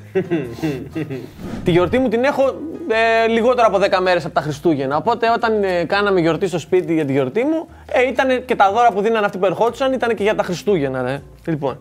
Τη 1.64 1.70
γιορτή 1.70 1.98
μου 1.98 2.08
την 2.08 2.24
έχω 2.24 2.54
ε, 2.88 3.26
λιγότερο 3.28 3.66
από 3.66 3.78
10 3.98 4.02
μέρες 4.02 4.24
από 4.24 4.34
τα 4.34 4.40
Χριστούγεννα. 4.40 4.96
Οπότε 4.96 5.30
όταν 5.30 5.62
ε, 5.62 5.84
κάναμε 5.84 6.20
γιορτή 6.20 6.46
στο 6.46 6.58
σπίτι 6.58 6.94
για 6.94 7.04
τη 7.04 7.12
γιορτή 7.12 7.44
μου, 7.44 7.68
ε, 7.92 8.08
ήταν 8.08 8.44
και 8.44 8.56
τα 8.56 8.72
δώρα 8.72 8.92
που 8.92 9.00
δίνανε 9.00 9.26
αυτοί 9.26 9.38
που 9.38 9.46
ερχόντουσαν 9.46 9.92
ήταν 9.92 10.14
και 10.14 10.22
για 10.22 10.34
τα 10.34 10.42
Χριστούγεννα. 10.42 11.02
Ρε. 11.02 11.22
Λοιπόν, 11.46 11.78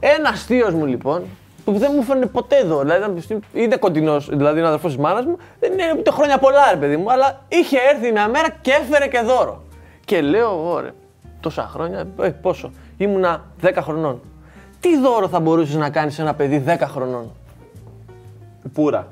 ένας 0.00 0.44
θείος 0.44 0.74
μου 0.74 0.86
λοιπόν, 0.86 1.22
που 1.64 1.72
δεν 1.78 1.90
μου 1.94 2.02
φέρνει 2.02 2.26
ποτέ 2.26 2.62
δώρο, 2.62 2.80
δηλαδή 2.80 2.98
ήταν 3.00 3.14
πιστή- 3.14 3.44
είναι 3.52 3.76
κοντινός, 3.76 4.28
δηλαδή 4.28 4.58
είναι 4.58 4.66
αδερφός 4.68 4.92
της 4.92 5.00
μάνας 5.00 5.24
μου, 5.24 5.36
δεν 5.60 5.72
είναι 5.72 5.82
ούτε 5.98 6.10
χρόνια 6.10 6.38
πολλά 6.38 6.70
ρε 6.70 6.76
παιδί 6.76 6.96
μου, 6.96 7.12
αλλά 7.12 7.44
είχε 7.48 7.76
έρθει 7.94 8.12
μια 8.12 8.28
μέρα 8.28 8.48
και 8.60 8.70
έφερε 8.70 9.06
και 9.06 9.20
δώρο. 9.20 9.62
Και 10.04 10.20
λέω, 10.20 10.72
ωραία, 10.72 10.90
τόσα 11.40 11.70
χρόνια, 11.72 12.06
ε, 12.20 12.28
πόσο, 12.28 12.70
ήμουνα 12.98 13.42
10 13.62 13.70
χρονών. 13.80 14.20
Τι 14.80 14.98
δώρο 14.98 15.28
θα 15.28 15.40
μπορούσες 15.40 15.74
να 15.74 15.90
κάνεις 15.90 16.14
σε 16.14 16.22
ένα 16.22 16.34
παιδί 16.34 16.64
10 16.66 16.76
χρονών; 16.92 17.30
Πούρα. 18.72 19.06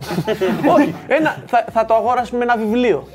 Όχι, 0.76 0.94
ένα, 1.06 1.36
θα, 1.46 1.64
θα 1.72 1.84
το 1.84 1.94
αγόρασες 1.94 2.30
με 2.30 2.42
ένα 2.42 2.56
βιβλίο. 2.56 3.06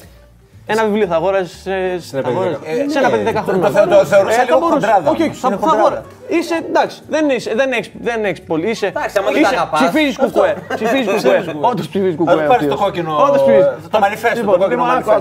Ένα 0.69 0.83
βιβλίο 0.83 1.07
θα 1.07 1.15
αγόρασες 1.15 1.61
σε, 1.61 2.17
ένα 2.17 2.23
παιδί 2.27 2.35
αγόρασε- 2.35 2.59
δέκα- 2.63 2.89
σε 2.89 2.99
ένα 2.99 3.09
παιδί 3.09 3.23
10 3.37 3.41
χρονών. 3.43 3.61
το 3.61 3.69
θε- 3.79 3.89
το 3.89 4.05
θεωρούσα 4.05 4.35
θα 4.37 4.43
λίγο 4.43 4.59
μπορούσε- 4.59 4.85
χοντράδα 4.87 5.09
Όχι, 5.11 5.21
όχι, 5.21 5.29
όμως, 5.29 5.39
θα, 5.39 5.47
είναι 5.47 5.57
θα 5.57 5.61
χοντράδα. 5.67 5.87
αγόρασε. 5.87 6.05
Είσαι, 6.27 6.55
εντάξει, 6.69 7.01
δεν, 7.09 7.29
είσαι, 7.29 7.53
δεν, 7.55 7.71
έχεις, 7.71 7.91
δεν 8.01 8.23
έχεις 8.25 8.41
πολύ. 8.41 8.69
Είσαι, 8.69 8.85
Εντάξει, 8.87 9.17
άμα 9.19 9.31
δεν 9.31 9.41
τα 9.41 9.49
αγαπάς, 9.49 9.79
ψηφίζεις 9.81 10.17
κουκουέ. 10.17 10.55
Ψηφίζεις 10.75 11.07
κουκουέ. 11.13 11.55
Όντως 11.61 11.87
ψηφίζεις 11.87 12.15
κουκουέ. 12.15 12.33
του 12.33 12.39
πάρεις 12.47 12.53
αυτός. 12.65 12.77
το 12.79 12.83
κόκκινο, 12.83 13.11
Όντως 13.25 13.41
ψηφίζεις. 13.43 13.67
το 13.91 13.99
manifesto, 14.03 14.33
το 14.33 14.39
Λοιπόν, 14.39 14.59
κόκκινο 14.59 14.85
λοιπόν, 14.85 15.13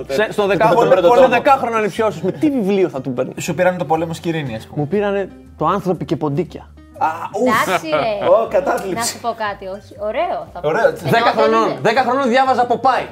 Σε- 0.09 0.33
Στο 0.33 0.43
πρώτο 0.43 0.47
δεκάχρονο 0.47 1.01
τόμο. 1.01 1.29
δεκάχρονο 1.29 1.77
ανιψιώσους 1.77 2.23
με 2.23 2.33
τι 2.33 2.51
βιβλίο 2.51 2.89
θα 2.89 3.01
του 3.01 3.13
παίρνεις; 3.13 3.45
Σου 3.45 3.55
πήραν 3.55 3.77
το 3.79 3.85
πόλεμο 3.85 4.13
Σκυρίνη, 4.13 4.55
ας 4.55 4.67
πούμε. 4.67 4.81
Μου 4.81 4.89
πήρανε 4.89 5.29
το 5.59 5.67
άνθρωποι 5.67 6.05
και 6.05 6.17
ποντίκια. 6.17 6.67
Εντάξει, 7.67 7.89
ρε. 7.89 8.29
Ω, 8.29 8.41
Να 8.41 8.47
κατάθλιψη. 8.49 9.13
σου 9.13 9.21
πω 9.21 9.29
κάτι, 9.39 9.67
όχι. 9.67 9.95
Ωραίο. 9.99 10.47
Θα 10.53 10.61
πω. 10.61 10.69
Ωραίο. 10.69 10.87
Ενώ 10.89 10.97
10 10.97 11.11
δεν 11.11 11.23
χρονών. 11.37 11.69
είναι. 11.71 11.79
10 11.83 12.03
χρονών 12.09 12.29
διάβαζα 12.29 12.63
από 12.63 12.79
πάει. 12.79 13.07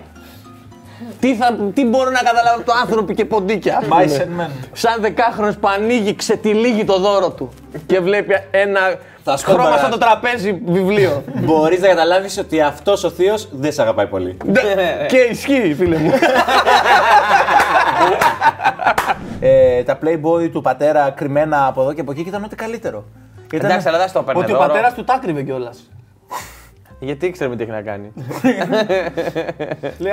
Τι, 1.20 1.34
θα, 1.34 1.56
τι 1.74 1.84
μπορώ 1.84 2.11
να 2.11 2.18
καταλάβω 2.22 2.56
από 2.56 2.64
το 2.66 2.72
άνθρωποι 2.82 3.14
και 3.14 3.24
ποντίκια. 3.24 3.76
ας 3.76 3.84
πούμε. 3.87 4.04
Mice 4.04 4.20
and 4.20 4.42
men. 4.42 4.50
Σαν 4.72 5.00
δεκάχρονος 5.00 5.56
που 5.56 5.68
ανοίγει, 5.68 6.14
ξετυλίγει 6.14 6.84
το 6.84 6.98
δώρο 6.98 7.30
του 7.30 7.48
και 7.87 8.00
βλέπει 8.00 8.34
ένα 8.50 8.80
Θα 9.24 9.37
σκόμπαρα. 9.37 9.62
χρώμα 9.62 9.78
σαν 9.80 9.90
το 9.90 9.98
τραπέζι 9.98 10.61
βιβλίο. 10.66 11.22
Μπορείς 11.34 11.80
να 11.80 11.88
καταλάβεις 11.88 12.38
ότι 12.38 12.61
αυτός 12.61 13.04
ο 13.04 13.11
θείος 13.11 13.48
δεν 13.52 13.72
σε 13.72 13.82
αγαπάει 13.82 14.06
πολύ. 14.06 14.37
και 15.08 15.16
ισχύει, 15.30 15.74
φίλε 15.78 15.96
μου. 15.96 16.11
Ε, 19.40 19.82
τα 19.82 19.98
Playboy 20.04 20.50
του 20.52 20.61
πατέρα 20.61 21.11
κρυμμένα 21.11 21.66
από 21.66 21.80
εδώ 21.82 21.92
και 21.92 22.00
από 22.00 22.11
εκεί 22.12 22.22
και 22.22 22.28
ήταν 22.28 22.44
ό,τι 22.44 22.56
καλύτερο. 22.56 23.04
Ήταν 23.52 23.70
Εντάξει, 23.70 23.88
αλλά 23.88 23.98
δεν 23.98 24.08
στο 24.08 24.18
έπαιρνε 24.18 24.40
Ότι 24.42 24.52
ο 24.52 24.56
δώρο. 24.56 24.68
πατέρας 24.68 24.94
του 24.94 25.04
τα 25.04 25.18
κρύβε 25.22 25.42
κιόλας. 25.42 25.90
Γιατί 27.00 27.26
ήξερε 27.26 27.56
τι 27.56 27.62
έχει 27.62 27.70
να 27.72 27.82
κάνει. 27.82 28.12
Λέει, 29.98 30.12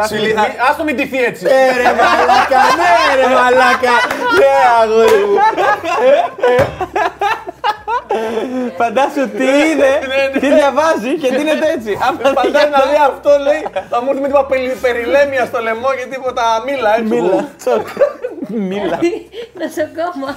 ας 0.70 0.78
το 0.78 0.84
μην 0.84 0.96
τυθεί 0.96 1.24
έτσι. 1.24 1.46
Ε, 1.46 1.78
ρε 1.78 1.84
μαλάκα, 1.84 2.62
ναι, 2.80 3.22
ρε 3.22 3.34
μαλάκα. 3.34 3.96
Ναι, 4.40 4.54
αγόρι 4.82 5.26
μου. 5.26 5.38
Φαντάσου 8.78 9.30
τι 9.30 9.44
είναι, 9.44 9.90
τι 10.40 10.54
διαβάζει 10.54 11.18
και 11.18 11.28
τι 11.28 11.42
είναι 11.42 11.52
έτσι. 11.76 11.98
Άμα 12.08 12.20
Φαντάζει 12.42 12.70
να 12.70 12.82
δει 12.92 12.98
αυτό, 13.10 13.30
λέει, 13.42 13.84
θα 13.90 14.02
μου 14.02 14.08
έρθει 14.10 14.22
με 14.22 14.28
τίποτα 14.28 14.46
περι- 14.46 14.78
περιλέμια 14.82 15.46
στο 15.46 15.62
λαιμό 15.62 15.88
και 16.00 16.06
τίποτα 16.16 16.44
μήλα, 16.66 16.98
έτσι. 16.98 17.14
Μίλα. 18.48 19.00
Νοσοκόμα. 19.62 20.36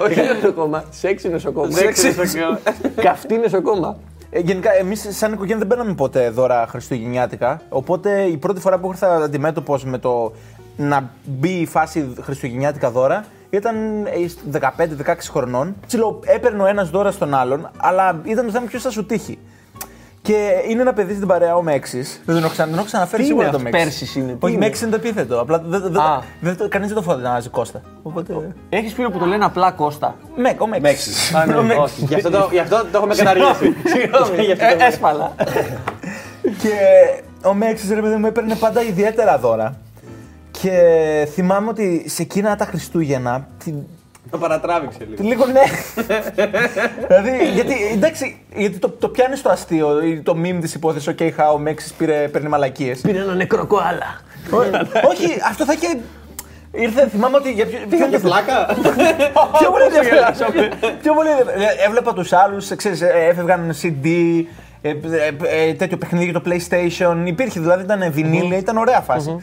Όχι 0.00 0.20
νοσοκόμα, 0.34 0.84
σεξι 0.90 1.28
νοσοκόμα. 1.28 1.70
Σεξι 1.70 2.14
νοσοκόμα. 2.18 2.58
Καυτή 3.02 3.38
νοσοκόμα. 3.38 3.96
Ε, 4.34 4.40
γενικά, 4.40 4.74
εμείς 4.74 5.06
σαν 5.10 5.32
οικογένεια 5.32 5.58
δεν 5.58 5.66
παίρναμε 5.66 5.94
ποτέ 5.94 6.30
δώρα 6.30 6.66
Χριστουγεννιάτικα. 6.66 7.60
Οπότε 7.68 8.22
η 8.22 8.36
πρώτη 8.36 8.60
φορά 8.60 8.78
που 8.78 8.88
ήρθα 8.88 9.14
αντιμέτωπος 9.14 9.84
με 9.84 9.98
το 9.98 10.32
να 10.76 11.10
μπει 11.24 11.50
η 11.50 11.66
φάση 11.66 12.14
Χριστουγεννιάτικα 12.20 12.90
δώρα 12.90 13.24
ήταν 13.50 14.06
ε, 14.06 14.60
15-16 15.04 15.14
χρονών. 15.30 15.76
Τσιλο, 15.86 16.20
έπαιρνε 16.24 16.62
ο 16.62 16.66
ένας 16.66 16.90
δώρα 16.90 17.10
στον 17.10 17.34
άλλον, 17.34 17.70
αλλά 17.76 18.20
ήταν 18.24 18.46
το 18.46 18.52
θέμα 18.52 18.66
ποιο 18.66 18.78
θα 18.78 18.90
σου 18.90 19.06
τύχει. 19.06 19.38
Και 20.22 20.50
είναι 20.68 20.80
ένα 20.80 20.92
παιδί 20.92 21.14
στην 21.14 21.26
παρέα, 21.26 21.56
ο 21.56 21.62
Μέξης. 21.62 22.20
Δεν 22.24 22.34
τον 22.34 22.44
έχω, 22.44 22.52
ξανα, 22.52 22.68
δεν 22.68 22.78
έχω 22.78 22.86
ξαναφέρει 22.86 23.22
Τι 23.22 23.28
σίγουρα 23.28 23.46
είναι 23.48 23.56
το 23.56 23.62
αυτό, 23.64 23.70
Μέξης. 23.78 23.98
Πέρσις 23.98 24.14
είναι, 24.16 24.32
τι 24.32 24.38
Όχι, 24.40 24.54
είναι; 24.54 24.64
Μέξης 24.64 24.82
είναι 24.82 24.90
το 24.90 24.96
επίθετο. 24.96 25.40
Απλά 25.40 25.58
δεν, 25.66 25.80
δεν, 25.82 25.96
Α. 26.00 26.22
δεν, 26.40 26.56
δεν, 26.56 26.68
κανείς 26.68 26.88
δεν 26.88 26.96
το 26.96 27.02
φωνάζει 27.02 27.48
Κώστα. 27.48 27.80
Οπότε. 28.02 28.54
Έχεις 28.68 28.92
φίλο 28.92 29.10
που 29.10 29.18
το 29.18 29.24
λένε 29.26 29.44
απλά 29.44 29.70
Κώστα. 29.70 30.16
Μέκ, 30.36 30.60
ο 30.60 30.66
Μέξης. 30.66 30.82
Μέξι. 31.30 31.36
Α, 31.36 31.46
ναι, 31.46 31.54
Ο 31.54 31.62
Μέξι. 31.62 31.80
Όχι, 31.82 32.04
γι' 32.04 32.14
αυτό 32.14 32.30
το- 32.30 32.48
γι' 32.52 32.58
αυτό 32.58 32.76
το 32.92 32.98
έχουμε 32.98 33.14
καταργήσει. 33.14 33.74
Συγγνώμη, 33.94 34.44
Γι' 34.44 34.52
αυτό 34.52 34.66
το- 34.76 34.84
ε, 34.84 34.86
έσπαλα. 34.86 35.34
Και 36.42 36.70
ο 37.48 37.54
Μέξης, 37.54 37.90
ρε 37.90 38.00
παιδί 38.00 38.16
μου, 38.16 38.26
έπαιρνε 38.26 38.54
πάντα 38.54 38.82
ιδιαίτερα 38.82 39.38
δώρα. 39.38 39.76
Και 40.50 40.72
θυμάμαι 41.32 41.68
ότι 41.68 42.04
σε 42.08 42.22
εκείνα 42.22 42.56
τα 42.56 42.64
Χριστούγεννα. 42.64 43.46
Τη- 44.32 44.38
Το 44.38 44.38
παρατράβηξε 44.38 44.98
λίγο. 45.08 45.22
Λίγο 45.22 45.46
ναι. 45.46 45.62
δηλαδή, 47.08 47.52
γιατί, 47.54 47.74
εντάξει, 47.92 48.40
γιατί 48.56 48.78
το, 48.78 48.88
το 48.88 49.08
πιάνεις 49.08 49.38
στο 49.38 49.48
αστείο, 49.50 50.02
ή 50.02 50.20
το 50.22 50.36
meme 50.44 50.58
της 50.60 50.74
υπόθεσης, 50.74 51.14
OK, 51.18 51.22
how 51.22 51.52
ο 51.54 51.58
Μέξη 51.58 51.94
πήρε, 51.98 52.28
παίρνει 52.28 52.48
μαλακίες. 52.48 53.00
Πήρε 53.00 53.18
ένα 53.18 53.34
νεκρό 53.34 53.66
κοάλα. 53.66 54.20
Όχι, 55.10 55.26
αυτό 55.48 55.64
θα 55.64 55.72
είχε. 55.72 55.98
Ήρθε, 56.74 57.08
θυμάμαι 57.08 57.36
ότι. 57.36 57.52
Για 57.52 57.66
ποιο, 57.66 57.78
ποιο 57.88 57.98
είναι 58.06 58.16
το 58.16 58.18
Πλάκα; 58.20 58.66
Πιο 59.58 59.70
πολύ 59.70 59.84
ενδιαφέρον. 59.84 60.24
Πιο 61.02 61.14
πολύ 61.14 61.28
ενδιαφέρον. 61.28 61.60
Ε, 61.62 61.84
Έβλεπα 61.86 62.12
τους 62.12 62.32
άλλους, 62.32 62.70
έφευγαν 63.30 63.74
CD, 63.82 64.06
ε, 64.82 64.88
ε, 64.90 64.94
ε, 65.68 65.74
τέτοιο 65.74 65.96
παιχνίδι 65.96 66.24
για 66.24 66.32
το 66.40 66.42
PlayStation. 66.46 67.16
Υπήρχε 67.24 67.60
δηλαδή, 67.60 67.82
ήταν 67.82 68.12
βινίλια, 68.12 68.58
ήταν 68.58 68.76
ωραία 68.76 69.00
φάση. 69.00 69.36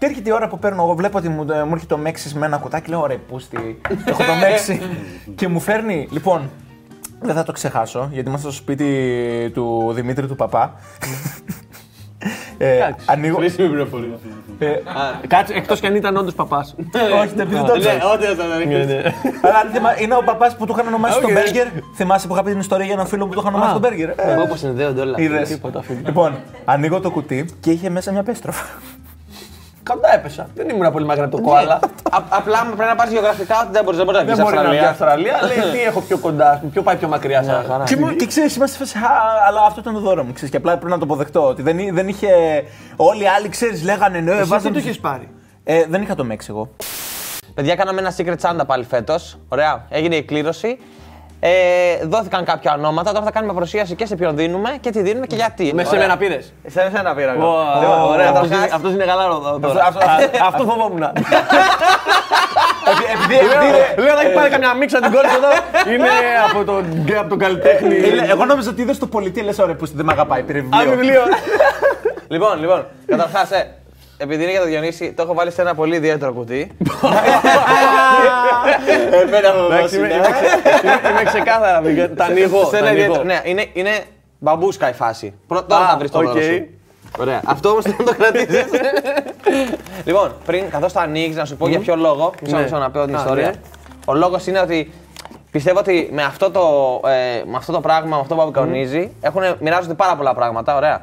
Και 0.00 0.06
έρχεται 0.06 0.28
η 0.30 0.32
ώρα 0.32 0.48
που 0.48 0.58
παίρνω 0.58 0.82
εγώ, 0.82 0.94
βλέπω 0.94 1.18
ότι 1.18 1.28
μου, 1.28 1.42
ε, 1.52 1.62
μου 1.62 1.72
έρχεται 1.72 1.94
το 1.94 2.00
Μέξι 2.00 2.38
με 2.38 2.46
ένα 2.46 2.56
κουτάκι, 2.56 2.90
λέω 2.90 3.06
ρε 3.06 3.14
πούστη, 3.16 3.80
έχω 4.04 4.22
το 4.24 4.34
Μέξι. 4.40 4.80
και 5.38 5.48
μου 5.48 5.60
φέρνει, 5.60 6.08
λοιπόν, 6.10 6.50
δεν 7.20 7.34
θα 7.34 7.42
το 7.42 7.52
ξεχάσω, 7.52 8.08
γιατί 8.12 8.28
είμαστε 8.28 8.50
στο 8.50 8.56
σπίτι 8.56 9.50
του 9.54 9.92
Δημήτρη 9.94 10.26
του 10.26 10.36
Παπά. 10.36 10.72
ε, 12.58 12.80
ανοίγω. 13.06 13.36
Χρήσιμη 13.36 13.68
πληροφορία. 13.68 14.18
ε, 14.58 14.66
Κάτσε, 15.26 15.54
εκτός 15.54 15.80
κι 15.80 15.86
αν 15.86 15.94
ήταν 15.94 16.16
όντως 16.16 16.34
παπάς. 16.34 16.74
όχι, 17.22 17.34
δεν 17.34 17.48
δεν 17.48 17.64
το 17.64 17.78
ξέρεις. 17.78 18.02
Ό,τι 18.14 18.24
θα 18.24 18.32
ήταν. 18.32 19.12
Αλλά 19.42 19.58
αν 19.58 19.70
θυμά- 19.72 20.00
είναι 20.00 20.14
ο 20.14 20.22
παπάς 20.24 20.56
που 20.56 20.66
του 20.66 20.72
είχαν 20.76 20.86
ονομάσει 20.86 21.16
Οκ. 21.16 21.22
τον 21.22 21.32
Μπέργκερ. 21.32 21.66
Θυμάσαι 21.94 22.26
που 22.26 22.32
είχα 22.32 22.42
πει 22.42 22.50
την 22.50 22.60
ιστορία 22.60 22.84
για 22.84 22.94
έναν 22.94 23.06
φίλο 23.06 23.26
που 23.26 23.32
του 23.32 23.40
είχαν 23.40 23.54
ονομάσει 23.54 23.72
τον 23.72 23.80
Μπέργκερ; 23.80 24.08
ε; 24.08 24.36
Όπω 24.44 24.56
συνδέονται 24.56 25.00
όλα. 25.00 25.14
Είδες. 25.20 25.48
Τίποτα, 25.48 25.82
φίλε. 25.82 26.00
Λοιπόν, 26.04 26.34
ανοίγω 26.64 27.00
το 27.00 27.10
κουτί 27.10 27.44
και 27.60 27.70
είχε 27.70 27.90
μέσα 27.90 28.12
μια 28.12 28.22
πέστροφα. 28.22 28.64
Κοντά 29.92 30.14
έπεσα. 30.14 30.46
Δεν 30.54 30.68
ήμουν 30.68 30.92
πολύ 30.92 31.04
μακριά 31.04 31.24
από 31.24 31.36
το 31.36 31.42
κόαλα. 31.42 31.74
Α- 31.74 31.80
Απλά 32.38 32.58
πρέπει 32.76 32.90
να 32.90 32.94
πάρεις 32.94 33.12
γεωγραφικά 33.12 33.56
ότι 33.62 33.68
δεν 33.72 33.82
μπορείς 33.84 33.96
δεν 33.98 34.06
μπορείς 34.06 34.20
να 34.20 34.26
Δεν 34.26 34.34
βγεις 34.34 34.44
μπορεί 34.44 34.56
να 34.56 34.70
βγει 34.70 34.78
Αυστραλία. 34.78 35.34
Αυστραλία. 35.34 35.62
Λέει 35.64 35.72
τι 35.72 35.82
έχω 35.88 36.00
πιο 36.00 36.18
κοντά, 36.18 36.50
ας 36.50 36.58
πούμε, 36.58 36.70
ποιο 36.72 36.82
πάει 36.82 36.96
πιο 36.96 37.08
μακριά. 37.08 37.42
σαν 37.42 37.64
χαρά. 37.68 37.84
Και, 37.84 37.96
μου- 37.96 38.16
και 38.16 38.26
ξέρεις, 38.26 38.56
είμαστε 38.56 38.84
σε 38.84 38.98
φάση, 38.98 39.04
«Α, 39.04 39.10
αλλά 39.48 39.60
αυτό 39.66 39.80
ήταν 39.80 39.94
το 39.94 40.00
δώρο 40.00 40.24
μου. 40.24 40.32
Ξέρεις, 40.32 40.50
και 40.50 40.56
απλά 40.56 40.72
πρέπει 40.76 40.90
να 40.90 40.98
το 40.98 41.04
αποδεχτώ. 41.04 41.46
Ότι 41.46 41.62
δεν, 41.62 41.78
εί- 41.78 41.92
δεν 41.92 42.08
είχε. 42.08 42.28
Όλοι 42.96 43.22
οι 43.22 43.26
άλλοι, 43.26 43.48
ξέρεις, 43.48 43.84
λέγανε 43.84 44.20
ναι, 44.20 44.30
Εσύ 44.30 44.42
τι 44.42 44.48
βάζαμε. 44.48 44.80
το 44.80 44.88
έχει 44.88 45.00
πάρει; 45.00 45.28
Ε, 45.64 45.84
δεν 45.88 46.02
είχα 46.02 46.14
το 46.14 46.24
Μέξ 46.24 46.48
εγώ. 46.48 46.70
Παιδιά, 47.54 47.74
κάναμε 47.74 48.00
ένα 48.00 48.12
secret 48.16 48.36
Santa 48.50 48.66
πάλι 48.66 48.84
φέτος. 48.84 49.38
Ωραία. 49.48 49.84
Έγινε 49.88 50.14
η 50.16 50.22
κλήρωση. 50.22 50.78
Ε, 51.42 51.50
δόθηκαν 52.06 52.44
κάποια 52.44 52.74
ονόματα. 52.78 53.12
Τώρα 53.12 53.24
θα 53.24 53.30
κάνουμε 53.30 53.52
παρουσίαση 53.52 53.94
και 53.94 54.06
σε 54.06 54.16
ποιον 54.16 54.36
δίνουμε 54.36 54.76
και 54.80 54.90
τι 54.90 55.02
δίνουμε 55.02 55.26
και 55.26 55.36
γιατί. 55.36 55.72
Με 55.74 55.82
σε 55.84 55.88
Ωραία. 55.88 56.00
μένα 56.00 56.16
πήρες. 56.16 56.52
Σε 56.66 56.90
σένα 56.94 57.14
πήρα 57.14 57.32
εγώ. 57.32 57.56
Ωραία, 58.10 58.26
Καταρχάς- 58.26 58.72
αυτός 58.72 58.92
είναι 58.92 59.04
καλά 59.04 59.24
τώρα. 59.60 59.92
Αυτό 60.46 60.64
φοβόμουν. 60.70 61.02
Επειδή, 63.14 63.38
επειδή, 63.38 64.02
Λέω 64.04 64.14
να 64.14 64.20
έχει 64.20 64.32
πάρει 64.34 64.50
καμιά 64.50 64.74
μίξα 64.74 65.00
την 65.00 65.12
κόρη 65.12 65.28
σου 65.28 65.36
εδώ. 65.36 65.48
Είναι 65.94 66.08
από 66.50 66.64
τον 66.64 66.84
από 67.18 67.28
τον 67.28 67.38
καλλιτέχνη. 67.38 67.94
ε, 67.96 68.30
εγώ 68.30 68.44
νόμιζα 68.44 68.70
ότι 68.70 68.82
είδες 68.82 68.98
το 68.98 69.06
πολιτή, 69.06 69.40
λες 69.40 69.58
ωραία 69.58 69.74
που 69.74 69.86
δεν 69.94 70.04
με 70.04 70.12
αγαπάει, 70.12 70.42
πήρε 70.42 70.58
Α, 70.58 70.62
βιβλίο. 70.62 70.90
βιβλίο. 70.96 71.22
Λοιπόν, 72.28 72.60
λοιπόν, 72.60 72.86
καταρχάς, 73.06 73.50
ε, 73.50 73.74
επειδή 74.16 74.42
είναι 74.42 74.50
για 74.52 74.60
το 74.60 74.66
Διονύση, 74.66 75.12
το 75.12 75.22
έχω 75.22 75.34
βάλει 75.34 75.50
σε 75.52 75.60
ένα 75.60 75.74
πολύ 75.74 75.96
ιδιαίτερο 75.96 76.32
κουτί. 76.32 76.76
Εμένα 79.22 79.52
μου 79.54 79.64
Εντάξει, 79.72 79.96
είμαι- 79.96 80.06
είμαι 80.12 80.20
ξε- 80.20 80.82
είμαι- 80.84 81.10
Είμαι 81.10 81.22
ξεκάθαρα. 81.24 81.82
vegan. 81.84 82.10
Τα 82.16 82.24
ανοίγω. 82.24 82.64
σε 82.64 82.70
τα 82.70 82.76
ένα 82.78 82.88
ανοίγω. 82.88 83.02
ιδιαίτερο. 83.04 83.24
Ναι, 83.24 83.40
είναι, 83.44 83.66
είναι 83.72 83.90
μπαμπούσκα 84.38 84.88
η 84.88 84.92
φάση. 84.92 85.34
Πρώτα 85.46 85.76
Α, 85.76 85.88
θα 85.88 85.96
βρεις 85.98 86.10
το 86.10 86.18
οκ. 86.18 86.24
δώρο 86.24 86.40
σου. 86.40 86.66
Ωραία. 87.18 87.40
Αυτό 87.44 87.68
όμως 87.68 87.84
θα 87.84 88.04
το 88.04 88.14
κρατήσεις. 88.18 88.64
λοιπόν, 90.04 90.32
πριν 90.46 90.70
καθώς 90.70 90.92
το 90.92 91.00
ανοίξεις, 91.00 91.36
να 91.36 91.44
σου 91.44 91.56
πω 91.56 91.68
για 91.68 91.78
ποιο 91.78 91.96
λόγο. 91.96 92.32
Μισό 92.42 92.56
Ναι. 92.56 92.62
μισό 92.62 92.76
να 92.78 92.90
πω 92.90 93.04
την 93.04 93.14
Α, 93.16 93.18
ιστορία. 93.18 93.46
ναι. 93.46 93.52
Ο 94.06 94.14
λόγος 94.14 94.46
είναι 94.46 94.60
ότι 94.60 94.92
πιστεύω 95.50 95.78
ότι 95.78 96.08
με 96.12 96.22
αυτό 96.22 96.50
το, 96.50 96.60
ε, 97.08 97.42
με 97.46 97.56
αυτό 97.56 97.72
το 97.72 97.80
πράγμα, 97.80 98.16
με 98.16 98.20
αυτό 98.22 98.34
που 98.34 98.42
αποκανονίζει, 98.42 99.10
έχουν, 99.20 99.42
μοιράζονται 99.60 99.94
πάρα 99.94 100.16
πολλά 100.16 100.34
πράγματα. 100.34 100.76
Ωραία. 100.76 101.02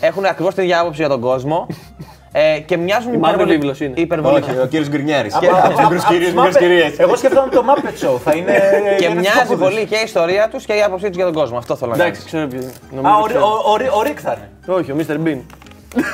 Έχουν 0.00 0.24
ακριβώς 0.24 0.54
την 0.54 0.62
ίδια 0.62 0.80
άποψη 0.80 1.00
για 1.00 1.08
τον 1.10 1.20
κόσμο. 1.20 1.66
Ε, 2.32 2.58
και 2.66 2.76
μοιάζουν 2.76 3.10
μαύρη 3.12 3.26
υπερβολη- 3.34 3.58
βίβλος 3.58 3.80
είναι. 3.80 3.92
υπερβολικά. 3.96 4.46
Όχι, 4.50 4.58
ο 4.60 4.66
κύριος 4.66 4.88
Γκρινιάρη. 4.88 5.28
Α, 5.28 5.38
Μικρού 5.68 5.98
κυρίε, 6.08 6.32
Muppet- 6.36 6.44
μικρέ 6.44 6.58
κυρίε. 6.66 6.92
Εγώ 6.96 7.16
σκεφτόμουν 7.16 7.50
το 7.50 7.64
Muppet 7.68 8.06
Show. 8.06 8.18
Θα 8.24 8.34
είναι. 8.36 8.52
Και 8.98 9.04
ένας 9.04 9.16
μοιάζει 9.16 9.38
παππούδες. 9.38 9.68
πολύ 9.68 9.86
και 9.86 9.94
η 9.96 10.00
ιστορία 10.04 10.48
τους 10.48 10.64
και 10.64 10.72
η 10.72 10.82
άποψή 10.82 11.06
τους 11.06 11.16
για 11.16 11.24
τον 11.24 11.34
κόσμο. 11.34 11.58
Αυτό 11.58 11.76
θέλω 11.76 11.90
να 11.90 11.96
κάνω. 11.96 12.08
Εντάξει, 12.08 12.26
ξέρω 12.26 12.46
ποιο 12.46 12.58
είναι. 12.60 12.70
Α, 12.70 12.94
Νομίζω 13.02 13.18
ο, 13.20 13.22
ξέρω. 13.22 13.44
ο, 13.66 13.70
ο, 13.72 13.76
Ρι- 13.76 13.92
ο 13.94 14.02
Ρικ 14.02 14.18
θα 14.22 14.36
είναι. 14.66 14.76
Όχι, 14.78 14.92
ο 14.92 14.96
Mr. 14.98 15.26
Bean. 15.26 15.38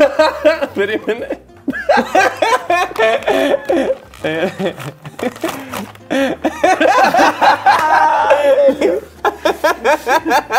Περίμενε. 0.75 1.29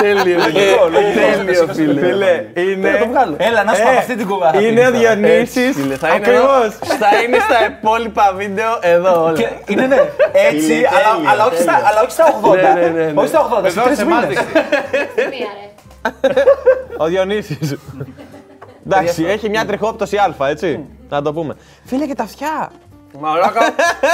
Τέλειο. 0.02 0.38
Λογικό, 0.38 0.88
λογικό. 0.92 1.20
Τέλειο, 1.38 1.68
φίλε. 1.74 2.46
Είναι. 2.54 2.90
Έλα, 3.38 3.64
να 3.64 3.74
σου 3.74 3.82
πω 3.84 3.90
Ε, 3.90 3.98
αυτή 3.98 4.16
την 4.16 4.28
κουβέντα. 4.28 4.62
Είναι 4.62 4.88
ο 4.88 4.92
Διονύσης. 4.92 5.76
Θα 5.76 6.08
είναι 6.08 6.16
Ακριβώς. 6.16 6.66
εδώ. 6.66 6.96
Θα 7.00 7.22
είναι 7.28 7.38
στα 7.40 7.66
υπόλοιπα 7.66 8.34
βίντεο 8.36 8.78
εδώ 8.82 9.24
όλα. 9.24 9.34
Και 9.38 9.48
είναι 9.68 9.86
ναι, 9.88 9.96
έτσι, 10.32 10.74
Είναι 10.74 10.88
αλλά, 10.88 11.14
τέλειο, 11.16 11.30
αλλά, 11.32 11.46
όχι 11.46 11.62
στα, 11.62 11.72
τέλειο. 11.74 11.88
αλλά 11.90 12.02
όχι 12.02 12.12
στα 12.12 12.40
80. 12.44 12.56
Ναι, 12.56 12.62
ναι, 12.82 12.88
ναι, 12.90 13.12
ναι. 13.12 13.20
Όχι 13.20 13.28
στα 13.28 13.50
80, 13.50 13.62
σε 13.62 13.68
Εδώ 13.68 13.82
τρεις 13.84 13.98
σε 13.98 14.06
μήνες. 14.06 14.20
μάτιξε. 14.22 14.44
Μία 15.16 15.48
ρε. 15.58 16.34
Ο 16.98 17.06
Διονύσης. 17.06 17.76
Εντάξει, 18.86 19.26
έχει 19.28 19.50
μια 19.50 19.66
τριχόπτωση 19.66 20.18
Α, 20.18 20.36
έτσι. 20.48 20.86
Να 21.10 21.22
το 21.22 21.34
πούμε. 21.34 21.54
Φίλε 21.86 22.06
και 22.06 22.16
τα 22.16 22.24
αυτιά. 22.24 22.72
Μαλάκα. 23.20 23.62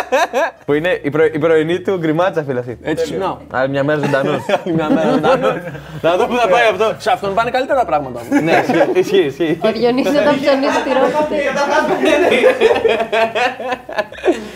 Που 0.65 0.73
είναι 0.73 0.99
η, 1.03 1.09
προ, 1.09 1.23
η 1.23 1.39
πρωινή 1.39 1.79
του 1.79 1.97
γκριμάτσα, 1.97 2.43
φίλε 2.43 2.59
αυτή. 2.59 2.77
Έτσι 2.81 3.03
ξυπνάω. 3.03 3.37
Άλλη 3.51 3.69
μια 3.69 3.83
μέρα 3.83 3.99
ζωντανός. 4.05 4.41
Μια 4.75 4.89
μέρα 4.89 5.19
Να 6.01 6.15
δω 6.15 6.25
πού 6.27 6.35
θα 6.35 6.47
πάει 6.47 6.67
αυτό. 6.71 6.95
Σε 6.97 7.11
αυτόν 7.11 7.33
πάνε 7.33 7.49
καλύτερα 7.49 7.85
πράγματα. 7.85 8.19
ναι, 8.43 8.51
ισχύει, 8.51 8.99
ισχύει, 8.99 9.25
ισχύει. 9.25 9.59
Ο 9.63 9.71
Διονύσης 9.71 10.11
όταν 10.19 10.35
ψωνίζει 10.41 10.81
τη 10.85 10.89
ρόφητη. 10.99 11.35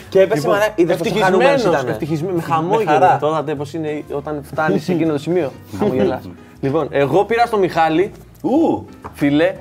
Και 0.10 0.22
έπεσε 0.22 0.48
μαλάκα. 0.48 0.72
Είδες 0.76 0.98
πόσο 0.98 1.14
χαρούμενος 1.20 1.52
Ευτυχισμένος, 1.54 1.80
ήταν. 1.82 1.92
ευτυχισμένος, 1.94 2.36
με 2.36 2.54
χαμόγελο. 2.54 2.90
χαρά. 2.92 3.18
Τώρα 3.22 3.44
δε 3.44 3.56
πώς 3.56 3.74
είναι 3.74 4.04
όταν 4.12 4.44
φτάνει 4.52 4.80
σε 4.80 4.92
εκείνο 4.92 5.12
το 5.12 5.18
σημείο. 5.20 5.52
Χαμογελάς. 5.80 6.30
Λοιπόν, 6.62 6.88
εγώ 6.92 7.26
πήρα 7.26 7.46
στο 7.46 7.58
Μιχάλη, 7.58 8.12
Ου, 8.42 8.86
φίλε, 9.14 9.54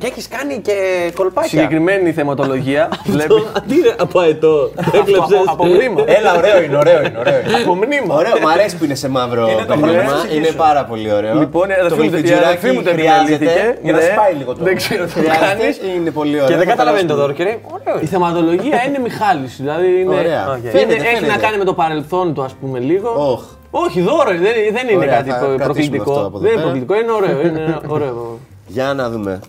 Και 0.00 0.06
έχεις 0.06 0.28
κάνει 0.28 0.58
και 0.66 0.74
κολπάκια. 1.14 1.48
συγκεκριμένη 1.50 2.12
θεματολογία. 2.12 2.88
Βλέπεις. 3.14 3.42
Τι 3.68 3.74
είναι 3.78 3.94
από 3.98 4.18
αετό. 4.20 4.70
Από- 4.76 5.50
Από 5.52 5.64
μνήμα. 5.64 6.02
Έλα, 6.06 6.36
ωραίο 6.36 6.62
είναι, 6.62 6.76
ωραίο 6.76 6.98
είναι. 7.04 7.16
Ωραίο 7.18 7.38
είναι. 7.40 7.56
Από 7.64 7.74
μνήμα. 7.74 8.14
ωραίο, 8.14 8.34
μου 8.42 8.48
αρέσει 8.50 8.76
που 8.76 8.84
είναι 8.84 8.94
σε 8.94 9.08
μαύρο 9.08 9.48
Είναι 9.50 9.60
το 9.64 9.74
παιχνίδι. 9.74 9.96
χρόνο 9.98 10.12
της 10.22 10.22
Είναι 10.22 10.40
ψυχής 10.42 10.54
πάρα 10.66 10.84
πολύ 10.84 11.12
ωραίο. 11.12 11.34
Λοιπόν, 11.38 11.68
η 11.68 11.72
αδερφή 11.72 11.88
το 11.88 11.96
μου- 11.96 12.04
η 12.04 12.08
βελτιτζουράκι 12.08 12.44
αδερφή 12.44 12.70
μου 12.76 12.82
το 12.82 12.90
χρειάζεται. 12.90 13.34
επιμελήθηκε. 13.34 13.78
Για 13.82 13.92
να 13.92 13.98
Ναι. 13.98 14.04
σπάει 14.12 14.32
λίγο 14.40 14.50
το. 14.54 14.64
Δεν 14.64 14.76
ξέρω 14.76 15.04
τι 15.04 15.10
Χρειάζεται, 15.10 15.46
κάνεις. 15.46 15.74
Είναι 15.96 16.10
πολύ 16.10 16.34
ωραίο. 16.34 16.48
Και 16.50 16.56
δεν 16.60 16.66
Θα 16.66 16.70
καταλαβαίνει 16.74 17.06
το 17.08 17.14
περάσουμε. 17.14 17.22
δώρο 17.22 17.32
και 17.38 17.44
λέει, 17.48 17.58
ωραίο. 17.78 17.96
Η 18.04 18.06
θεματολογία 18.14 18.78
είναι 18.86 18.98
Μιχάλης, 19.06 19.52
δηλαδή 19.62 19.88
είναι, 20.00 20.14
Ωραία. 20.14 20.42
είναι- 20.60 20.70
Φαίνεται, 20.74 20.94
έχει 20.94 21.04
φαίνεται. 21.14 21.32
να 21.34 21.38
κάνει 21.44 21.56
με 21.62 21.64
το 21.70 21.74
παρελθόν 21.82 22.26
του, 22.34 22.42
ας 22.48 22.52
πούμε, 22.60 22.78
λίγο. 22.90 23.08
Οχ. 23.32 23.42
Όχι, 23.84 24.00
δώρο, 24.08 24.30
δεν, 24.30 24.54
δεν 24.76 24.84
είναι 24.88 24.96
Ωραία, 25.04 25.14
κάτι 25.16 25.30
θα 25.30 25.36
προ- 25.38 25.56
κρατήσουμε 25.56 25.96
προκλητικό. 25.96 26.10
αυτό 26.12 26.26
από 26.26 26.36
εδώ 26.36 26.44
Δεν 26.44 26.50
είναι 26.52 26.60
πέρα. 26.60 26.62
προκλητικό, 26.66 26.92
είναι 27.00 27.12
ωραίο. 27.20 27.38
Είναι 27.46 27.78
ωραίο. 27.96 28.38
Για 28.76 28.94
να 28.94 29.10
δούμε. 29.10 29.40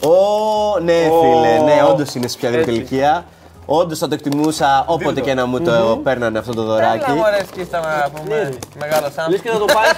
Ω, 0.00 0.78
ναι, 0.80 0.92
φίλε, 0.92 1.58
ναι, 1.64 1.82
όντως 1.88 2.14
είναι 2.14 2.28
σε 2.28 2.36
πιο 2.38 2.48
αδερφή 2.48 2.70
ηλικία. 2.70 3.24
Όντως 3.66 3.98
θα 3.98 4.08
το 4.08 4.14
εκτιμούσα 4.14 4.84
όποτε 4.86 5.20
και 5.20 5.34
να 5.34 5.46
μου 5.46 5.60
το 5.60 6.00
παίρνανε 6.02 6.38
αυτό 6.38 6.54
το 6.54 6.62
δωράκι. 6.62 7.04
Έλα 7.06 7.14
μωρέ 7.14 7.44
σκίστα 7.52 7.80
να 7.80 8.10
πούμε 8.10 8.48
μεγάλο 8.78 9.06
σαν. 9.16 9.26
Λες 9.30 9.40
και 9.40 9.50
να 9.52 9.58
το 9.58 9.64
πάρεις 9.64 9.92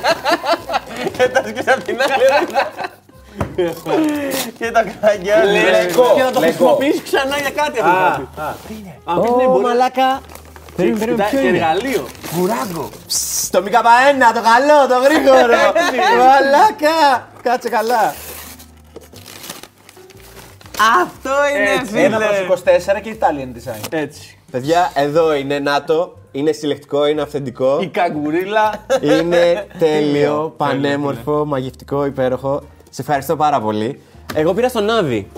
Και 1.18 1.28
τα 1.28 1.42
σκίστα 1.48 1.72
απ' 1.74 1.82
την 1.82 1.96
άλλη. 2.02 2.48
Και 4.58 4.70
τα 4.70 4.82
κραγιά. 5.00 5.36
Λαϊκό, 5.70 6.12
και 6.14 6.22
να 6.22 6.30
το 6.30 6.40
λαϊκό. 6.40 6.40
χρησιμοποιήσεις 6.40 7.02
ξανά 7.02 7.36
για 7.38 7.50
κάτι 7.50 7.80
αυτό. 7.80 7.92
το 7.92 8.26
πράγμα. 8.34 8.54
Α, 9.04 9.14
πες, 9.18 9.30
ναι, 9.36 9.44
Ω, 9.44 9.50
μπορεί 9.50 9.62
να- 9.62 9.68
μαλάκα. 9.68 10.20
Περίμενε, 10.76 10.98
περίμενε, 11.04 11.24
Κοιτά- 11.24 11.28
ποιο 11.30 11.40
και 11.40 11.46
είναι; 11.46 11.56
εργαλείο. 11.58 12.06
Στο 13.06 13.62
μη 13.62 13.70
καπαένα, 13.70 14.26
το 14.32 14.40
καλό, 14.50 14.78
το 14.92 14.96
γρήγορο. 15.06 15.58
Μαλάκα. 16.22 16.98
Κάτσε 17.42 17.68
καλά. 17.68 18.14
Αυτό 21.02 21.30
είναι 21.56 21.70
Έτσι, 21.80 21.98
Ένα 22.00 22.18
φίλε. 22.18 22.46
προς 22.46 22.60
24 22.60 23.00
και 23.02 23.16
Italian 23.20 23.56
design. 23.56 23.84
Έτσι. 23.90 24.38
Παιδιά, 24.50 24.90
εδώ 24.94 25.34
είναι 25.34 25.58
ΝΑΤΟ. 25.58 26.12
Είναι 26.32 26.52
συλλεκτικό, 26.52 27.06
είναι 27.06 27.22
αυθεντικό. 27.22 27.78
Η 27.80 27.86
καγκουρίλα. 27.86 28.84
Είναι 29.00 29.66
τέλειο, 29.78 30.54
πανέμορφο, 30.56 31.44
μαγευτικό, 31.44 32.04
υπέροχο. 32.04 32.62
Σε 32.90 33.00
ευχαριστώ 33.02 33.36
πάρα 33.36 33.60
πολύ. 33.60 34.00
Εγώ 34.34 34.54
πήρα 34.54 34.68
στον 34.68 34.90
Άβη. 34.90 35.28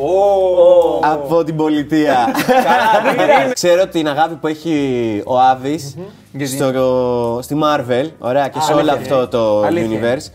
Από 1.00 1.44
την 1.44 1.56
πολιτεία. 1.56 2.16
Ξέρω 3.52 3.86
την 3.86 4.08
αγάπη 4.08 4.34
που 4.34 4.46
έχει 4.46 5.22
ο 5.26 5.38
Άβης 5.38 5.96
στο, 6.56 7.38
στη 7.42 7.56
Marvel, 7.62 8.08
ωραία, 8.18 8.48
και 8.48 8.60
σε 8.60 8.72
όλο 8.72 8.92
αυτό 8.92 9.28
το 9.28 9.60
Αλήθεια. 9.62 10.00
universe. 10.00 10.30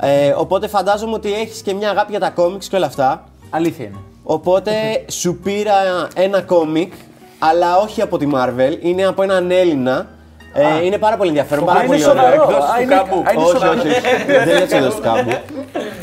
Ε, 0.00 0.34
οπότε 0.36 0.68
φαντάζομαι 0.68 1.12
ότι 1.12 1.32
έχεις 1.34 1.60
και 1.62 1.74
μια 1.74 1.90
αγάπη 1.90 2.10
για 2.10 2.20
τα 2.20 2.30
κόμιξ 2.30 2.68
και 2.68 2.76
όλα 2.76 2.86
αυτά. 2.86 3.24
Αλήθεια 3.50 3.84
είναι. 3.84 3.96
Οπότε 4.28 4.72
σου 5.10 5.36
πήρα 5.42 5.74
ένα 6.14 6.42
κόμικ, 6.42 6.92
αλλά 7.38 7.76
όχι 7.76 8.02
από 8.02 8.18
τη 8.18 8.26
Marvel, 8.34 8.76
είναι 8.80 9.06
από 9.06 9.22
έναν 9.22 9.50
Έλληνα. 9.50 10.06
Ε, 10.54 10.84
είναι 10.84 10.98
πάρα 10.98 11.16
πολύ 11.16 11.28
ενδιαφέρον, 11.28 11.64
πάρα 11.64 11.78
είναι 11.78 11.86
πολύ 11.88 12.00
σοβαρό. 12.00 12.26
ωραίο. 12.26 12.42
Εκδόσεις 12.42 12.70
Α, 12.70 12.74
του 12.76 12.82
είναι- 12.82 12.94
κάμπου. 12.94 13.22
α, 13.26 13.32
είναι 13.32 13.42
Όχι, 13.42 13.50
σοβαρό. 13.52 13.80
όχι, 13.80 13.88
όχι. 13.88 14.00
δεν 14.26 14.48
είναι 14.48 14.58
εξέδωση 14.62 14.96
του 14.96 15.02
κάμπου. 15.02 15.30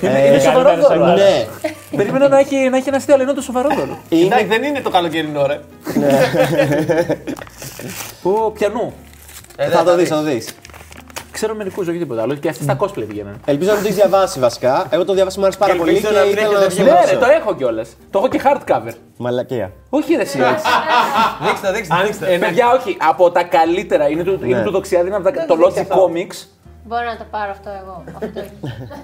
Είναι 0.02 0.40
σοβαρό 0.40 0.76
δώρο. 0.82 1.06
Ναι. 1.06 1.46
Περίμενα 1.98 2.28
να 2.28 2.40
έχει, 2.40 2.56
να 2.70 2.78
έχει 2.78 2.88
ένα 2.88 2.98
αστείο, 2.98 3.14
αλλά 3.14 3.24
είναι 3.24 3.34
το 3.34 3.42
σοβαρό 3.42 3.70
δώρο. 3.76 3.98
Εντάξει, 4.10 4.46
δεν 4.46 4.64
είναι 4.64 4.80
το 4.82 4.90
καλοκαιρινό, 4.90 5.46
ρε. 5.48 5.60
Που 8.22 8.52
πιανού. 8.58 8.94
Θα 9.72 9.84
το 9.84 9.96
δεις, 9.96 10.10
θα 10.10 10.16
το 10.16 10.22
δεις. 10.22 10.50
Ξέρω 11.34 11.56
μερικούς, 11.56 11.88
όχι 11.88 11.98
τίποτα 11.98 12.22
άλλο. 12.22 12.36
Και 12.36 12.50
αυτοί 12.50 12.64
στα 12.64 12.78
cosplay 12.80 13.04
πηγαίνουν. 13.08 13.34
Ελπίζω 13.46 13.70
να 13.72 13.76
το 13.78 13.84
έχεις 13.84 13.96
διαβάσει 13.96 14.40
βασικά. 14.40 14.88
Εγώ 14.90 15.06
το 15.06 15.14
διάβασα 15.14 15.38
μου 15.40 15.46
άρεσε 15.46 15.60
πάρα 15.60 15.72
Και 15.74 15.80
πολύ 15.80 15.92
και 15.92 15.98
ελπίζω 16.08 16.20
να 16.20 16.26
μην 16.26 16.32
ήθελα 16.38 16.52
να 16.60 16.66
έχετε 16.66 16.84
το 16.84 16.84
Ναι, 16.84 16.90
ρε, 16.90 16.96
σχολιάσω. 17.08 17.26
το 17.26 17.40
έχω 17.42 17.56
κιόλας. 17.56 17.90
Το 18.10 18.18
έχω 18.20 18.28
και 18.28 18.42
hardcover. 18.44 18.94
Μαλακία. 19.18 19.72
Όχι, 19.90 20.16
ρε, 20.16 20.22
εσύ. 20.22 20.38
Δείξτε, 21.48 21.72
δείξτε. 21.72 21.96
δείξτε. 22.06 22.34
Ε, 22.34 22.38
παιδιά, 22.38 22.72
όχι. 22.72 22.98
Από 23.10 23.32
τα 23.32 23.44
καλύτερα. 23.44 24.10
Είναι 24.10 24.24
του, 24.24 24.40
είναι 24.46 24.64
του 24.64 24.72
Δοξιάδη, 24.72 25.08
είναι 25.08 25.16
από 25.16 25.32
τα, 25.32 25.46
το 25.46 25.56
Logic 25.66 25.80
Comics. 25.98 26.48
Μπορώ 26.88 27.04
να 27.06 27.18
το 27.18 27.26
πάρω 27.32 27.52
αυτό 27.52 27.70
εγώ. 27.82 28.04
Αυτό. 28.16 28.42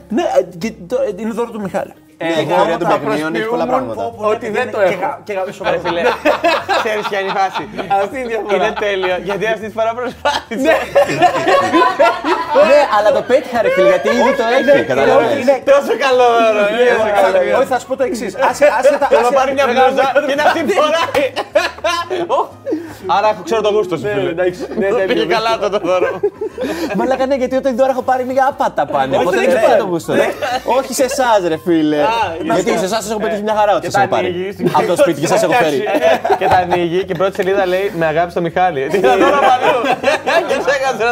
Ναι, 0.10 0.22
ε, 0.22 0.58
και 0.58 0.74
το- 0.88 1.02
ε, 1.02 1.14
είναι 1.22 1.32
δώρο 1.32 1.52
του 1.52 1.62
Μιχάλη. 1.62 1.94
Ναι, 2.22 2.42
η 2.42 2.46
θεωρία 2.52 2.78
των 2.78 2.88
παιχνιδιών 2.88 3.36
έχει 3.36 3.46
πολλά 3.54 3.66
πράγματα. 3.72 4.12
Ότι 4.32 4.50
δεν 4.50 4.72
το 4.72 4.80
έχω. 4.80 5.18
Και 5.24 5.34
γα- 5.34 5.54
σοβαρό. 5.58 5.76
Ρε 5.76 5.82
φίλε, 5.90 6.02
ξέρεις 6.84 7.04
ποια 7.10 7.20
είναι 7.20 7.32
η 7.34 7.36
φάση. 7.40 7.64
Αυτή 8.02 8.16
είναι 8.20 8.28
η 8.28 8.32
διαφορά. 8.34 8.56
Είναι 8.56 8.72
τέλειο, 8.86 9.16
γιατί 9.28 9.46
αυτή 9.54 9.66
τη 9.68 9.74
φορά 9.78 9.92
προσπάθησε. 10.00 10.72
Ναι, 12.70 12.80
αλλά 12.98 13.10
το 13.18 13.22
πέτυχα 13.30 13.62
ρε 13.62 13.70
φίλε, 13.76 13.88
γιατί 13.94 14.08
ήδη 14.20 14.32
το 14.40 14.44
έχει. 14.56 14.86
Καταλαβαίνεις. 14.92 15.46
Τόσο 15.74 15.94
καλό 16.06 16.26
δώρο. 16.40 16.64
είναι 16.72 16.84
τόσο 16.98 17.10
καλό. 17.22 17.58
Όχι, 17.60 17.70
θα 17.74 17.80
σου 17.80 17.88
πω 17.90 17.96
το 18.02 18.04
εξής. 18.10 18.32
Άσχετα. 18.50 19.08
Θέλω 19.12 19.22
να 19.30 19.34
πάρει 19.40 19.52
μια 19.58 19.66
μπλούζα 19.70 20.06
και 20.30 20.36
να 20.42 20.46
την 20.56 20.64
φοράει. 20.78 21.24
Άρα 23.18 23.28
έχω 23.30 23.42
ξέρω 23.44 23.62
το 23.62 23.70
γούστο 23.70 23.98
σου, 23.98 24.08
φίλε. 24.14 24.32
Πήγε 25.08 25.26
καλά 25.26 25.50
αυτό 25.50 25.70
το 25.70 25.80
δώρο. 25.84 26.20
Μαλάκα 26.96 27.26
ναι, 27.26 27.36
γιατί 27.36 27.56
όταν 27.56 27.76
δώρα 27.76 27.90
έχω 27.92 28.02
πάρει 28.02 28.24
λίγα 28.24 28.46
άπατα 28.50 28.86
πάνε. 28.86 29.18
Οπότε 29.18 29.36
δεν 29.36 29.46
δεν 29.46 29.48
ξέρω. 29.56 29.66
ξέρω 29.66 29.84
το 29.84 29.90
γούστο. 29.90 30.14
Όχι 30.78 30.94
σε 30.94 31.04
εσάς, 31.04 31.40
ρε 31.48 31.58
φίλε. 31.66 31.98
Γιατί 32.44 32.70
σε 32.78 32.86
εσάς 32.86 33.02
σας 33.04 33.10
έχω 33.12 33.20
πετύχει 33.20 33.42
μια 33.42 33.56
χαρά 33.56 33.72
ότι 33.76 33.86
Και 33.86 33.92
σας 33.92 33.94
τα 33.94 34.02
έχω 34.02 34.10
πάρει. 34.16 34.28
ανοίγει 34.28 34.52
στην- 34.52 34.72
Από 34.74 34.88
το 34.88 34.96
σπίτι 34.98 35.20
και 35.22 35.28
σας 35.28 35.44
έχω 35.44 35.54
φέρει. 35.64 35.84
Και 36.38 36.48
τα 36.48 36.56
ανοίγει 36.58 37.04
και 37.06 37.12
η 37.12 37.18
πρώτη 37.18 37.36
σελίδα 37.36 37.66
λέει 37.66 37.92
Με 37.98 38.06
αγάπη 38.06 38.32
στο 38.32 38.42
Μιχάλη. 38.42 38.88
Τι 38.92 39.00
θα 39.00 39.18
δώρο 39.18 39.40
παλιού. 39.52 39.80
Και 40.48 40.54
σε 40.66 40.72
έκατσε 40.78 41.06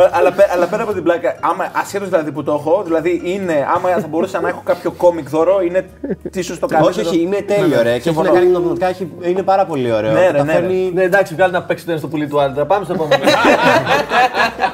να 0.00 0.02
το. 0.02 0.08
Ω, 0.08 0.10
πα, 0.10 0.10
πα, 0.10 0.10
πα, 0.10 0.10
πα. 0.10 0.16
αλλά, 0.18 0.32
πέ- 0.32 0.50
αλλά 0.52 0.66
πέρα 0.66 0.82
από 0.82 0.92
την 0.92 1.02
πλάκα, 1.02 1.36
άμα 1.40 1.68
ασχέτως 1.72 2.08
δηλαδή 2.08 2.32
που 2.32 2.42
το 2.42 2.52
έχω, 2.52 2.82
δηλαδή 2.84 3.20
είναι, 3.24 3.66
άμα 3.74 3.88
θα 3.88 4.06
μπορούσα 4.08 4.40
να 4.40 4.48
έχω 4.48 4.62
κάποιο 4.64 4.90
κόμικ 4.90 5.28
δώρο, 5.28 5.60
είναι 5.62 5.86
τι 6.30 6.42
σου 6.42 6.58
το 6.58 6.66
κάνει. 6.66 6.86
Όχι, 6.86 7.00
όχι, 7.00 7.20
είναι 7.22 7.36
τέλειο 7.42 7.82
ρε. 7.82 7.98
Και 7.98 8.08
έχει 8.08 8.18
να 8.22 8.28
κάνει 8.30 8.46
με 8.46 8.52
τα 8.52 8.58
πνευματικά, 8.58 8.86
έχει- 8.88 9.12
είναι 9.22 9.42
πάρα 9.42 9.64
πολύ 9.66 9.92
ωραίο. 9.92 10.12
Ναι, 10.12 10.30
ρε, 10.30 10.38
Τα 10.38 10.44
ναι, 10.44 10.52
φέρνει- 10.52 10.94
Ναι, 10.94 11.02
εντάξει, 11.02 11.34
βγάλει 11.34 11.52
να 11.52 11.62
παίξει 11.62 11.84
το 11.84 11.90
ένα 11.90 12.00
στο 12.00 12.08
πουλί 12.08 12.26
του 12.26 12.40
άντρα. 12.40 12.66
Πάμε 12.66 12.84
στο 12.84 12.94
επόμενο. 12.94 13.22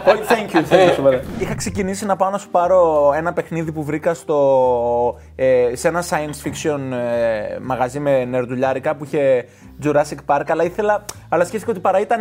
Όχι, 0.06 0.22
thank 0.28 0.56
you, 0.56 0.72
thank 0.74 0.88
you, 0.90 0.94
σοβαρά. 0.94 1.20
Είχα 1.38 1.54
ξεκινήσει 1.54 2.06
να 2.06 2.16
πάω 2.16 2.30
να 2.30 2.38
σου 2.38 2.48
πάρω 2.50 3.12
ένα 3.16 3.32
παιχνίδι 3.32 3.72
που 3.72 3.84
βρήκα 3.84 4.14
στο, 4.14 5.18
ε, 5.36 5.70
σε 5.72 5.88
ένα 5.88 6.02
science 6.08 6.46
fiction 6.48 6.78
ε, 6.92 7.58
μαγαζί 7.62 7.98
με 8.00 8.24
νερντουλιάρικα 8.24 8.94
που 8.96 9.04
είχε 9.04 9.44
Jurassic 9.84 10.16
Park, 10.36 10.42
αλλά 10.48 10.64
ήθελα, 10.64 11.04
αλλά 11.28 11.44
σκέφτηκα 11.44 11.70
ότι 11.70 11.80
παρά 11.80 12.00
ήταν 12.00 12.20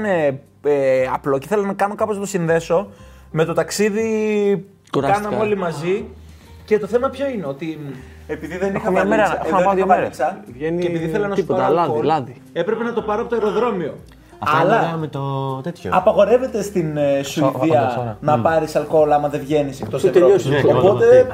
ε, 0.63 1.01
ε, 1.01 1.09
απλό 1.13 1.37
και 1.37 1.45
ήθελα 1.45 1.65
να 1.65 1.73
κάνω 1.73 1.95
κάπως 1.95 2.15
να 2.15 2.21
το 2.21 2.27
συνδέσω 2.27 2.87
με 3.31 3.45
το 3.45 3.53
ταξίδι 3.53 4.05
που 4.57 4.89
Κουράστηκα. 4.91 5.23
κάναμε 5.27 5.43
όλοι 5.43 5.57
μαζί. 5.57 6.05
Και 6.65 6.79
το 6.79 6.87
θέμα 6.87 7.09
ποιο 7.09 7.27
είναι, 7.27 7.45
ότι 7.45 7.79
επειδή 8.27 8.57
δεν 8.57 8.75
είχα 8.75 8.91
μια 8.91 9.05
μέρα, 9.05 9.23
βαλίτσα, 9.23 9.41
έχω 9.47 9.55
να 9.55 9.61
εδώ 9.61 9.63
πάω 9.63 9.63
είχα 9.63 9.73
δύο 9.75 9.85
μέρες. 9.85 10.17
βαλίτσα 10.17 10.43
Βγαίνει 10.53 10.81
και 10.81 10.87
επειδή 10.87 11.05
ήθελα 11.05 11.27
να 11.27 11.35
σου 11.35 11.41
τίποτα, 11.41 11.61
πάρω 11.61 11.73
λάδι, 11.73 11.87
αλκοόλ, 11.89 12.05
λάδι. 12.05 12.41
έπρεπε 12.53 12.83
να 12.83 12.93
το 12.93 13.01
πάρω 13.01 13.21
από 13.21 13.29
το 13.29 13.35
αεροδρόμιο. 13.35 13.93
Αυτά 14.39 14.57
είναι 14.61 14.71
Αλλά- 14.73 14.81
ωραία 14.81 14.97
με 14.97 15.07
το 15.07 15.21
τέτοιο. 15.63 15.89
Απαγορεύεται 15.93 16.61
στην 16.61 16.97
ε, 16.97 17.23
Σουηδία 17.23 18.17
να 18.21 18.39
πάρεις 18.39 18.75
αλκοόλ 18.75 19.11
άμα 19.11 19.27
δεν 19.29 19.39
βγαίνεις 19.39 19.81
εκτός 19.81 20.03
Ευρώπης. 20.03 20.21
τελειώσεις, 20.21 20.63
ναι, 20.63 20.73
Οπότε 20.73 21.27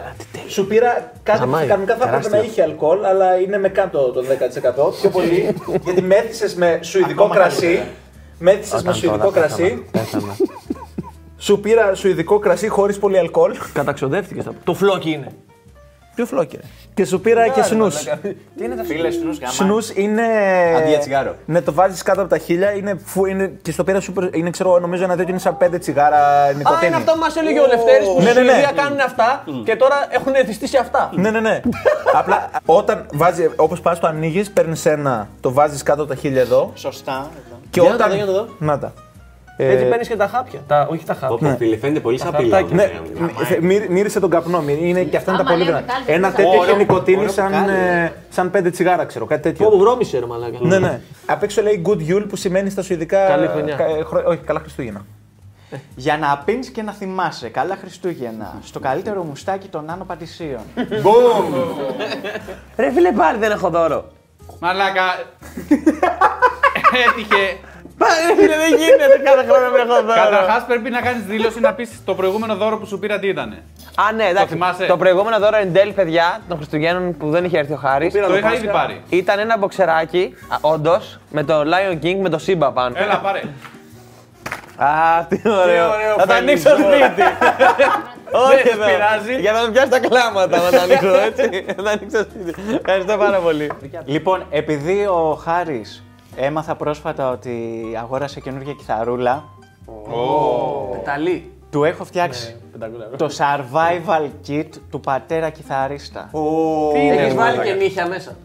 σου 0.48 0.68
πήρα 0.68 1.12
κάτι 1.24 1.38
που 1.40 1.44
Αμάι, 1.44 1.68
κανονικά 1.68 1.96
θα 1.96 2.08
έπρεπε 2.08 2.30
να 2.38 2.44
είχε 2.44 2.62
αλκοόλ, 2.62 3.06
αλλά 3.06 3.40
είναι 3.40 3.58
με 3.58 3.70
κάτω 3.70 4.12
το 4.12 4.22
10%. 4.22 4.92
Πιο 5.02 5.10
πολύ. 5.10 5.56
γιατί 5.84 6.02
μέθησε 6.02 6.58
με 6.58 6.80
σουηδικό 6.82 7.28
κρασί. 7.28 7.82
Μέθησε 8.40 8.82
με 8.84 8.94
σουηδικό 8.94 9.30
κρασί. 9.32 9.86
Σου 11.38 11.60
πήρα 11.60 11.96
σουηδικό 11.96 12.40
κρασί 12.40 12.68
χωρίς 12.68 13.00
πολύ 13.00 13.18
αλκοόλ. 13.18 13.56
Καταξοδεύτηκε. 13.74 14.44
Το 14.64 14.74
φλόκι 14.74 15.12
είναι. 15.12 15.28
Ποιο 16.16 16.26
φλόκερε. 16.26 16.64
Και 16.94 17.06
σου 17.06 17.20
πήρα 17.22 17.48
και 17.48 17.62
σνου. 17.62 17.92
Φίλε 18.86 19.10
του 19.10 19.38
γάμα. 19.42 19.52
Σνου 19.52 19.78
είναι. 19.94 20.24
Αντί 20.78 20.90
για 20.90 21.00
τσιγάρο. 21.00 21.36
Ναι, 21.46 21.62
το 21.62 21.74
βάζεις 21.74 22.02
κάτω 22.02 22.22
από 22.22 22.30
τα 22.30 22.38
χίλια. 22.38 22.72
Είναι, 22.72 23.00
φου, 23.06 23.26
είναι, 23.26 23.52
και 23.62 23.72
στο 23.72 23.84
πήρα 23.84 24.02
super, 24.02 24.36
είναι, 24.36 24.50
ξέρω, 24.50 24.80
νομίζω 24.80 25.04
ένα 25.04 25.16
τέτοιο 25.16 25.30
είναι 25.30 25.40
σαν 25.40 25.58
πέντε 25.58 25.78
τσιγάρα 25.78 26.18
Α, 26.18 26.54
νοικοτήνη. 26.54 26.86
είναι 26.88 26.96
αυτό 26.96 27.12
που 27.12 27.20
μας 27.20 27.36
έλεγε 27.36 27.60
ο 27.60 27.68
Λευτέρης 27.68 28.08
που 28.08 28.22
Ναι, 28.22 28.30
στη 28.30 28.40
ναι, 28.40 28.46
ναι. 28.46 28.52
Σουηδία 28.52 28.72
κάνουν 28.76 29.00
αυτά 29.00 29.44
και 29.64 29.76
τώρα 29.76 30.08
έχουν 30.10 30.34
εθιστεί 30.36 30.78
αυτά. 30.78 31.10
Ναι, 31.22 31.32
ναι, 31.32 31.40
ναι. 31.40 31.62
Απλά 32.14 32.50
όταν 32.66 33.06
βάζει, 33.14 33.50
όπως 33.56 33.82
πας 33.82 34.00
το 34.00 34.08
ανοίγεις, 34.08 34.52
παίρνεις 34.52 34.86
ένα, 34.86 35.28
το 35.42 35.52
βάζεις 35.52 35.84
κάτω 35.84 36.02
από 36.02 36.14
τα 36.14 36.20
χίλια 36.20 36.42
εδώ. 36.42 36.72
Σωστά. 36.76 37.30
Εδώ. 37.86 37.96
Και 37.98 38.04
Για 38.06 38.06
να 38.06 38.06
όταν. 38.06 38.10
το 38.10 38.16
δω, 38.16 38.16
για 38.16 38.26
να 38.26 38.32
το 38.32 38.38
δω. 38.60 38.66
Να 38.66 38.80
τα. 38.80 38.94
Έτσι 39.60 39.86
παίρνεις 39.86 40.08
και 40.08 40.16
τα 40.16 40.28
χάπια. 40.28 40.60
Τα, 40.68 40.88
όχι 40.92 41.06
τα 41.06 41.14
χάπια. 41.14 41.30
Όπω 41.36 41.56
φίλε, 41.58 41.78
φαίνεται 41.78 42.00
πολύ 42.00 42.20
σαν 42.20 42.32
χαρτάκια. 42.32 42.76
Ναι, 42.76 42.92
μυ- 43.20 43.62
μυ- 43.62 43.90
μύρισε 43.90 44.20
τον 44.20 44.30
καπνό. 44.30 44.62
μυ- 44.62 44.82
Είναι, 44.82 45.04
και 45.04 45.18
αυτά 45.18 45.32
είναι 45.32 45.44
τα 45.44 45.48
Άμα 45.48 45.56
πολύ 45.56 45.70
λέμε 45.70 45.78
δυνατά. 45.78 46.00
κάτι, 46.00 46.12
Ένα 46.14 46.28
δεν 46.28 46.36
τέτοιο 46.36 46.60
Ωραίο, 46.60 46.64
έχει 46.70 46.78
νοικοτήνη 46.78 47.18
ωραίο 47.18 47.32
σαν, 47.32 47.46
μπουκάλι. 47.46 47.72
ε, 47.78 48.12
σαν 48.30 48.52
πέντε 48.52 48.70
τσιγάρα, 48.70 49.06
ξέρω. 49.06 49.26
Κάτι 49.26 49.42
τέτοιο. 49.42 49.70
Πω 49.70 49.78
βρώμησε 49.78 50.20
ρε 50.20 50.26
μαλάκα. 50.26 50.58
Ναι, 50.62 50.80
ναι. 50.80 51.00
Απ' 51.26 51.44
έξω 51.44 51.62
λέει 51.62 51.82
Good 51.86 52.12
Yule 52.12 52.26
που 52.30 52.36
σημαίνει 52.36 52.70
στα 52.70 52.82
σουηδικά. 52.82 53.28
Καλή 53.28 53.48
χρονιά. 53.48 53.76
κα- 53.76 53.86
ε, 53.86 54.04
χρω- 54.04 54.28
όχι, 54.28 54.38
καλά 54.38 54.60
Χριστούγεννα. 54.60 55.06
Για 55.96 56.18
να 56.18 56.42
πίνεις 56.46 56.70
και 56.70 56.82
να 56.82 56.92
θυμάσαι. 56.92 57.50
Καλά 57.50 57.76
Χριστούγεννα. 57.82 58.54
Στο 58.64 58.80
καλύτερο 58.80 59.24
μουστάκι 59.24 59.68
των 59.68 59.90
Άνω 59.90 60.04
Πατησίων. 60.04 60.62
Ρε 62.78 62.92
φίλε 62.92 63.12
πάλι 63.12 63.38
δεν 63.40 63.52
έχω 63.52 63.70
δώρο. 63.70 64.06
Μαλάκα. 64.60 65.16
Έτυχε. 67.08 67.58
Πάλι 67.98 68.14
ρε 68.28 68.42
φίλε 68.42 68.56
δεν 68.56 68.80
γίνεται 68.80 69.22
κάθε 69.24 69.44
χρόνο 69.50 69.70
να 69.70 69.78
έχω 69.78 70.02
δώρο. 70.02 70.22
Καταρχάς 70.24 70.66
πρέπει 70.66 70.90
να 70.90 71.02
κάνεις 71.02 71.24
δήλωση 71.24 71.60
να 71.60 71.74
πεις 71.74 71.90
το 72.06 72.16
προηγούμενο 72.16 72.56
δώρο 72.56 72.78
που 72.78 72.86
σου 72.86 73.00
πήρα 73.00 73.20
τι 73.20 73.28
ήταν. 73.28 73.58
Α, 73.96 74.12
ναι, 74.12 74.24
εντάξει. 74.24 74.54
θυμάσαι; 74.54 74.86
Το 74.86 74.98
προηγούμενο 74.98 75.40
δώρο 75.40 75.58
εν 75.58 75.74
τέλει, 75.74 75.92
παιδιά, 75.92 76.42
των 76.48 76.58
Χριστουγέννων 76.58 77.18
που 77.18 77.30
δεν 77.30 77.46
είχε 77.46 77.58
έρθει 77.58 77.74
ο 77.74 77.76
Χάρης. 77.76 78.14
Το 78.14 78.38
είχα 78.38 78.54
ήδη 78.54 78.68
πάρει. 78.68 79.02
Ήταν 79.10 79.40
ένα 79.40 79.58
μποξεράκι, 79.58 80.36
όντως, 80.62 81.20
με 81.32 81.44
το 81.44 81.62
Lion 81.62 82.04
King 82.04 82.16
με 82.22 82.30
το 82.30 82.40
Simba 82.48 82.72
πάνω. 82.74 82.96
Έλα, 82.98 83.20
πάρε. 83.20 83.42
Α, 84.78 85.26
τι 85.30 85.42
ωραίο. 85.46 85.90
ωραίο 85.90 86.16
Θα 86.18 86.26
το 86.26 86.34
φαίνεται. 86.34 86.52
ανοίξω 86.52 86.70
σπίτι. 86.70 87.22
Όχι 88.32 88.64
Δεν 88.64 88.74
εδώ. 88.74 88.86
πειράζει. 88.86 89.40
Για 89.42 89.52
να 89.52 89.66
το 89.66 89.72
πιάσει 89.72 89.90
τα 89.90 90.00
κλάματα 90.00 90.58
να 90.62 90.70
το 90.72 90.80
ανοίξω 90.82 91.16
έτσι. 91.30 91.64
Θα 91.68 91.74
το 91.84 91.90
ανοίξω 91.90 92.20
σπίτι. 92.20 92.56
Ευχαριστώ 92.86 93.18
πάρα 93.18 93.38
πολύ. 93.38 93.72
Λοιπόν, 94.06 94.46
επειδή 94.50 95.06
ο 95.06 95.40
Χάρης 95.44 96.04
έμαθα 96.36 96.76
πρόσφατα 96.76 97.30
ότι 97.32 97.84
αγόρασε 98.02 98.40
καινούργια 98.40 98.74
κιθαρούλα, 98.74 99.44
Πεταλή. 100.92 101.52
του 101.70 101.84
έχω 101.84 102.04
φτιάξει 102.04 102.56
το 103.18 103.30
survival 103.38 104.30
kit 104.48 104.68
του 104.90 105.00
πατέρα 105.00 105.50
κιθαρίστα. 105.50 106.30
Τι 106.94 107.10
έχεις 107.10 107.34
βάλει 107.36 107.58
και 107.58 107.74
νύχια 107.74 108.08
μέσα. 108.08 108.36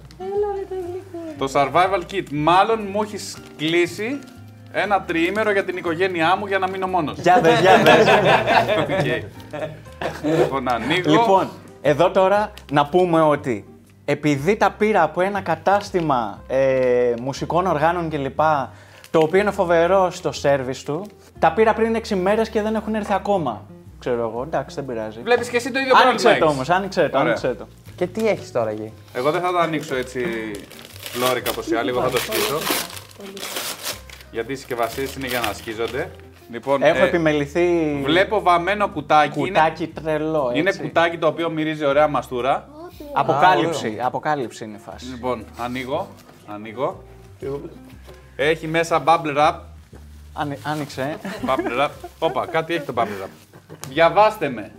Το 1.38 1.50
survival 1.52 2.12
kit. 2.12 2.24
Μάλλον 2.32 2.88
μου 2.92 3.02
έχεις 3.02 3.36
κλείσει 3.56 4.18
ένα 4.72 5.02
τριήμερο 5.02 5.50
για 5.52 5.64
την 5.64 5.76
οικογένειά 5.76 6.36
μου 6.36 6.46
για 6.46 6.58
να 6.58 6.68
μείνω 6.68 6.86
μόνος. 6.86 7.18
Για 7.18 7.40
δες, 7.42 7.60
για 7.60 7.82
δες. 7.82 8.06
Λοιπόν, 10.38 10.68
ανοίγω. 10.68 11.10
Λοιπόν, 11.10 11.48
εδώ 11.80 12.10
τώρα 12.10 12.52
να 12.72 12.86
πούμε 12.86 13.20
ότι 13.22 13.64
επειδή 14.04 14.56
τα 14.56 14.70
πήρα 14.78 15.02
από 15.02 15.20
ένα 15.20 15.40
κατάστημα 15.40 16.42
ε, 16.46 17.12
μουσικών 17.20 17.66
οργάνων 17.66 18.10
κλπ. 18.10 18.40
Το 19.10 19.18
οποίο 19.18 19.40
είναι 19.40 19.50
φοβερό 19.50 20.10
στο 20.10 20.32
σερβις 20.32 20.82
του. 20.82 21.06
Τα 21.38 21.52
πήρα 21.52 21.74
πριν 21.74 21.96
6 22.08 22.14
μέρες 22.14 22.48
και 22.48 22.62
δεν 22.62 22.74
έχουν 22.74 22.94
έρθει 22.94 23.12
ακόμα. 23.12 23.62
Ξέρω 23.98 24.20
εγώ, 24.20 24.42
εντάξει, 24.42 24.74
δεν 24.76 24.86
πειράζει. 24.86 25.20
Βλέπεις 25.22 25.48
και 25.48 25.56
εσύ 25.56 25.70
το 25.70 25.78
ίδιο 25.78 25.92
Άνοιξε 25.96 26.26
πρόβλημα. 26.28 26.38
το 26.38 26.44
έχεις. 26.44 26.54
όμως, 26.56 26.70
άνοιξε 26.70 27.00
το, 27.00 27.06
Ωραία. 27.18 27.20
άνοιξε 27.20 27.54
το. 27.58 27.66
Και 27.96 28.06
τι 28.06 28.28
έχεις 28.28 28.52
τώρα 28.52 28.70
εκεί; 28.70 28.92
Εγώ 29.12 29.30
δεν 29.30 29.40
θα 29.40 29.50
το 29.52 29.58
ανοίξω 29.58 29.94
έτσι 29.96 30.20
φλόρικα 31.12 31.50
όπως 31.50 31.68
οι 31.70 31.74
άλλοι, 31.74 31.88
εγώ 31.88 32.00
θα 32.00 32.10
το 32.10 32.16
σκίσω. 32.18 32.58
Γιατί 34.32 34.52
οι 34.52 34.56
συσκευασίες 34.56 35.14
είναι 35.14 35.26
για 35.26 35.40
να 35.40 35.52
σκίζονται. 35.52 36.10
Λοιπόν, 36.50 36.82
Έχω 36.82 37.04
ε, 37.04 37.06
επιμεληθεί 37.06 38.00
βλέπω 38.04 38.40
βαμμένο 38.42 38.88
κουτάκι. 38.88 39.38
κουτάκι 39.38 39.86
τρελό. 39.86 40.46
Είναι, 40.50 40.58
είναι 40.58 40.68
έτσι. 40.68 40.82
κουτάκι 40.82 41.18
το 41.18 41.26
οποίο 41.26 41.50
μυρίζει 41.50 41.84
ωραία 41.84 42.08
μαστούρα. 42.08 42.68
Αποκάλυψη, 43.12 43.98
αποκάλυψη 44.02 44.64
είναι 44.64 44.76
η 44.76 44.80
φάση. 44.90 45.06
Λοιπόν, 45.06 45.44
ανοίγω. 45.58 46.08
Ανοίγω. 46.46 47.02
Έχει 48.36 48.66
μέσα 48.66 49.02
bubble 49.06 49.36
wrap. 49.38 49.54
Άνοι- 50.32 50.58
Άνοιξε. 50.62 51.16
Bubble 51.46 51.80
wrap. 51.80 51.88
Όπα, 52.18 52.46
κάτι 52.46 52.74
έχει 52.74 52.84
το 52.84 52.92
bubble 52.96 53.24
wrap. 53.24 53.28
Διαβάστε 53.88 54.48
με. 54.48 54.72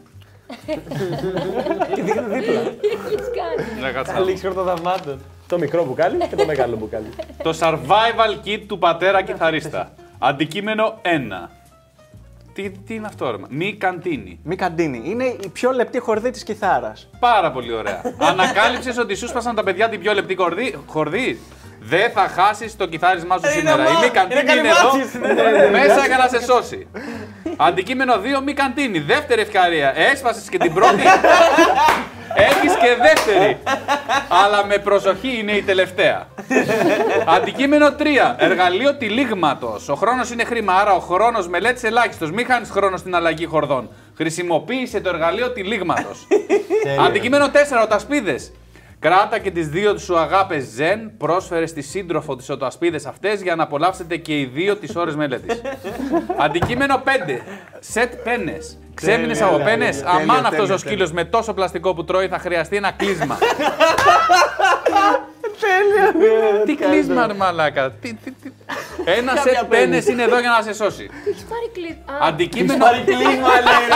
Να 3.82 3.92
κάτσε 3.92 4.14
να 4.14 4.20
δω. 4.20 4.38
χορτοδαμάτων. 4.42 5.20
Το 5.54 5.60
μικρό 5.60 5.86
μπουκάλι 5.86 6.18
και 6.28 6.36
το 6.36 6.46
μεγάλο 6.46 6.76
μπουκάλι. 6.76 7.10
Το 7.44 7.58
survival 7.60 8.48
kit 8.48 8.62
του 8.68 8.80
πατέρα 8.80 9.22
κιθαρίστα. 9.22 9.92
Αντικείμενο 10.20 11.02
1. 11.02 11.50
Τι, 12.54 12.70
τι 12.70 12.94
είναι 12.96 13.08
αυτό, 13.08 13.32
ρε. 13.32 13.38
μα; 13.38 13.48
Μη 13.50 13.74
καντίνη. 13.74 14.40
Μη 14.44 14.56
καντίνη. 14.56 15.02
Είναι 15.06 15.24
η 15.24 15.50
πιο 15.54 15.72
λεπτή 15.72 16.00
χορδή 16.00 16.30
της 16.30 16.44
κιθάρας. 16.44 17.10
Πάρα 17.20 17.52
πολύ 17.52 17.74
ωραία. 17.74 18.02
Ανακάλυψες 18.32 18.98
ότι 18.98 19.16
σου 19.16 19.28
σπάσαν 19.28 19.56
τα 19.56 19.64
παιδιά 19.64 19.90
την 19.90 20.00
πιο 20.00 20.14
λεπτή 20.14 20.36
κορδί, 20.36 20.76
χορδή. 20.88 21.40
Δεν 21.80 22.12
θα 22.12 22.28
χάσεις 22.28 22.76
το 22.76 22.86
κιθάρισμά 22.86 23.38
σου 23.38 23.52
σήμερα. 23.52 23.84
Η 23.84 24.04
μη 24.04 24.10
καντίνη 24.10 24.42
είναι 24.42 24.70
εδώ. 24.70 24.92
Μέσα 25.80 26.06
για 26.06 26.18
να 26.18 26.28
σε 26.28 26.46
σώσει. 26.46 26.88
Αντικείμενο 27.58 28.14
2, 28.14 28.42
μη 28.44 28.54
καντίνη. 28.54 29.00
Δεύτερη 29.00 29.42
ευκαιρία. 29.42 29.94
Έσπασες 29.96 30.50
και 30.50 30.58
την 30.58 30.74
πρώτη. 30.74 31.02
Έχεις 32.36 32.74
και 32.74 32.96
δεύτερη. 33.02 33.58
Αλλά 34.44 34.66
με 34.66 34.78
προσοχή 34.78 35.38
είναι 35.40 35.52
η 35.52 35.62
τελευταία. 35.62 36.28
Αντικείμενο 37.26 37.96
3. 38.00 38.36
Εργαλείο 38.38 38.96
τυλίγματος. 38.96 39.90
Ο 39.90 39.96
χρόνος 39.96 40.32
είναι 40.32 40.44
χρήμα, 40.44 40.74
άρα 40.74 40.94
ο 40.94 41.00
χρόνος 41.00 41.48
μελέτης 41.48 41.84
ελάχιστος. 41.84 42.32
Μην 42.32 42.46
χάνεις 42.46 42.70
χρόνο 42.70 42.98
στην 42.98 43.16
αλλαγή 43.16 43.46
χορδών. 43.46 43.90
Χρησιμοποίησε 44.18 45.02
το 45.02 45.10
εργαλείο 45.10 45.52
τυλίγματος. 45.52 46.28
Αντικείμενο 47.08 47.50
4. 47.50 47.82
Οτασπίδε. 47.84 48.36
Κράτα 49.00 49.40
και 49.40 49.52
τις 49.52 49.68
δύο 49.68 49.98
σου 49.98 50.18
αγάπες 50.18 50.64
ζεν, 50.64 51.12
πρόσφερε 51.18 51.66
στη 51.66 51.82
σύντροφο 51.82 52.36
τις 52.36 52.50
οτασπίδες 52.50 53.06
αυτές 53.06 53.42
για 53.42 53.56
να 53.56 53.64
απολαύσετε 53.64 54.18
και 54.18 54.40
οι 54.40 54.46
δύο 54.46 54.76
τις 54.76 54.96
ώρες 54.96 55.16
μελέτης. 55.16 55.62
Αντικείμενο 56.38 57.02
5. 57.06 57.42
Σετ 57.80 58.14
πένες. 58.16 58.78
Ξέμεινες 58.94 59.42
από 59.42 59.58
πένες; 59.58 60.04
Αμάν 60.04 60.46
αυτός 60.46 60.70
ο 60.70 60.78
σκύλος 60.78 61.12
με 61.12 61.24
τόσο 61.24 61.54
πλαστικό 61.54 61.94
που 61.94 62.04
τρώει 62.04 62.28
θα 62.28 62.40
χρειαστεί 62.40 62.76
ένα 62.76 62.92
κλείσμα. 62.92 63.38
Τι 66.66 66.76
κλείσμα, 66.76 67.28
ρε 67.28 67.34
μαλάκα. 67.34 67.92
Τι- 67.92 68.14
τι- 68.14 68.32
τι- 68.32 68.52
Ένα 69.06 69.36
σετ 69.36 69.64
πένες 69.70 70.08
είναι 70.08 70.24
εδώ 70.24 70.40
για 70.40 70.50
να 70.50 70.62
σε 70.62 70.74
σώσει. 70.84 71.10
Έχεις 71.30 71.44
πάρει 71.44 71.70
κλείσμα. 71.74 72.28
Αντικείμενο 72.28 72.86
κλείσμα, 73.06 73.50
λέει. 73.68 73.88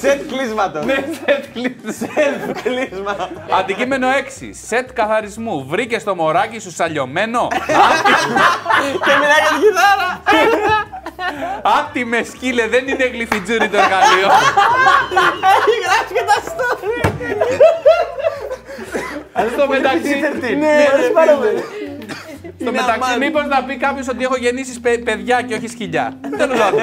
Σετ 0.00 0.28
κλείσματος. 0.32 0.84
Ναι, 0.84 0.94
σετ 0.94 1.44
κλείσμα. 2.62 3.16
Αντικείμενο 3.58 4.06
6. 4.08 4.50
Σετ 4.66 4.92
καθαρισμού. 4.92 5.64
Βρήκε 5.68 6.00
το 6.00 6.14
μωράκι 6.14 6.58
σου 6.58 6.70
σαλιωμένο. 6.72 7.48
Και 9.04 9.12
μιλάει 9.20 9.40
για 9.40 9.50
την 9.50 9.60
κιθάρα. 9.62 10.22
Άτι 11.62 12.04
με 12.04 12.22
σκύλε, 12.22 12.68
δεν 12.68 12.88
είναι 12.88 13.06
γλυφιτζούρι 13.06 13.68
το 13.68 13.76
εργαλείο. 13.76 14.28
Έχει 15.54 15.74
γράψει 15.84 16.14
και 16.14 16.24
τα 16.30 16.36
story. 16.50 17.00
Στο 19.56 19.66
μεταξύ, 19.66 20.14
Ναι, 20.58 20.86
στο 22.60 22.72
μεταξύ 22.72 23.18
μήπως 23.18 23.46
να 23.46 23.62
πει 23.64 23.76
κάποιος 23.76 24.08
ότι 24.08 24.24
έχω 24.24 24.36
γεννήσεις 24.36 24.80
παι- 24.80 25.02
παιδιά 25.04 25.42
και 25.42 25.54
όχι 25.54 25.68
σκυλιά. 25.68 26.12
Τέλος 26.36 26.58
πάντων. 26.58 26.80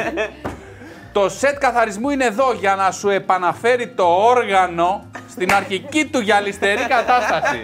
Το 1.11 1.29
σετ 1.29 1.57
καθαρισμού 1.59 2.09
είναι 2.09 2.25
εδώ 2.25 2.53
για 2.59 2.75
να 2.75 2.91
σου 2.91 3.09
επαναφέρει 3.09 3.87
το 3.87 4.03
όργανο 4.03 5.05
στην 5.29 5.53
αρχική 5.53 6.05
του 6.05 6.19
γυαλιστερή 6.19 6.81
κατάσταση. 6.87 7.61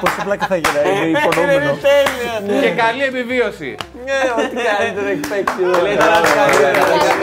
Πόσο 0.00 0.14
πλάκα 0.24 0.46
θα 0.46 0.56
γίνει, 0.56 1.08
είναι 1.08 1.18
υπονοούμενο. 1.18 1.76
και 2.60 2.68
καλή 2.70 3.02
επιβίωση. 3.02 3.74
Ό,τι 4.38 4.56
καλύτερο 4.76 5.06
έχει 5.08 5.20
παίξει 5.28 5.54
εδώ. 5.62 5.78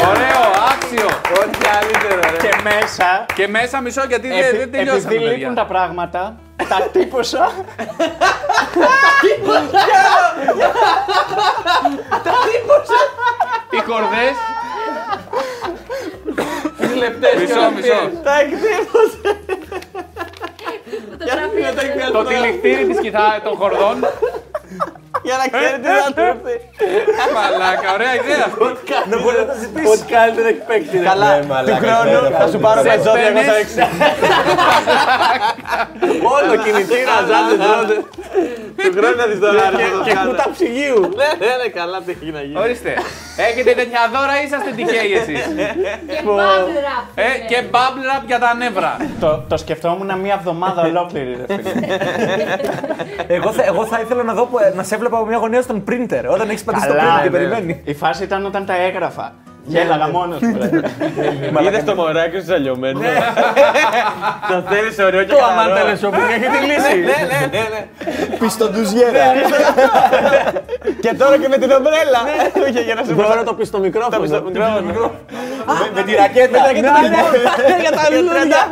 Ωραίο, 0.09 0.43
άξιο. 0.73 1.07
Ό,τι 1.41 1.57
καλύτερο, 1.57 2.21
ρε. 2.31 2.37
Και 2.47 2.55
μέσα, 2.63 3.25
Και 3.35 3.47
μέσα 3.47 3.81
μισό 3.81 4.03
γιατί 4.07 4.27
δεν, 4.27 4.37
επει- 4.37 4.57
δεν 4.57 4.71
τελειώσαμε, 4.71 5.03
επειδή 5.03 5.17
λείπουν 5.23 5.39
παιδιά. 5.39 5.53
τα 5.53 5.65
πράγματα, 5.65 6.35
τα 6.69 6.81
τύπωσα. 6.91 7.51
Οι 13.71 13.81
κορδές. 13.81 14.35
Τις 16.79 16.95
λεπτές 16.95 17.33
Μισό, 17.41 17.53
και 17.53 17.75
μισό. 17.75 18.09
Τα 18.23 18.39
εκτύπωσε. 18.39 19.39
Το 21.17 21.25
τραπέζι. 21.25 22.11
Το 22.11 22.23
τυλιχτήρι 22.23 22.85
της 22.87 22.99
κιθά 22.99 23.41
των 23.43 23.55
χορδών. 23.55 24.05
Για 25.27 25.35
να 25.41 25.45
ξέρει 25.57 25.77
τι 25.83 25.87
θα 26.01 26.07
του 26.15 26.21
έρθει. 26.31 26.55
Μαλάκα, 27.35 27.87
ωραία 27.97 28.13
ιδέα. 28.19 28.45
Ό,τι 29.91 30.03
καλύτερο 30.15 30.47
έχει 30.53 30.63
παίξει. 30.69 30.95
ρε. 30.97 31.03
Καλά, 31.11 31.29
Ναι, 31.35 31.41
του 31.41 31.47
μαλάκα, 31.53 31.77
χρόνου 31.83 32.21
ναι, 32.29 32.35
θα 32.39 32.45
σου 32.51 32.59
πάρω 32.65 32.81
Σε 32.81 32.87
τα 32.87 32.95
ζώδια 33.05 33.29
πένες. 33.35 33.45
260. 33.45 33.85
Όλο 36.35 36.53
κινητήρα, 36.63 37.15
ζάντε, 37.29 37.55
ζάντε. 37.65 37.95
Του 38.83 38.91
χρόνου 38.97 39.15
θα 39.21 39.27
δεις 39.29 39.39
δολάρια. 39.45 39.85
Και 40.07 40.13
κούτα 40.25 40.45
ψυγείου. 40.55 40.99
Ναι, 41.19 41.29
ναι, 41.41 41.51
ναι, 41.61 41.67
καλά, 41.79 41.97
τι 42.05 42.11
έχει 42.11 42.31
να 42.37 42.41
γίνει. 42.47 42.59
Ορίστε. 42.63 42.91
Έχετε 43.49 43.71
τέτοια 43.79 44.01
δώρα 44.13 44.33
ή 44.41 44.43
είσαστε 44.45 44.69
τυχαίοι 44.77 45.11
εσείς. 45.21 45.41
Και 46.11 46.19
bubble 46.25 46.77
wrap. 46.85 47.05
Ε, 47.15 47.29
και 47.49 47.57
bubble 47.73 48.03
wrap 48.07 48.23
για 48.25 48.39
τα 48.39 48.53
νεύρα. 48.61 48.91
το, 49.19 49.43
το 49.49 49.57
σκεφτόμουν 49.57 50.19
μία 50.19 50.35
εβδομάδα 50.39 50.81
ολόκληρη, 50.81 51.31
ρε 51.39 51.45
φίλε. 51.55 51.87
Εγώ 53.37 53.51
θα, 53.51 53.63
εγώ 53.63 53.85
θα 53.85 53.99
ήθελα 53.99 54.23
να, 54.23 54.33
δω, 54.33 54.43
που- 54.45 54.57
να 54.75 54.83
σε 54.83 54.95
έβλεπα 55.11 55.17
από 55.17 55.25
μια 55.25 55.37
γωνία 55.37 55.61
στον 55.61 55.83
printer. 55.89 56.23
Όταν 56.33 56.49
έχεις 56.49 56.63
πατήσει 56.63 56.87
το 56.87 56.93
Καλά, 56.93 57.03
printer 57.03 57.23
και 57.23 57.29
ναι. 57.29 57.37
περιμένει. 57.37 57.81
Η 57.83 57.93
φάση 57.93 58.23
ήταν 58.23 58.45
όταν 58.45 58.65
τα 58.65 58.75
έγραφα. 58.75 59.33
Γέλαγα 59.63 60.07
μόνος 60.07 60.41
μου. 60.41 60.57
ρε. 60.59 60.69
Είδες 61.67 61.83
το 61.83 61.95
μωράκι 61.95 62.39
σου 62.39 62.45
σαλιωμένο. 62.45 62.99
Το 64.49 64.63
θέλεις 64.69 64.99
ωραίο 64.99 65.23
και 65.23 65.33
Το 65.33 65.43
αμάν 65.43 65.67
καθαρό. 65.67 65.85
τελεσόπινγκ 65.85 66.29
έχει 66.29 66.47
τη 66.55 66.65
λύση. 66.65 66.95
Ναι, 66.99 67.17
ναι, 67.31 67.39
ναι, 67.51 67.63
ναι. 67.73 68.37
Πιστοντουζιέρα. 68.39 69.25
Και 71.03 71.13
τώρα 71.17 71.37
και 71.37 71.47
με 71.47 71.57
την 71.57 71.71
ομπρέλα. 71.71 72.21
Όχι, 72.67 72.83
για 72.83 72.95
να 72.95 73.03
σου 73.03 73.13
Δώρο 73.15 73.43
το 73.43 73.53
πιστό 73.53 73.79
μικρόφωνο. 73.79 74.27
Το 74.27 74.41
μικρόφωνο. 74.45 75.11
Με 75.95 76.01
τη 76.03 76.15
ρακέτα. 76.15 76.57
Για 77.81 77.91
τα 77.91 78.05
λουλούδια. 78.15 78.69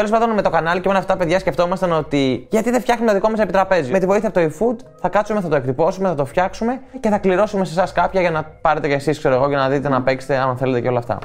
Τέλος 0.00 0.18
πάντων, 0.18 0.34
με 0.34 0.42
το 0.42 0.50
κανάλι 0.50 0.80
και 0.80 0.88
με 0.88 0.98
αυτά, 0.98 1.16
παιδιά, 1.16 1.38
σκεφτόμασταν 1.38 1.92
ότι 1.92 2.46
γιατί 2.50 2.70
δεν 2.70 2.80
φτιάχνουμε 2.80 3.10
το 3.10 3.16
δικό 3.16 3.30
μας 3.30 3.40
επιτραπέζι. 3.40 3.92
Με 3.92 3.98
τη 3.98 4.06
βοήθεια 4.06 4.28
από 4.28 4.40
το 4.40 4.46
eFood 4.46 4.76
θα 5.00 5.08
κάτσουμε, 5.08 5.40
θα 5.40 5.48
το 5.48 5.56
εκτυπώσουμε, 5.56 6.08
θα 6.08 6.14
το 6.14 6.24
φτιάξουμε 6.24 6.80
και 7.00 7.08
θα 7.08 7.18
κληρώσουμε 7.18 7.64
σε 7.64 7.72
εσάς 7.72 7.92
κάποια 7.92 8.20
για 8.20 8.30
να 8.30 8.42
πάρετε 8.42 8.88
κι 8.88 8.94
εσείς, 8.94 9.18
ξέρω 9.18 9.34
εγώ, 9.34 9.48
για 9.48 9.58
να 9.58 9.68
δείτε 9.68 9.88
να 9.88 10.02
παίξετε 10.02 10.36
αν 10.36 10.56
θέλετε 10.56 10.80
και 10.80 10.88
όλα 10.88 10.98
αυτά. 10.98 11.18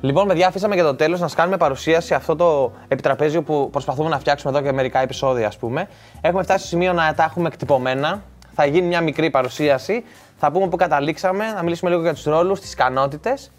Λοιπόν, 0.00 0.26
παιδιά, 0.26 0.46
αφήσαμε 0.46 0.74
για 0.74 0.84
το 0.84 0.94
τέλος 0.94 1.20
να 1.20 1.26
σας 1.26 1.36
κάνουμε 1.36 1.56
παρουσίαση 1.56 2.14
αυτό 2.14 2.36
το 2.36 2.72
επιτραπέζιο 2.88 3.42
που 3.42 3.68
προσπαθούμε 3.70 4.08
να 4.08 4.18
φτιάξουμε 4.18 4.52
εδώ 4.56 4.66
και 4.66 4.72
μερικά 4.72 5.00
επεισόδια, 5.02 5.46
ας 5.46 5.56
πούμε. 5.56 5.88
Έχουμε 6.20 6.42
φτάσει 6.42 6.58
στο 6.58 6.68
σημείο 6.68 6.92
να 6.92 7.14
τα 7.14 7.24
έχουμε 7.24 7.46
εκτυπωμένα. 7.46 8.22
Θα 8.54 8.64
γίνει 8.64 8.86
μια 8.86 9.00
μικρή 9.00 9.30
παρουσίαση. 9.30 10.04
Θα 10.36 10.50
πούμε 10.50 10.68
πού 10.68 10.76
καταλήξαμε, 10.76 11.44
να 11.54 11.62
μιλήσουμε 11.62 11.90
λίγο 11.90 12.02
για 12.02 12.14
τους 12.14 12.24
ρόλους, 12.24 12.60
τις 12.60 12.72
ικανότητες. 12.72 13.50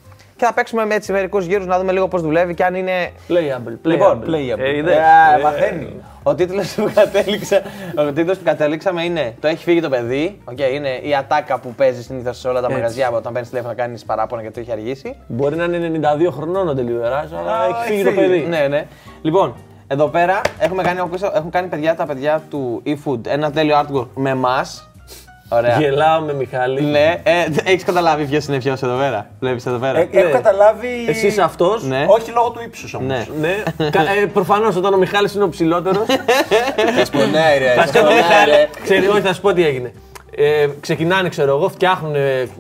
Και 0.42 0.48
θα 0.48 0.54
παίξουμε 0.54 0.86
με 0.86 0.96
έτσι 0.96 1.12
μερικούς 1.12 1.46
γύρους 1.46 1.66
να 1.66 1.80
δούμε 1.80 1.92
λίγο 1.92 2.08
πώς 2.08 2.22
δουλεύει 2.22 2.54
και 2.54 2.64
αν 2.64 2.76
είναι. 2.76 3.12
Playable. 3.30 3.78
Λοιπόν, 3.82 4.24
playable. 4.28 4.60
ε, 4.60 4.70
Ε, 4.70 4.78
είδες. 4.78 4.96
Ε, 4.96 5.42
Μαθαίνει. 5.44 5.96
Ο 6.24 6.36
τίτλος 6.36 6.74
που, 6.74 6.92
κατέληξα, 6.96 7.62
ο 7.98 8.12
τίτλος 8.12 8.38
που 8.38 8.44
κατέληξαμε 8.44 9.04
είναι 9.04 9.36
Το 9.40 9.48
έχει 9.48 9.64
φύγει 9.64 9.82
το 9.82 9.90
παιδί. 9.90 10.42
Οκ, 10.46 10.60
είναι 10.60 10.90
η 11.02 11.16
ατάκα 11.16 11.60
που 11.60 11.74
παίζει 11.74 12.04
συνήθως 12.04 12.38
σε 12.40 12.48
όλα 12.48 12.62
τα 12.62 12.72
μαγαζιά 12.72 13.10
όταν 13.12 13.32
παίρνεις 13.34 13.50
τηλέφωνο 13.50 13.74
να 13.78 13.82
κάνεις 13.84 14.06
παράπονα 14.06 14.42
γιατί 14.42 14.56
το 14.56 14.62
έχει 14.62 14.72
αργήσει. 14.72 15.16
Μπορεί 15.28 15.56
να 15.56 15.64
είναι 15.64 16.02
92 16.28 16.32
χρονών 16.32 16.68
ο 16.68 16.72
Deliverage, 16.72 17.38
αλλά 17.40 17.66
έχει 17.70 17.88
φύγει 17.88 18.04
το 18.04 18.12
παιδί. 18.12 18.46
Ναι, 18.50 18.68
ναι. 18.70 18.88
Λοιπόν, 19.22 19.56
εδώ 19.88 20.08
πέρα 20.08 20.42
έχουμε 20.60 20.84
κάνει, 20.84 21.00
έχουν 21.34 21.50
κάνει 21.50 21.68
παιδιά 21.68 21.96
τα 21.96 22.06
παιδιά 22.06 22.42
του 22.50 22.84
eFood 22.86 23.28
ένα 23.28 23.52
τέλειο 23.52 23.80
artwork 23.80 24.08
με 24.16 24.30
εμάς. 24.30 24.91
Ωραία. 25.54 25.78
Γελάω 25.80 26.22
με 26.22 26.34
Μιχάλη. 26.34 26.82
Ναι, 26.82 27.20
ε, 27.24 27.32
έχεις 27.64 27.84
καταλάβει 27.84 28.26
ποιος 28.26 28.46
είναι 28.46 28.58
ποιος 28.58 28.82
εδώ 28.82 28.98
πέρα. 28.98 29.28
Βλέπεις 29.40 29.66
εδώ 29.66 29.78
πέρα. 29.78 30.00
Ε, 30.00 30.08
Έχω 30.12 30.32
καταλάβει. 30.32 31.06
Εσύ 31.08 31.28
είσαι 31.28 31.42
αυτός. 31.42 31.84
Ναι. 31.84 32.06
Όχι 32.08 32.32
λόγω 32.32 32.50
του 32.50 32.62
ύψους 32.66 32.94
όμως. 32.94 33.08
Ναι. 33.08 33.26
Ναι. 33.40 33.64
ε, 34.22 34.26
Προφανώς 34.34 34.76
όταν 34.76 34.94
ο 34.94 34.98
Μιχάλης 34.98 35.34
είναι 35.34 35.44
ο 35.44 35.50
ψηλότερος. 35.50 36.06
Πονάει, 37.12 37.58
ρε. 37.60 37.74
Θα 37.76 37.88
σκέφτομαι, 37.88 38.14
Μιχάλη. 38.16 38.68
Ξέρει, 38.84 39.08
όχι, 39.08 39.22
θα 39.22 39.34
σου 39.34 39.42
πω 39.42 39.54
τι 39.54 39.66
έγινε. 39.66 39.94
Ε, 40.36 40.68
ξεκινάνε, 40.80 41.30
ξέρω 41.30 41.56
εγώ, 41.58 41.70
φτιάχνουν 41.70 42.14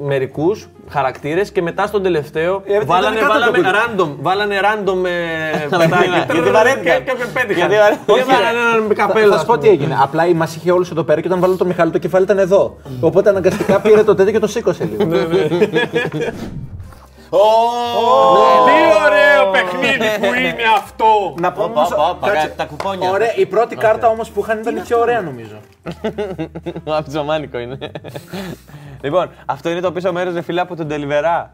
μερικούς 0.05 0.69
χαρακτήρες 0.89 1.51
και 1.51 1.61
μετά 1.61 1.85
στον 1.87 2.03
τελευταίο 2.03 2.61
Ε, 2.65 2.73
ήταν 2.73 2.85
βάλανε, 2.87 3.15
κάτω 3.15 3.27
βάλανε, 3.33 3.51
το 3.57 3.61
κουτί. 3.63 3.69
random, 3.73 4.15
βάλανε 4.21 4.55
random 4.61 5.05
ε, 5.05 5.67
παιδάκι. 5.77 6.09
Γιατί 6.33 6.49
βαρέθηκαν. 6.51 6.97
Και 6.97 7.03
κάποιον 7.11 7.27
πέτυχαν. 7.33 7.55
Γιατί 7.57 7.75
βαρέθηκαν. 7.75 8.15
Και 8.15 8.23
βάλανε 8.23 8.59
έναν 8.59 8.81
με 8.87 8.93
Θα, 8.95 9.05
καπέλο. 9.05 9.31
θα 9.31 9.39
σου 9.39 9.45
πω 9.45 9.57
τι 9.57 9.67
έγινε. 9.69 9.97
Απλά 10.01 10.23
μα 10.35 10.47
είχε 10.57 10.71
όλου 10.71 10.85
εδώ 10.91 11.03
πέρα 11.03 11.21
και 11.21 11.27
όταν 11.27 11.39
βάλω 11.39 11.55
το 11.55 11.65
Μιχάλη 11.65 11.91
το 11.91 11.97
κεφάλι 11.97 12.23
ήταν 12.23 12.39
εδώ. 12.39 12.77
Οπότε 12.99 13.29
αναγκαστικά 13.29 13.79
πήρε 13.81 14.03
το 14.03 14.15
τέτοιο 14.15 14.31
και 14.31 14.39
το 14.39 14.47
σήκωσε 14.47 14.89
λίγο. 14.97 15.09
Τι 18.65 18.77
ωραίο 19.05 19.51
παιχνίδι 19.51 20.19
που 20.19 20.33
είναι 20.33 20.63
αυτό. 20.77 21.33
Να 21.39 21.51
πω 21.51 21.63
όμως, 21.63 21.89
κάτσε. 22.21 22.53
Τα 22.55 22.65
κουπόνια. 22.65 23.09
Ωραία, 23.09 23.35
η 23.35 23.45
πρώτη 23.45 23.75
κάρτα 23.75 24.07
όμως 24.07 24.29
που 24.29 24.41
είχαν 24.41 24.59
ήταν 24.59 24.75
η 24.75 24.79
πιο 24.79 24.99
ωραία 24.99 25.21
νομίζω. 25.21 25.55
Απτζομάνικο 26.99 27.57
είναι. 27.57 27.77
λοιπόν, 29.01 29.29
αυτό 29.45 29.69
είναι 29.69 29.79
το 29.79 29.91
πίσω 29.91 30.11
μέρος, 30.11 30.33
ρε 30.33 30.41
φίλε, 30.41 30.61
από 30.61 30.75
τον 30.75 30.87
Deliverá. 30.89 31.45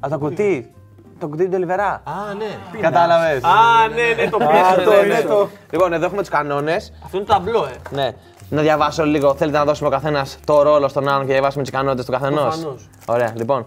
Από 0.00 0.12
το 0.12 0.18
κουτί. 0.18 0.74
το 1.18 1.28
κουτί 1.28 1.48
του 1.48 1.56
Deliverá. 1.56 2.00
Α, 2.04 2.34
ναι. 2.38 2.78
Κατάλαβες. 2.80 3.44
Α, 3.44 3.88
ναι, 3.88 4.22
ναι, 4.22 4.30
το 4.30 4.38
πιέσαι. 4.38 4.82
το 4.84 4.90
ναι, 4.90 4.96
είναι 4.96 5.14
ναι. 5.14 5.20
το. 5.20 5.48
Λοιπόν, 5.70 5.92
εδώ 5.92 6.04
έχουμε 6.04 6.20
τους 6.20 6.30
κανόνες. 6.30 6.92
Αυτό 7.04 7.16
είναι 7.16 7.26
ταμπλό, 7.26 7.64
ε. 7.64 7.94
Ναι. 7.94 8.12
Να 8.50 8.62
διαβάσω 8.62 9.04
λίγο. 9.04 9.34
Θέλετε 9.34 9.58
να 9.58 9.64
δώσουμε 9.64 9.88
ο 9.88 9.90
καθένας 9.90 10.38
το 10.44 10.62
ρόλο 10.62 10.88
στον 10.88 11.08
άλλον 11.08 11.20
και 11.20 11.26
να 11.26 11.32
διαβάσουμε 11.32 11.62
τις 11.62 11.72
ικανότητε 11.72 12.04
του 12.04 12.12
καθενός; 12.12 12.56
Προφανώς. 12.56 12.88
Ωραία, 13.06 13.32
λοιπόν. 13.36 13.66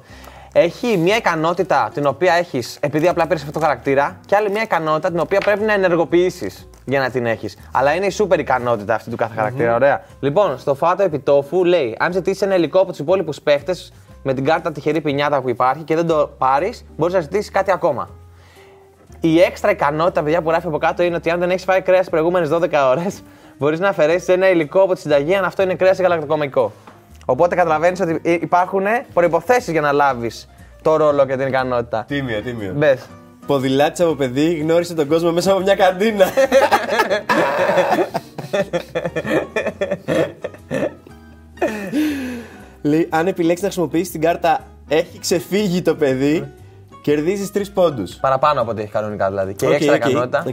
Έχει 0.53 0.97
μια 0.97 1.15
ικανότητα 1.15 1.89
την 1.93 2.05
οποία 2.05 2.33
έχεις 2.33 2.77
επειδή 2.79 3.07
απλά 3.07 3.27
παίρνει 3.27 3.41
αυτό 3.41 3.59
το 3.59 3.65
χαρακτήρα 3.65 4.19
και 4.25 4.35
άλλη 4.35 4.49
μια 4.49 4.61
ικανότητα 4.61 5.09
την 5.09 5.19
οποία 5.19 5.39
πρέπει 5.39 5.63
να 5.63 5.73
ενεργοποιήσεις 5.73 6.69
για 6.85 6.99
να 6.99 7.09
την 7.09 7.25
έχεις. 7.25 7.57
Αλλά 7.71 7.93
είναι 7.93 8.05
η 8.05 8.09
σούπερ 8.09 8.39
ικανότητα 8.39 8.95
αυτή 8.95 9.09
του 9.09 9.15
κάθε 9.15 9.35
χαρακτήρα, 9.35 9.75
ωραία. 9.75 10.01
Λοιπόν, 10.19 10.57
στο 10.57 10.75
φάτο 10.75 11.03
επιτόφου 11.03 11.65
λέει: 11.65 11.95
Αν 11.99 12.11
ζητήσεις 12.13 12.41
ένα 12.41 12.55
υλικό 12.55 12.79
από 12.79 12.89
τους 12.89 12.99
υπόλοιπους 12.99 13.41
παίχτες 13.41 13.93
με 14.23 14.33
την 14.33 14.45
κάρτα 14.45 14.71
τυχερή 14.71 15.01
πινιάτα 15.01 15.41
που 15.41 15.49
υπάρχει 15.49 15.83
και 15.83 15.95
δεν 15.95 16.07
το 16.07 16.31
πάρεις, 16.37 16.85
μπορείς 16.97 17.13
να 17.13 17.19
ζητήσεις 17.19 17.51
κάτι 17.51 17.71
ακόμα. 17.71 18.09
Η 19.19 19.41
έξτρα 19.41 19.71
ικανότητα, 19.71 20.23
παιδιά, 20.23 20.41
που 20.41 20.49
γράφει 20.49 20.67
από 20.67 20.77
κάτω 20.77 21.03
είναι 21.03 21.15
ότι 21.15 21.29
αν 21.29 21.39
δεν 21.39 21.49
έχεις 21.49 21.63
φάει 21.63 21.81
κρέας 21.81 22.03
τι 22.05 22.09
προηγούμενες 22.09 22.49
12 22.49 22.69
ώρες, 22.89 23.21
μπορείς 23.57 23.79
να 23.79 23.89
αφαιρέσεις 23.89 24.27
ένα 24.27 24.49
υλικό 24.49 24.81
από 24.81 24.93
τη 24.93 24.99
συνταγή 24.99 25.35
αν 25.35 25.43
αυτό 25.43 25.63
είναι 25.63 25.75
κρέας 25.75 25.99
ή 25.99 26.01
γαλακτοκομικό. 26.01 26.71
Οπότε 27.29 27.55
καταλαβαίνεις 27.55 27.99
ότι 27.99 28.19
ε, 28.21 28.31
υπάρχουν 28.31 28.85
προποθέσει 29.13 29.71
για 29.71 29.81
να 29.81 29.91
λάβεις 29.91 30.49
το 30.81 30.95
ρόλο 30.95 31.25
και 31.25 31.37
την 31.37 31.47
ικανότητα. 31.47 32.05
Τίμιο, 32.07 32.41
τίμιο. 32.41 32.73
Μπες. 32.75 33.05
Ποδηλάτης 33.45 33.99
από 33.99 34.13
παιδί 34.13 34.53
γνώρισε 34.55 34.93
τον 34.93 35.07
κόσμο 35.07 35.31
μέσα 35.31 35.51
από 35.51 35.59
μια 35.59 35.75
καντίνα. 35.75 36.25
Λέει, 42.81 43.07
αν 43.09 43.27
επιλέξεις 43.27 43.61
να 43.61 43.67
χρησιμοποιήσεις 43.67 44.11
την 44.11 44.21
κάρτα 44.21 44.59
Έχει 44.87 45.19
ξεφύγει 45.19 45.81
το 45.81 45.95
παιδί, 45.95 46.47
κερδίζεις 47.01 47.51
τρεις 47.51 47.71
πόντους. 47.71 48.15
Παραπάνω 48.15 48.61
από 48.61 48.71
ό,τι 48.71 48.81
έχει 48.81 48.91
κανονικά 48.91 49.27
δηλαδή. 49.29 49.53
Και 49.53 49.65
η 49.65 49.73
έξτρα 49.73 49.95
ικανότητα. 49.95 50.43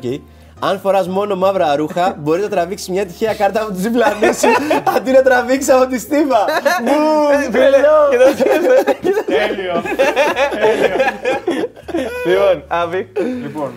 Αν 0.61 0.81
φοράς 0.81 1.09
μόνο 1.09 1.37
μαύρα 1.37 1.77
ρούχα, 1.77 2.17
μπορεί 2.19 2.41
να 2.41 2.49
τραβήξεις 2.49 2.89
μια 2.89 3.07
τυχαία 3.07 3.35
κάρτα 3.35 3.63
από 3.63 3.73
τη 3.73 3.81
διπλανή 3.81 4.35
σου 4.35 4.49
αντί 4.97 5.11
να 5.11 5.23
τραβήξεις 5.23 5.73
από 5.73 5.87
τη 5.87 5.99
στίβα. 5.99 6.45
Μου, 6.87 6.93
τρελό. 7.53 7.99
Τέλειο. 9.27 9.83
Λοιπόν, 12.27 12.63
Άβη. 12.69 13.13
Λοιπόν, 13.43 13.71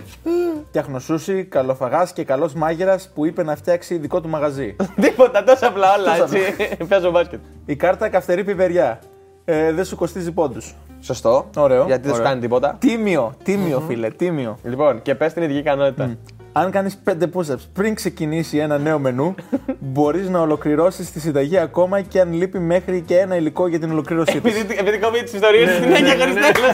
τεχνοσούσι, 0.72 1.44
καλοφαγάς 1.44 2.14
και 2.14 2.24
καλός 2.24 2.54
μάγειρας 2.54 3.12
που 3.16 3.26
είπε 3.26 3.44
να 3.44 3.56
φτιάξει 3.56 3.98
δικό 3.98 4.22
του 4.22 4.30
μαγαζί. 4.30 4.76
Τίποτα, 5.02 5.44
τόσο 5.44 5.68
απλά 5.68 5.88
όλα 5.98 6.16
έτσι. 6.16 6.40
Παίζω 6.88 7.12
μπάσκετ. 7.12 7.40
Η 7.66 7.76
κάρτα 7.76 8.10
καυτερή 8.10 8.44
πιπεριά. 8.44 9.00
Ε, 9.46 9.72
δεν 9.72 9.86
σου 9.86 9.96
κοστίζει 9.96 10.32
πόντους. 10.32 10.76
Σωστό. 11.02 11.50
Ωραίο. 11.56 11.86
Γιατί 11.86 12.02
δεν 12.02 12.12
σου 12.12 12.16
ωραίο. 12.20 12.30
κάνει 12.30 12.42
τίποτα. 12.42 12.78
Τίμιο, 12.80 13.34
τίμιο 13.44 13.80
φίλε, 13.88 14.10
τίμιο. 14.10 14.58
Λοιπόν, 14.64 15.02
και 15.02 15.16
πες 15.16 15.34
την 15.34 15.44
ειδική 15.44 15.60
ικανότητα. 15.60 16.18
Αν 16.60 16.72
κάνεις 16.72 17.02
5 17.06 17.12
push-ups 17.34 17.64
πριν 17.74 17.96
ξεκινήσει 17.96 18.58
ένα 18.58 18.78
νέο 18.78 19.00
μενού, 19.00 19.36
μπορείς 19.94 20.30
να 20.30 20.40
ολοκληρώσεις 20.40 21.12
τη 21.12 21.20
συνταγή 21.20 21.58
ακόμα 21.58 22.02
και 22.02 22.20
αν 22.20 22.34
λείπει 22.34 22.60
μέχρι 22.60 23.02
και 23.02 23.18
ένα 23.18 23.36
υλικό 23.36 23.68
για 23.68 23.80
την 23.80 23.92
ολοκλήρωσή 23.92 24.42
της. 24.42 24.56
Επειδή, 24.56 24.76
επειδή 24.80 24.98
κόβει 24.98 25.24
τις 25.24 25.34
ιστορίες 25.34 25.76
στην 25.76 25.92
έννοια 25.92 26.16
χωρίς 26.18 26.34
τέλο. 26.34 26.68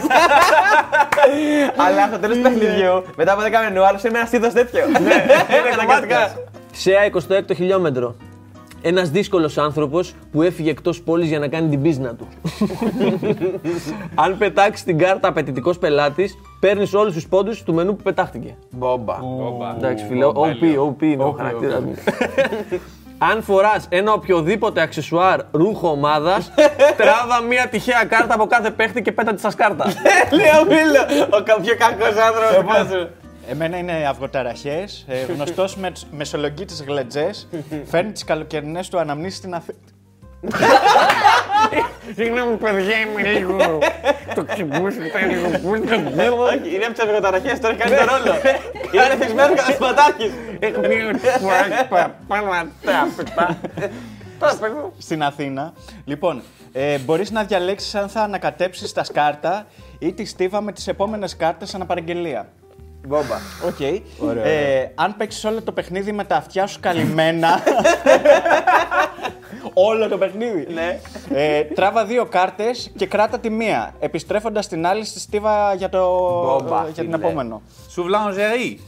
Αλλά 1.86 2.06
στο 2.06 2.18
τέλος 2.18 2.36
του 2.36 2.42
παιχνιδιού, 2.42 3.04
μετά 3.16 3.32
από 3.32 3.42
10 3.42 3.44
μενού, 3.68 3.86
άλλος 3.86 4.04
είναι 4.04 4.18
ένας 4.18 4.32
είδος 4.32 4.52
τέτοιο. 4.52 4.86
Ναι, 4.86 5.24
αναγκαστικά. 5.72 6.32
Σέα 6.72 7.10
26ο 7.12 7.54
χιλιόμετρο. 7.54 8.16
Ένας 8.88 9.10
δύσκολος 9.10 9.58
άνθρωπος 9.58 10.14
που 10.32 10.42
έφυγε 10.42 10.70
εκτός 10.70 11.02
πόλης 11.02 11.28
για 11.28 11.38
να 11.38 11.48
κάνει 11.48 11.68
την 11.68 11.82
πίσνα 11.82 12.14
του. 12.14 12.28
Αν 14.24 14.38
πετάξεις 14.38 14.84
την 14.84 14.98
κάρτα 14.98 15.28
απαιτητικός 15.28 15.78
πελάτης, 15.78 16.34
παίρνεις 16.60 16.94
όλους 16.94 17.14
τους 17.14 17.28
πόντους 17.28 17.62
του 17.62 17.74
μενού 17.74 17.96
που 17.96 18.02
πετάχτηκε. 18.02 18.56
Μπόμπα. 18.70 19.16
Εντάξει, 19.76 20.04
φίλε, 20.08 20.24
OP, 20.26 20.80
OP 20.88 21.02
είναι 21.02 21.24
ο 21.24 21.30
χαρακτήρας 21.30 21.80
μου. 21.80 21.94
Αν 23.18 23.42
φοράς 23.42 23.86
ένα 23.88 24.12
οποιοδήποτε 24.12 24.80
αξεσουάρ 24.80 25.40
ρούχο 25.52 25.88
ομάδας, 25.90 26.52
τράβα 27.00 27.42
μια 27.48 27.68
τυχαία 27.68 28.04
κάρτα 28.04 28.34
από 28.34 28.46
κάθε 28.46 28.70
παίχτη 28.70 29.02
και 29.02 29.12
πέτα 29.12 29.32
της 29.32 29.42
σας 29.42 29.54
κάρτας. 29.54 29.94
Λέω 30.38 30.64
φίλο, 30.76 31.26
ο 31.38 31.42
κα- 31.42 31.60
πιο 31.60 31.74
κακός 31.78 32.22
άνθρωπος 32.26 32.56
του 32.56 32.64
κόσμου. 32.64 33.08
Εμένα 33.48 33.76
είναι 33.76 34.06
αυγοταραχές, 34.08 35.04
ε, 35.08 35.24
γνωστός 35.32 35.76
με 35.76 35.92
μεσολογγίτη 36.10 36.84
γλετζές. 36.84 37.48
Φέρνει 37.84 38.12
τις 38.12 38.24
καλοκαιρινές 38.24 38.88
του 38.88 38.98
αναμνήσεις 38.98 39.38
στην 39.38 39.54
Αθήνα. 39.54 39.78
Συγγνώμη, 42.16 42.56
παιδιά, 42.56 42.96
είμαι 43.00 43.22
λίγο. 43.30 43.56
Το 44.34 44.44
ξυπνούσατε 44.44 45.26
λίγο. 45.28 46.42
Όχι, 46.42 46.74
είναι 46.74 46.84
από 46.84 46.94
τις 46.94 47.02
αυγοταραχές, 47.02 47.60
τώρα 47.60 47.74
έχει 47.74 47.82
κάνει 47.82 47.96
τον 47.96 48.06
ρόλο. 48.06 48.36
Είναι 48.92 49.24
θυσμένο 49.24 49.54
κατασπατάρχη. 49.54 50.30
Έχω 50.58 50.80
πει 50.80 50.94
ότι 50.94 51.20
πάνω 52.26 52.62
τα 52.84 53.08
πετά. 53.16 53.58
Τώρα 54.38 54.56
παίρνω. 54.56 54.92
στην 54.98 55.22
Αθήνα. 55.22 55.72
Λοιπόν, 56.04 56.42
ε, 56.72 56.98
μπορείς 56.98 57.30
να 57.30 57.44
διαλέξεις 57.44 57.94
αν 57.94 58.08
θα 58.08 58.20
ανακατέψεις 58.20 58.92
τα 58.92 59.04
σκάρτα 59.04 59.66
ή 59.98 60.12
τη 60.12 60.24
στίβα 60.24 60.60
με 60.60 60.72
τις 60.72 60.88
επόμενες 60.88 61.36
κάρτες 61.36 61.74
αναπαραγγελία. 61.74 62.48
Μπόμπα. 63.06 63.36
Οκ. 63.66 63.80
Ε, 64.44 64.90
αν 64.94 65.16
παίξεις 65.16 65.44
όλο 65.44 65.62
το 65.62 65.72
παιχνίδι 65.72 66.12
με 66.12 66.24
τα 66.24 66.36
αυτιά 66.36 66.66
σου 66.66 66.80
καλυμμένα. 66.80 67.62
όλο 69.88 70.08
το 70.08 70.18
παιχνίδι. 70.18 70.66
Ναι. 70.74 70.98
Ε, 71.30 71.62
τράβα 71.62 72.04
δύο 72.04 72.24
κάρτες 72.24 72.92
και 72.96 73.06
κράτα 73.06 73.38
τη 73.38 73.50
μία. 73.50 73.94
Επιστρέφοντας 73.98 74.68
την 74.68 74.86
άλλη 74.86 75.04
στη 75.04 75.20
στίβα 75.20 75.74
για, 75.74 75.88
το... 75.88 75.98
Μπόμπα, 76.44 76.84
για 76.84 77.02
την 77.02 77.12
φίλε. 77.12 77.16
επόμενο. 77.16 77.62
Σουβλανζερί. 77.88 78.80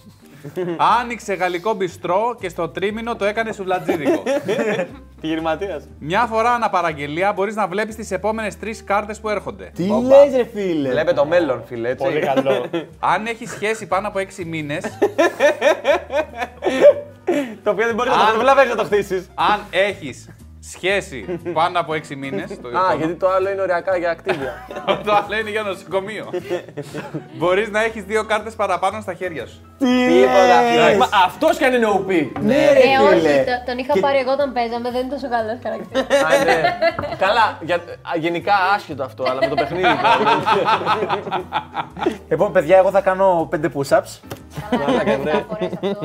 Άνοιξε 1.00 1.34
γαλλικό 1.34 1.74
μπιστρό 1.74 2.36
και 2.40 2.48
στο 2.48 2.68
τρίμηνο 2.68 3.16
το 3.16 3.24
έκανε 3.24 3.52
σουβλατζίδικο. 3.52 4.22
Επιχειρηματίας. 5.18 5.88
Μια 5.98 6.26
φορά 6.26 6.50
αναπαραγγελία 6.54 7.32
μπορείς 7.32 7.54
να 7.54 7.66
βλέπεις 7.66 7.94
τις 7.94 8.10
επόμενες 8.10 8.58
τρεις 8.58 8.84
κάρτες 8.84 9.20
που 9.20 9.28
έρχονται. 9.28 9.70
Τι 9.74 9.86
λες 9.86 10.34
ρε 10.36 10.44
φίλε; 10.54 10.88
Βλέπε 10.90 11.12
το 11.12 11.24
μέλλον, 11.26 11.62
φίλε. 11.66 11.88
Έτσι. 11.88 12.04
Πολύ 12.04 12.20
καλό. 12.20 12.64
Αν 13.14 13.26
έχεις 13.26 13.50
σχέση 13.50 13.86
πάνω 13.86 14.08
από 14.08 14.18
6 14.38 14.44
μήνες, 14.44 14.84
Το 17.64 17.70
οποίο 17.70 17.86
δεν 17.86 17.94
μπορείς 17.94 18.12
να 18.12 18.32
το 18.32 18.38
βλέπεις 18.38 18.68
να 18.70 18.76
το 18.76 18.84
χτίσεις. 18.84 19.28
αν 19.34 19.60
έχεις 19.70 20.28
σχέση 20.60 21.24
πάνω 21.58 21.80
από 21.80 21.92
6 21.92 22.16
μήνες. 22.16 22.50
Α, 22.50 22.94
γιατί 22.98 23.14
το 23.14 23.28
άλλο 23.30 23.50
είναι 23.50 23.60
ωριακά 23.60 23.96
για 23.96 24.10
ακτίβια. 24.10 24.66
το 25.04 25.12
άλλο 25.12 25.36
είναι 25.40 25.50
για 25.50 25.62
νοσοκομείο. 25.62 26.30
μπορείς 27.34 27.68
να 27.70 27.82
έχεις 27.84 28.02
δύο 28.04 28.24
κάρτες 28.24 28.54
παραπάνω 28.54 29.00
στα 29.00 29.14
χέρια 29.14 29.46
σου. 29.46 29.60
Τίποτα. 29.78 30.96
Μα 30.98 31.08
αυτός 31.24 31.56
κι 31.56 31.64
αν 31.64 31.74
είναι 31.74 31.86
OP. 31.86 32.28
Ναι 32.40 32.54
Ε, 32.54 32.72
ρε 32.72 33.04
όχι, 33.06 33.14
φίλε. 33.18 33.44
το- 33.44 33.62
τον 33.66 33.78
είχα 33.78 33.98
πάρει 34.00 34.18
εγώ 34.18 34.32
όταν 34.32 34.52
παίζαμε, 34.52 34.90
δεν 34.90 35.00
είναι 35.00 35.10
τόσο 35.10 35.28
καλός 35.28 35.58
χαρακτήρας. 35.62 36.22
Α, 36.22 36.44
ναι. 36.44 36.62
Καλά, 37.18 37.58
για- 37.62 37.76
α, 37.76 38.16
γενικά 38.18 38.54
άσχετο 38.74 39.02
αυτό, 39.02 39.24
αλλά 39.30 39.40
με 39.40 39.46
το 39.48 39.54
παιχνίδι. 39.54 39.86
Λοιπόν, 42.28 42.52
παιδιά, 42.52 42.76
εγώ 42.76 42.90
θα 42.90 43.00
κάνω 43.00 43.48
5 43.52 43.64
push-ups. 43.64 44.18
Καλά, 44.70 45.02
δεν 45.04 45.44
φορές 45.48 45.72
αυτό. 45.72 45.98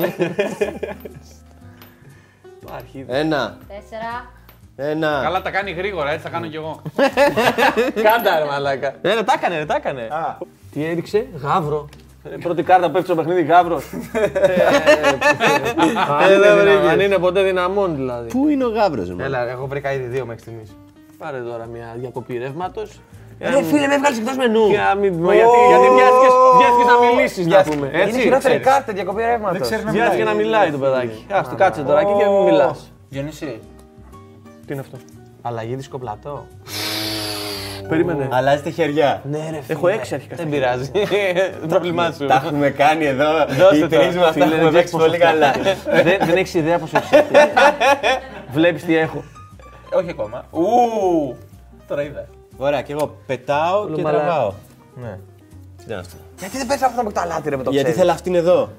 Ένα, 3.06 3.56
Τέσσερα. 3.68 4.30
Ένα. 4.76 5.20
Καλά, 5.22 5.42
τα 5.42 5.50
κάνει 5.50 5.70
γρήγορα, 5.70 6.10
έτσι 6.10 6.22
θα 6.22 6.28
κάνω 6.28 6.46
κι 6.46 6.56
εγώ. 6.56 6.82
Κάντα 8.02 8.38
ρε 8.38 8.44
μαλάκα. 8.44 8.94
Ναι, 9.02 9.14
ρε, 9.14 9.22
τα 9.22 9.34
έκανε, 9.36 9.58
ρε, 9.58 9.64
τα 9.64 9.74
έκανε. 9.74 10.08
Τι 10.72 10.84
έριξε, 10.84 11.26
γάβρο. 11.42 11.88
Ε, 12.32 12.36
Πρώτη 12.42 12.62
κάρτα 12.62 12.86
που 12.86 12.92
πέφτει 12.92 13.06
στο 13.06 13.16
παιχνίδι, 13.16 13.42
γάβρο. 13.42 13.80
Αν 16.90 17.00
είναι 17.00 17.18
ποτέ 17.18 17.42
δυναμών 17.42 17.96
δηλαδή. 17.96 18.28
Πού 18.28 18.48
είναι 18.48 18.64
ο 18.64 18.68
γάβρος 18.68 19.10
μου. 19.10 19.16
Έλα, 19.20 19.48
έχω 19.48 19.66
βρει 19.66 19.82
ήδη 19.94 20.04
δύο 20.04 20.26
μέχρι 20.26 20.40
στιγμή. 20.40 20.62
Πάρε 21.18 21.38
τώρα 21.38 21.66
μια 21.66 21.94
διακοπή 21.98 22.38
ρεύματο. 22.38 22.82
Ρε 23.40 23.62
φίλε, 23.62 23.86
με 23.86 23.94
έβγαλε 23.94 24.16
εκτό 24.16 24.32
μενού. 24.36 24.66
Για 24.66 24.82
να 24.88 24.94
μην- 24.94 25.14
μα 25.20 25.34
Γιατί 25.34 25.56
γιατί 25.68 25.86
βιάστηκες 25.96 26.86
να 26.86 27.06
μιλήσει, 27.06 27.44
να 27.44 27.62
πούμε. 27.62 27.86
Είναι 27.92 28.02
Έτσι. 28.02 28.20
χειρότερη 28.20 28.38
ξέρεις. 28.58 28.66
κάρτα 28.66 28.92
διακοπή 28.92 29.22
ρεύματο. 29.22 29.64
Βιάστηκε 29.90 30.24
να 30.24 30.32
μιλάει 30.32 30.70
το 30.70 30.78
παιδάκι. 30.78 31.26
Α 31.32 31.40
το 31.50 31.56
κάτσε 31.56 31.82
τώρα 31.82 32.00
εκεί 32.00 32.12
και 32.18 32.24
μην 32.24 32.42
μιλά. 32.42 32.76
Διονύση. 33.08 33.60
Τι 34.66 34.72
είναι 34.72 34.80
αυτό; 34.80 34.96
Αλλαγή 35.42 35.74
δισκοπλατό. 35.74 36.46
Περίμενε. 37.88 38.28
Αλλάζει 38.32 38.62
τα 38.62 38.70
χεριά. 38.70 39.22
Ναι, 39.30 39.38
ρε. 39.50 39.60
Έχω 39.66 39.88
έξι 39.88 40.14
αρχικά. 40.14 40.36
Δεν 40.36 40.48
πειράζει. 40.48 40.90
Πρόβλημά 41.68 42.10
σου. 42.12 42.26
Τα 42.26 42.34
έχουμε 42.34 42.70
κάνει 42.70 43.04
εδώ. 43.04 43.46
Δώστε 43.46 43.76
Οι 43.76 43.80
το. 43.80 43.88
τρεις 43.88 44.16
μας 44.16 44.26
τα 44.26 44.32
Φίλε, 44.32 44.44
έχουμε 44.44 44.62
δεν 44.62 44.72
παίξει 44.72 44.94
ξέρεις 44.94 45.06
πολύ 45.06 45.18
πόσο 45.18 45.30
καλά. 45.30 45.52
Δεν, 46.02 46.18
δεν 46.26 46.36
έχεις 46.36 46.54
ιδέα 46.54 46.78
πόσο 46.78 46.96
έχεις. 46.96 47.10
Βλέπεις 48.54 48.84
τι 48.84 48.96
έχω. 48.96 49.24
Όχι 49.92 50.10
ακόμα. 50.10 50.44
Ου! 50.50 50.62
Τώρα 51.88 52.02
είδα. 52.02 52.26
Ωραία, 52.56 52.82
και 52.82 52.92
εγώ 52.92 53.16
πετάω 53.26 53.88
και 53.88 54.02
μαλάκα. 54.02 54.24
τραβάω. 54.24 54.52
Ναι. 54.94 55.18
Τι 55.76 55.84
ήταν 55.86 55.98
αυτό; 55.98 56.16
Γιατί 56.38 56.56
δεν 56.56 56.66
παίζει 56.66 56.84
αυτό 56.84 57.02
με 57.02 57.12
το 57.12 57.20
αλάτι 57.20 57.48
ρε 57.48 57.56
με 57.56 57.62
το 57.62 57.70
Γιατί 57.70 57.84
ξέρεις. 57.84 58.00
θέλω 58.00 58.12
αυτήν 58.12 58.34
εδώ. 58.34 58.70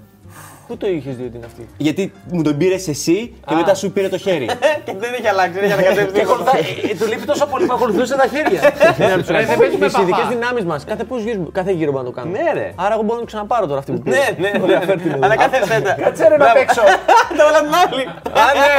Πού 0.67 0.77
το 0.77 0.87
είχες 0.87 1.15
δει 1.15 1.23
ότι 1.23 1.35
είναι 1.37 1.45
αυτή; 1.45 1.67
Γιατί 1.77 2.11
μου 2.31 2.41
τον 2.41 2.57
πήρες 2.57 2.87
εσύ 2.87 3.33
και 3.47 3.55
μετά 3.55 3.75
σου 3.75 3.91
πήρε 3.91 4.09
το 4.09 4.17
χέρι. 4.17 4.45
Και 4.85 4.93
δεν 4.99 5.13
έχει 5.13 5.27
αλλάξει, 5.27 5.51
δεν 5.53 5.63
έχει 5.63 5.73
ανακατεύσει 5.73 6.05
Και 6.05 6.11
τίποτα. 6.19 6.31
ακολουθά- 6.33 6.89
ε, 6.91 6.95
Του 6.99 7.05
λείπει 7.11 7.25
τόσο 7.25 7.45
πολύ 7.45 7.65
που 7.65 7.73
ακολουθούσε 7.73 8.15
τα 8.15 8.27
χέρια. 8.27 8.59
δεν 8.97 9.57
παίζουμε 9.57 9.67
Τι 9.89 10.01
ειδικές 10.01 10.23
παπά. 10.23 10.27
δυνάμεις 10.29 10.63
μας. 10.65 10.85
Κάθε 10.85 11.03
πώς 11.03 11.21
γύρω, 11.23 11.49
κάθε 11.51 11.71
γύρο 11.71 11.91
μπορούμε 11.91 12.09
να 12.09 12.15
το 12.15 12.21
κάνουμε. 12.21 12.41
Ναι, 12.41 12.51
ρε. 12.59 12.71
Άρα 12.75 12.93
εγώ 12.93 13.01
μπορώ 13.03 13.13
να 13.15 13.19
το 13.19 13.25
ξαναπάρω 13.25 13.65
τώρα 13.67 13.79
αυτή 13.79 13.91
που 13.91 13.99
πήρε. 13.99 14.15
Ναι, 14.37 14.49
ναι, 14.49 14.65
ναι. 14.65 15.25
Ανακατεύσε 15.25 15.81
τα. 15.81 15.93
Κάτσε 15.93 16.27
ρε 16.27 16.37
να 16.37 16.51
παίξω. 16.53 16.81
Τα 17.37 17.43
όλα 17.49 17.59
την 17.65 17.73
άλλη. 17.81 18.03
Α, 18.41 18.43
ναι. 18.59 18.73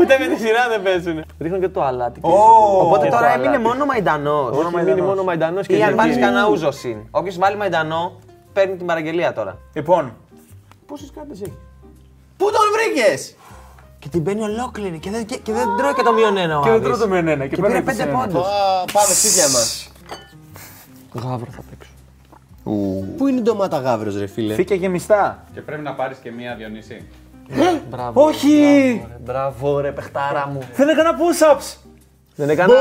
Ούτε 0.00 0.16
με 0.20 0.26
τη 0.34 0.40
σειρά 0.42 0.68
δεν 0.68 0.82
παίζουν. 0.82 1.24
Ρίχνω 1.40 1.58
και 1.58 1.68
το 1.68 1.82
αλάτι. 1.82 2.20
Οπότε 2.22 3.04
Και 3.04 3.10
τώρα 3.10 3.26
το 3.26 3.32
έμεινε 3.32 3.48
αλάτι. 3.48 3.62
μόνο 3.62 3.84
Μαϊντανός. 3.84 4.56
Όχι, 4.56 4.84
μείνει 4.84 5.00
μόνο 5.00 5.22
Μαϊντανός 5.22 5.66
και 5.66 5.76
Ή 5.76 5.82
αν 5.82 5.94
βάλει 5.96 6.12
Ζεκύρι. 6.12 6.26
κανένα 6.30 6.48
ούζο 6.48 6.70
συν. 6.70 6.96
Όποιος 7.10 7.38
βάλει 7.38 7.56
Μαϊντανό 7.56 8.12
παίρνει 8.56 8.76
την 8.76 8.86
παραγγελία 8.86 9.32
τώρα. 9.32 9.58
Λοιπόν, 9.72 10.12
Πόσες 10.86 11.10
κάρτες 11.14 11.40
έχει; 11.40 11.56
Πού 12.36 12.44
τον 12.44 12.66
βρήκες! 12.76 13.34
Και 13.98 14.08
την 14.08 14.22
παίρνει 14.22 14.42
ολόκληρη 14.42 14.98
και 14.98 15.10
δεν, 15.10 15.26
και, 15.26 15.36
και 15.36 15.52
δεν 15.52 15.66
τρώει 15.78 15.94
και 15.94 16.02
το 16.02 16.12
μείον 16.12 16.36
ένα 16.36 16.58
ο 16.58 16.62
και 16.62 16.68
δεν 16.70 16.78
Άδης. 16.78 16.88
τρώω 16.88 16.98
το 16.98 17.08
μειον 17.08 17.28
ένα. 17.28 17.46
Και 17.46 17.56
πήρε 17.56 17.82
πέντε 17.82 18.04
πόντους. 18.06 18.46
Πάμε 18.92 19.14
σπίτια 19.14 19.48
μας. 19.48 19.90
Γάβρο 21.12 21.50
θα 21.50 21.62
παίξω. 21.70 21.90
Πού 23.16 23.26
είναι 23.26 23.38
η 23.38 23.42
ντομάτα 23.42 23.78
γάβρος, 23.78 24.18
ρε 24.18 24.26
φίλε; 24.26 24.54
Φύκια 24.54 24.76
γεμιστά. 24.76 25.44
Και 25.54 25.60
πρέπει 25.60 25.82
να 25.82 25.92
πάρεις 25.94 26.18
και 26.18 26.30
μία 26.30 26.54
Διονύση. 26.54 27.04
Μπράβο. 27.90 28.24
Όχι! 28.24 28.48
Μπράβο, 28.54 29.08
ρε, 29.08 29.18
Μπράβο, 29.24 29.80
ρε, 29.80 29.92
παιχτάρα 29.92 30.48
μου. 30.52 30.58
Δεν 30.76 30.88
έκανα 30.88 31.10
push-ups. 31.12 31.76
Δεν 32.38 32.48
έκανα. 32.48 32.74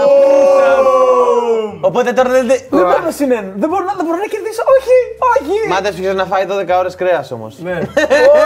Οπότε 1.82 2.14
τώρα 2.14 2.30
δεν. 2.30 2.48
Δεν 2.48 2.60
μπορώ 2.70 3.00
να 3.04 3.12
συνένω. 3.12 3.52
Δεν 3.56 3.70
μπορώ 3.70 3.84
να, 3.86 3.94
δεν 3.94 4.06
μπορώ 4.06 4.18
να 4.18 4.26
κερδίσω. 4.34 4.62
Όχι! 4.78 4.98
Όχι! 5.32 5.68
Μάτε 5.70 5.92
σου 5.92 6.16
να 6.16 6.26
φάει 6.26 6.46
12 6.50 6.80
ώρες 6.80 6.96
κρέας 6.96 7.32
όμως. 7.32 7.58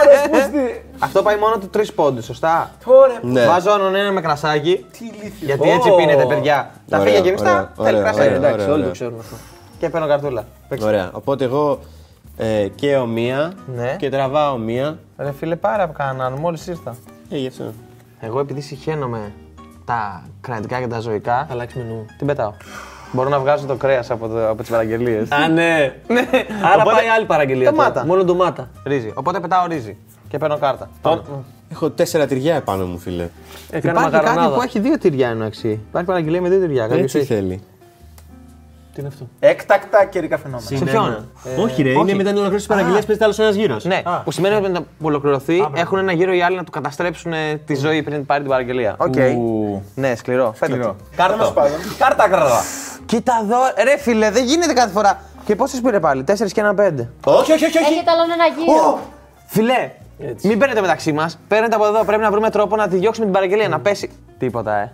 Ωραία, 0.00 0.30
πούστη. 0.30 0.84
Αυτό 0.98 1.22
πάει 1.22 1.36
μόνο 1.36 1.58
του 1.58 1.70
3 1.76 1.82
πόντους, 1.94 2.24
σωστά; 2.24 2.70
Ωραία. 2.84 3.18
Ναι. 3.22 3.46
Βάζω 3.46 3.74
έναν 3.74 3.94
ένα 3.94 4.12
με 4.12 4.20
κρασάκι. 4.20 4.86
Τι 4.98 5.04
ηλίθιος. 5.04 5.32
Γιατί 5.40 5.70
έτσι 5.70 5.90
πίνετε, 5.96 6.24
παιδιά. 6.24 6.70
Τα 6.88 6.98
Ωραία, 6.98 7.08
φύγια 7.08 7.24
γεμιστά, 7.24 7.50
ωραία, 7.52 7.68
θέλει 7.90 7.98
ωραία, 7.98 8.10
κρασάκι. 8.10 8.34
ωραία. 8.36 8.48
Εντάξει, 8.48 8.64
όλοι 8.64 8.72
ωραία. 8.72 8.86
το 8.86 8.90
ξέρουν 8.92 9.18
αυτό. 9.18 9.36
Και 9.78 9.88
παίρνω 9.88 10.06
καρτούλα. 10.06 10.44
Παίξε. 10.68 10.86
Ωραία. 10.86 11.10
Οπότε 11.12 11.44
εγώ 11.44 11.78
ε, 12.36 12.66
καίω 12.74 13.06
μία 13.06 13.52
Ναι. 13.76 13.96
και 13.98 14.10
τραβάω 14.10 14.56
μία. 14.56 14.98
Ρε 15.18 15.32
φίλε, 15.32 15.56
πάρα 15.56 15.82
από 15.82 15.92
κανέναν, 15.92 16.32
μόλις 16.32 16.66
ήρθα. 16.66 16.96
Ε, 17.30 17.36
γι' 17.36 17.46
αυτό. 17.46 17.64
Εγώ 18.20 18.40
επειδή 18.40 18.60
συχαίνομαι 18.60 19.32
τα 19.90 20.22
κρατικά 20.40 20.80
και 20.80 20.86
τα 20.86 21.00
ζωικά, 21.00 21.44
Θα 21.48 21.52
αλλάξει 21.52 21.78
μενού. 21.78 22.06
την 22.18 22.26
πετάω. 22.26 22.52
Μπορώ 23.12 23.28
να 23.28 23.38
βγάζω 23.38 23.66
το 23.66 23.74
κρέας 23.74 24.10
από, 24.10 24.28
το, 24.28 24.48
από 24.48 24.60
τις 24.60 24.70
παραγγελίες. 24.70 25.30
Α, 25.32 25.48
ναι. 25.48 25.72
Άρα 26.72 26.82
Οπότε- 26.82 26.96
πάει 26.96 27.06
άλλη 27.16 27.26
παραγγελία. 27.26 27.70
τώρα. 27.70 27.82
Ντομάτα. 27.88 28.06
Μόνο 28.06 28.24
ντομάτα. 28.24 28.70
Ρύζι. 28.84 29.12
Οπότε 29.14 29.40
πετάω 29.40 29.66
ρύζι. 29.66 29.96
Και 30.28 30.38
παίρνω 30.38 30.58
κάρτα. 30.58 30.90
Έχω 31.72 31.90
τέσσερα 31.90 32.26
τυριά 32.26 32.54
επάνω 32.54 32.86
μου, 32.86 32.98
φίλε. 32.98 33.28
Έκανα 33.70 33.92
Υπάρχει 34.00 34.10
κάτι 34.10 34.24
μακαρονάδα. 34.24 34.54
που 34.56 34.62
έχει 34.62 34.78
δύο 34.80 34.98
τυριά 34.98 35.28
εννοεξή. 35.28 35.68
Υπάρχει 35.88 36.08
παραγγελία 36.08 36.40
με 36.40 36.48
δύο 36.48 36.60
τυριά. 36.60 36.82
Κάποιος 36.82 37.00
Έτσι 37.02 37.18
έχει. 37.18 37.26
θέλει. 37.26 37.60
Τι 38.94 39.00
είναι 39.00 39.08
αυτό; 39.08 39.28
Έκτακτα 39.40 40.04
καιρικά 40.04 40.38
φαινόμενα. 40.38 40.68
Σε 40.68 40.84
ποιον; 40.84 41.28
όχι, 41.58 41.82
ρε, 41.82 41.90
είναι 41.90 42.14
μετά 42.14 42.28
την 42.28 42.38
ολοκλήρωση 42.38 42.56
της 42.56 42.66
παραγγελίας 42.66 43.04
παίζεται 43.04 43.24
άλλος 43.24 43.38
ένας 43.38 43.54
γύρος. 43.54 43.84
Ναι, 43.84 44.02
που 44.24 44.30
σημαίνει 44.30 44.54
ότι 44.54 44.68
μετά 44.68 44.80
που 44.80 45.06
ολοκληρωθεί 45.06 45.68
έχουν 45.74 45.98
ένα 45.98 46.12
γύρο 46.12 46.32
οι 46.32 46.42
άλλοι 46.42 46.56
να 46.56 46.64
του 46.64 46.70
καταστρέψουν 46.70 47.32
ε, 47.32 47.54
τη 47.66 47.74
ζωή 47.74 48.02
πριν 48.02 48.26
πάρει 48.26 48.40
την 48.40 48.50
παραγγελία. 48.50 48.94
Οκ. 48.98 49.14
Ναι, 49.94 50.14
σκληρό. 50.14 50.52
Βέτο. 50.56 50.74
Τέλος 50.74 50.96
Κάρτα. 51.16 51.52
πάντων. 51.52 51.78
Κάρτα 51.98 52.28
κάρτα. 52.28 52.62
Κοίτα 53.06 53.40
εδώ, 53.42 53.56
ρε 53.84 53.98
φίλε, 53.98 54.30
δεν 54.30 54.44
γίνεται 54.44 54.72
κάθε 54.72 54.90
φορά. 54.90 55.20
Και 55.44 55.56
πόσες 55.56 55.80
πήρε 55.80 56.00
πάλι, 56.00 56.24
4 56.26 56.52
και 56.52 56.60
ένα 56.60 56.74
5. 56.74 57.08
Όχι, 57.24 57.52
όχι, 57.52 57.64
όχι. 57.64 57.78
όχι. 57.78 57.92
Έχετε 57.92 58.10
άλλον 58.10 58.30
ένα 58.30 58.46
γύρο. 58.46 58.98
Φίλε, 59.46 59.90
μην 60.42 60.58
παίρνετε 60.58 60.80
μεταξύ 60.80 61.12
μας. 61.12 61.38
Παίρνετε 61.48 61.74
από 61.74 61.86
εδώ. 61.86 62.04
Πρέπει 62.04 62.22
να 62.22 62.30
βρούμε 62.30 62.50
τρόπο 62.50 62.76
να 62.76 62.88
τη 62.88 62.96
διώξουμε 62.96 63.24
την 63.26 63.34
παραγγελία, 63.34 63.68
να 63.68 63.80
πέσει. 63.80 64.10
Τίποτα, 64.38 64.76
ε. 64.76 64.92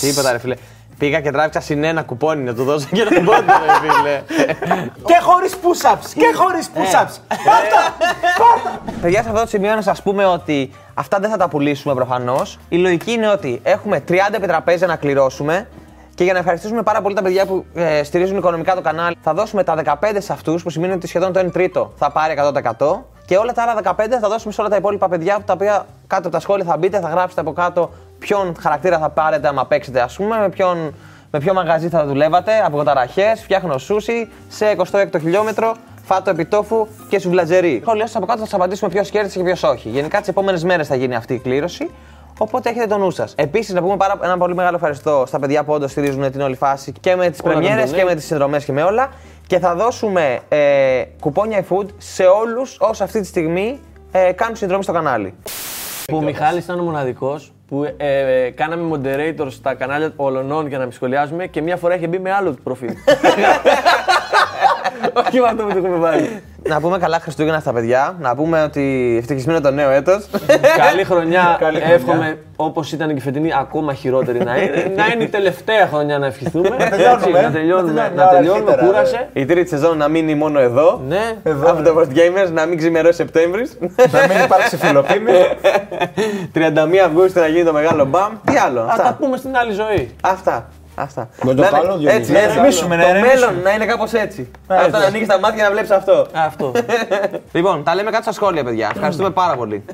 Τίποτα, 0.00 0.32
ρε 0.32 0.38
φίλε. 0.38 0.54
Πήγα 0.98 1.20
και 1.20 1.30
τράβηξα 1.30 1.60
συν 1.60 1.84
ένα 1.84 2.02
κουπόνι 2.02 2.42
να 2.42 2.54
του 2.54 2.64
δώσω 2.64 2.86
και 2.92 3.00
ένα 3.00 3.10
πόντο, 3.10 3.52
ρε 3.64 3.88
φίλε. 3.88 4.22
Και 5.04 5.18
χωρίς 5.22 5.54
push-ups. 5.54 6.12
Και 6.14 6.32
χωρίς 6.34 6.70
push-ups. 6.74 7.36
Παιδιά, 9.00 9.22
σε 9.22 9.28
αυτό 9.28 9.40
το 9.40 9.46
σημείο 9.46 9.74
να 9.74 9.82
σας 9.82 10.02
πούμε 10.02 10.26
ότι 10.26 10.70
αυτά 10.94 11.18
δεν 11.18 11.30
θα 11.30 11.36
τα 11.36 11.48
πουλήσουμε 11.48 11.94
προφανώς. 11.94 12.58
Η 12.68 12.76
λογική 12.76 13.12
είναι 13.12 13.28
ότι 13.28 13.60
έχουμε 13.62 14.04
30 14.08 14.14
επιτραπέζια 14.34 14.86
να 14.86 14.96
κληρώσουμε 14.96 15.68
και 16.18 16.24
για 16.24 16.32
να 16.32 16.38
ευχαριστήσουμε 16.38 16.82
πάρα 16.82 17.00
πολύ 17.02 17.14
τα 17.14 17.22
παιδιά 17.22 17.46
που 17.46 17.64
ε, 17.74 18.02
στηρίζουν 18.02 18.36
οικονομικά 18.36 18.74
το 18.74 18.80
κανάλι, 18.80 19.16
θα 19.20 19.34
δώσουμε 19.34 19.64
τα 19.64 19.98
15 20.00 20.16
σε 20.18 20.32
αυτούς, 20.32 20.62
που 20.62 20.70
σημαίνει 20.70 20.92
ότι 20.92 21.06
σχεδόν 21.06 21.32
το 21.32 21.40
1 21.40 21.52
τρίτο 21.52 21.92
θα 21.96 22.10
πάρει 22.10 22.34
100%. 22.78 23.00
Και 23.26 23.36
όλα 23.36 23.52
τα 23.52 23.62
άλλα 23.62 23.94
15 23.96 24.06
θα 24.20 24.28
δώσουμε 24.28 24.52
σε 24.52 24.60
όλα 24.60 24.70
τα 24.70 24.76
υπόλοιπα 24.76 25.08
παιδιά, 25.08 25.38
τα 25.44 25.52
οποία 25.52 25.86
κάτω 26.06 26.22
από 26.22 26.30
τα 26.30 26.40
σχόλια 26.40 26.64
θα 26.64 26.76
μπείτε, 26.76 27.00
θα 27.00 27.08
γράψετε 27.08 27.40
από 27.40 27.52
κάτω 27.52 27.90
ποιον 28.18 28.56
χαρακτήρα 28.60 28.98
θα 28.98 29.08
πάρετε 29.08 29.48
άμα 29.48 29.66
παίξετε, 29.66 30.00
ας 30.00 30.16
πούμε, 30.16 30.38
με 30.38 30.48
ποιον 30.48 30.94
με 31.30 31.38
ποιο 31.38 31.54
μαγαζί 31.54 31.88
θα 31.88 32.06
δουλεύατε, 32.06 32.52
από 32.64 32.82
ταραχέ, 32.82 33.34
φτιάχνω 33.36 33.78
σούσι, 33.78 34.28
σε 34.48 34.76
26ο 34.76 35.20
χιλιόμετρο, 35.20 35.74
φάτο 36.04 36.30
επιτόφου 36.30 36.86
και 37.08 37.18
σουβλατζερί. 37.18 37.80
Σχολιάστε 37.82 38.18
από 38.18 38.26
κάτω 38.26 38.38
θα 38.38 38.44
σας 38.44 38.54
απαντήσουμε 38.54 38.90
ποιος 38.90 39.10
κέρδισε 39.10 39.38
και 39.38 39.44
ποιος 39.44 39.62
όχι. 39.62 39.88
Γενικά 39.88 40.18
τις 40.18 40.28
επόμενες 40.28 40.64
μέρες 40.64 40.86
θα 40.86 40.94
γίνει 40.94 41.14
αυτή 41.14 41.34
η 41.34 41.38
κλήρωση. 41.38 41.90
Οπότε 42.38 42.70
έχετε 42.70 42.86
το 42.86 42.98
νου 42.98 43.10
σας. 43.10 43.34
Επίσης, 43.36 43.74
να 43.74 43.80
πούμε 43.82 43.96
πάρα, 43.96 44.18
ένα 44.22 44.38
πολύ 44.38 44.54
μεγάλο 44.54 44.76
ευχαριστώ 44.76 45.24
στα 45.26 45.38
παιδιά 45.38 45.64
που 45.64 45.72
όντως 45.72 45.90
στηρίζουν 45.90 46.30
την 46.30 46.40
όλη 46.40 46.56
φάση 46.56 46.92
και 47.00 47.16
με 47.16 47.30
τις 47.30 47.40
Όλα 47.40 47.54
τα 47.54 47.58
πρεμιέρες 47.58 47.90
donate. 47.90 47.94
και 47.94 48.04
με 48.04 48.14
τις 48.14 48.24
συνδρομές 48.24 48.64
και 48.64 48.72
με 48.72 48.82
όλα. 48.82 49.08
Και 49.46 49.58
θα 49.58 49.74
δώσουμε 49.74 50.40
ε, 50.48 51.02
κουπόνια 51.20 51.64
iFood 51.68 51.86
σε 51.98 52.24
όλους 52.24 52.76
όσοι 52.80 53.02
αυτή 53.02 53.20
τη 53.20 53.26
στιγμή 53.26 53.80
ε, 54.12 54.32
κάνουν 54.32 54.56
συνδρομή 54.56 54.82
στο 54.82 54.92
κανάλι. 54.92 55.34
Που 56.06 56.16
ο 56.16 56.22
Μιχάλης 56.22 56.64
ήταν 56.64 56.80
ο 56.80 56.82
μοναδικός 56.82 57.52
που 57.68 57.84
ε, 57.84 58.44
ε, 58.46 58.50
κάναμε 58.50 58.98
moderator 59.02 59.46
στα 59.50 59.74
κανάλια 59.74 60.12
ολονών 60.16 60.66
για 60.66 60.78
να 60.78 60.84
μην 60.84 60.92
σχολιάζουμε 60.92 61.46
και 61.46 61.62
μία 61.62 61.76
φορά 61.76 61.94
είχε 61.94 62.06
μπει 62.06 62.18
με 62.18 62.32
άλλο 62.32 62.56
προφίλ. 62.62 62.88
Όχι 65.26 65.40
με 65.40 65.46
αυτό 65.46 65.62
που 65.64 65.72
το 65.72 65.78
έχουμε 65.78 65.96
βάλει. 65.96 66.42
να 66.68 66.80
πούμε 66.80 66.98
καλά 66.98 67.18
Χριστούγεννα 67.20 67.60
στα 67.60 67.72
παιδιά. 67.72 68.14
Να 68.20 68.34
πούμε 68.34 68.62
ότι 68.62 69.16
ευτυχισμένο 69.20 69.60
το 69.60 69.70
νέο 69.70 69.90
έτος. 69.90 70.26
Καλή 70.86 71.04
χρονιά. 71.04 71.58
Εύχομαι 71.92 72.38
όπως 72.56 72.92
ήταν 72.92 73.08
και 73.08 73.14
η 73.14 73.20
φετινή, 73.20 73.50
ακόμα 73.60 73.94
χειρότερη 73.94 74.44
να 74.44 74.56
είναι. 74.56 74.92
να 74.96 75.06
είναι 75.06 75.22
η 75.24 75.28
τελευταία 75.28 75.86
χρονιά 75.86 76.18
να 76.18 76.26
ευχηθούμε. 76.26 76.68
να 76.68 76.88
τελειώνουμε. 76.88 77.40
Να 77.42 77.50
τελειώνουμε. 77.50 77.92
Να 78.14 78.24
Να 78.24 78.28
τελειώνουμε. 78.28 78.70
αρχίτερα, 78.70 78.86
Κούρασε. 78.86 79.28
Η 79.32 79.44
τρίτη 79.46 79.68
σεζόν 79.68 79.96
να 79.96 80.08
μείνει 80.08 80.34
μόνο 80.34 80.60
εδώ. 80.60 81.00
Ναι. 81.08 81.32
Από 81.66 81.82
το 81.82 81.94
World 81.98 82.16
Gamers 82.16 82.50
να 82.52 82.66
μην 82.66 82.78
ξημερώσει 82.78 83.14
Σεπτέμβρης. 83.16 83.78
Να 84.12 84.20
μην 84.28 84.44
υπάρξει 84.44 84.76
φιλοπίμη. 84.76 85.30
31 86.54 86.58
Αυγούστου 87.06 87.40
να 87.40 87.46
γίνει 87.46 87.64
το 87.64 87.72
μεγάλο 87.72 88.04
μπαμ. 88.04 88.32
Τι 88.44 88.56
άλλο. 88.56 88.80
Θα 88.80 88.86
τα 88.96 89.02
Αυτά. 89.02 89.16
πούμε 89.20 89.36
στην 89.36 89.56
άλλη 89.56 89.72
ζωή. 89.72 90.14
Αυτά. 90.22 90.68
Αυτά. 91.00 91.28
Με 91.42 91.54
το 91.54 91.60
Να 91.62 91.68
είναι 91.68 91.78
καλό, 91.78 91.96
Διονύση. 91.96 92.16
έτσι, 92.16 92.32
Να 92.32 92.38
έτσι. 92.38 92.52
ηρεμήσουμε, 92.58 92.96
να 92.96 93.02
Το 93.02 93.08
ηρεμήσουμε. 93.08 93.46
μέλλον 93.46 93.62
να 93.62 93.70
είναι 93.72 93.84
κάπως 93.86 94.12
έτσι. 94.12 94.50
Αυτό 94.66 94.98
να 94.98 95.04
ανοίγεις 95.04 95.26
τα 95.28 95.38
μάτια 95.38 95.64
να 95.64 95.70
βλέπεις 95.70 95.90
αυτό. 95.90 96.26
Αυτό. 96.32 96.72
Λοιπόν, 97.52 97.84
τα 97.84 97.94
λέμε 97.94 98.10
κάτω 98.10 98.22
στα 98.22 98.32
σχόλια, 98.32 98.64
παιδιά. 98.64 98.90
Ευχαριστούμε 98.94 99.30
πάρα 99.30 99.56
πολύ. 99.56 99.84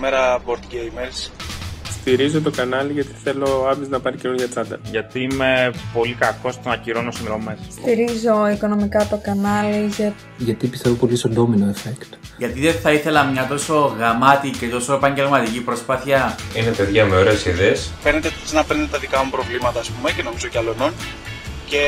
Καλημέρα 0.00 0.42
board 0.46 0.74
gamers. 0.74 1.30
Στηρίζω 1.90 2.40
το 2.40 2.50
κανάλι 2.50 2.92
γιατί 2.92 3.14
θέλω 3.24 3.60
ο 3.62 3.68
Άμπης 3.68 3.88
να 3.88 4.00
πάρει 4.00 4.16
καινούργια 4.16 4.48
τσάντα. 4.48 4.78
Γιατί 4.90 5.20
είμαι 5.20 5.70
πολύ 5.92 6.14
κακό 6.14 6.50
στο 6.52 6.68
να 6.68 6.74
ακυρώνω 6.74 7.10
συνδρομέ. 7.10 7.58
Στηρίζω 7.70 8.48
οικονομικά 8.48 9.06
το 9.06 9.20
κανάλι 9.22 9.86
για 9.86 10.14
γιατί 10.38 10.66
πιστεύω 10.66 10.94
πολύ 10.94 11.16
στο 11.16 11.30
domino 11.36 11.74
effect. 11.74 12.18
Γιατί 12.38 12.60
δεν 12.60 12.74
θα 12.74 12.92
ήθελα 12.92 13.24
μια 13.24 13.46
τόσο 13.46 13.94
γαμάτη 13.98 14.50
και 14.50 14.66
τόσο 14.66 14.94
επαγγελματική 14.94 15.60
προσπάθεια. 15.60 16.36
Είναι 16.54 16.70
παιδιά 16.70 17.04
με 17.04 17.16
ωραίες 17.16 17.44
ιδέες. 17.44 17.90
Φαίνεται 18.02 18.30
σαν 18.44 18.56
να 18.56 18.64
παίρνετε 18.64 18.90
τα 18.90 18.98
δικά 18.98 19.24
μου 19.24 19.30
προβλήματα, 19.30 19.80
ας 19.80 19.90
πούμε, 19.90 20.12
και 20.12 20.22
νομίζω 20.22 20.48
κι 20.48 20.58
άλλων, 20.58 20.76
και 21.66 21.82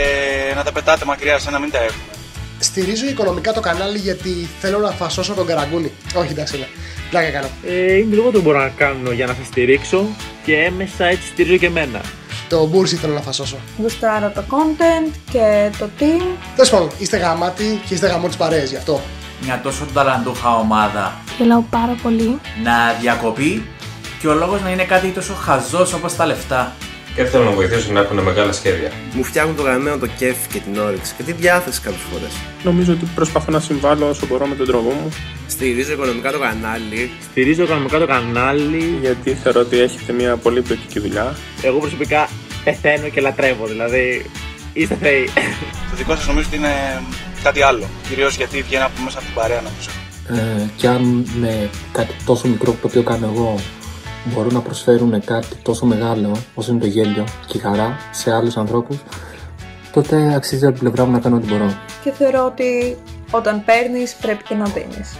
να 0.56 0.62
τα 0.62 0.72
πετάτε 0.72 1.04
μακριά 1.04 1.38
σαν 1.38 1.52
να 1.52 1.58
μην 1.58 1.70
τα 1.70 1.78
έχουμε. 1.78 2.21
Στηρίζω 2.62 3.06
οικονομικά 3.06 3.52
το 3.52 3.60
κανάλι 3.60 3.98
γιατί 3.98 4.48
θέλω 4.60 4.78
να 4.78 4.90
φασώσω 4.90 5.32
τον 5.34 5.46
καραγκούνι. 5.46 5.92
Όχι, 6.14 6.30
εντάξει, 6.32 6.58
ναι. 6.58 6.66
Πλάκα 7.10 7.30
κάνω. 7.30 7.46
Ε, 7.66 7.96
είναι 7.96 8.14
λίγο 8.14 8.30
το 8.30 8.40
μπορώ 8.40 8.58
να 8.58 8.68
κάνω 8.68 9.10
για 9.12 9.26
να 9.26 9.34
σα 9.34 9.44
στηρίξω 9.44 10.06
και 10.44 10.54
έμεσα 10.56 11.04
έτσι 11.04 11.26
στηρίζω 11.26 11.56
και 11.56 11.66
εμένα. 11.66 12.00
Το 12.48 12.66
μπούρσι 12.66 12.96
θέλω 12.96 13.14
να 13.14 13.20
φασώσω. 13.20 13.56
γουστάρω 13.78 14.32
το 14.34 14.42
content 14.50 15.10
και 15.30 15.70
το 15.78 15.88
team. 15.98 16.22
Τέλος 16.54 16.70
πάντων, 16.70 16.90
είστε 16.98 17.16
γαμάτοι 17.16 17.80
και 17.88 17.94
είστε 17.94 18.06
γαμό 18.06 18.26
της 18.26 18.36
παρέας 18.36 18.70
γι' 18.70 18.76
αυτό. 18.76 19.00
Μια 19.44 19.60
τόσο 19.62 19.86
ταλαντούχα 19.94 20.56
ομάδα 20.56 21.20
Γελάω 21.38 21.60
πάρα 21.70 21.96
πολύ. 22.02 22.38
να 22.62 22.72
διακοπεί 23.00 23.62
και 24.20 24.28
ο 24.28 24.34
λόγος 24.34 24.60
να 24.62 24.70
είναι 24.70 24.84
κάτι 24.84 25.08
τόσο 25.08 25.34
χαζός 25.34 25.92
όπως 25.92 26.16
τα 26.16 26.26
λεφτά. 26.26 26.72
Και 27.14 27.24
θέλω 27.24 27.44
να 27.44 27.50
βοηθήσω 27.50 27.92
να 27.92 28.00
έχουν 28.00 28.20
μεγάλα 28.20 28.52
σχέδια. 28.52 28.92
Μου 29.12 29.24
φτιάχνουν 29.24 29.56
το 29.56 29.62
γραμμένο 29.62 29.98
το 29.98 30.06
κέφι 30.06 30.48
και 30.52 30.58
την 30.58 30.80
όρεξη 30.80 31.14
και 31.16 31.22
τη 31.22 31.32
διάθεση 31.32 31.80
κάποιες 31.80 32.02
φορές. 32.12 32.32
Νομίζω 32.62 32.92
ότι 32.92 33.08
προσπαθώ 33.14 33.52
να 33.52 33.60
συμβάλλω 33.60 34.08
όσο 34.08 34.26
μπορώ 34.26 34.46
με 34.46 34.54
τον 34.54 34.66
τρόπο 34.66 34.90
μου. 34.90 35.08
Στηρίζω 35.46 35.92
οικονομικά 35.92 36.32
το 36.32 36.38
κανάλι. 36.38 37.10
Στηρίζω 37.30 37.62
οικονομικά 37.62 37.98
το 37.98 38.06
κανάλι. 38.06 38.98
Γιατί 39.00 39.34
θεωρώ 39.34 39.60
ότι 39.60 39.78
έχετε 39.78 40.12
μια 40.12 40.36
πολύ 40.36 40.62
ποιοτική 40.62 41.00
δουλειά. 41.00 41.36
Εγώ 41.62 41.78
προσωπικά 41.78 42.28
πεθαίνω 42.64 43.08
και 43.08 43.20
λατρεύω, 43.20 43.66
δηλαδή 43.66 44.26
είστε 44.72 44.94
θεοί. 45.00 45.24
Το 45.90 45.96
δικό 45.96 46.14
σας 46.14 46.26
νομίζω 46.26 46.46
ότι 46.48 46.56
είναι 46.56 47.02
κάτι 47.42 47.62
άλλο. 47.62 47.86
Κυρίως 48.08 48.36
γιατί 48.36 48.62
βγαίνει 48.62 48.82
από 48.82 49.02
μέσα 49.04 49.18
από 49.18 49.26
την 49.26 49.34
παρέα 49.34 49.60
νομίζω. 49.60 49.90
Ε, 50.28 50.66
και 50.76 50.88
αν 50.88 51.26
με 51.40 51.70
κάτι 51.92 52.14
τόσο 52.24 52.48
μικρό 52.48 52.72
το 52.72 52.86
οποίο 52.86 53.02
κάνω 53.02 53.30
εγώ 53.34 53.60
μπορούν 54.24 54.54
να 54.54 54.60
προσφέρουν 54.60 55.24
κάτι 55.24 55.56
τόσο 55.62 55.86
μεγάλο 55.86 56.36
όσο 56.54 56.72
είναι 56.72 56.80
το 56.80 56.86
γέλιο 56.86 57.24
και 57.46 57.56
η 57.56 57.60
χαρά 57.60 57.96
σε 58.10 58.32
άλλους 58.32 58.56
ανθρώπους 58.56 58.96
τότε 59.92 60.34
αξίζει 60.34 60.66
από 60.66 60.74
την 60.74 60.82
πλευρά 60.82 61.04
μου 61.04 61.12
να 61.12 61.18
κάνω 61.18 61.36
ό,τι 61.36 61.46
μπορώ. 61.46 61.74
Και 62.04 62.10
θεωρώ 62.10 62.44
ότι 62.44 62.96
όταν 63.30 63.64
παίρνεις 63.64 64.14
πρέπει 64.14 64.42
και 64.42 64.54
να 64.54 64.64
δίνεις. 64.64 65.16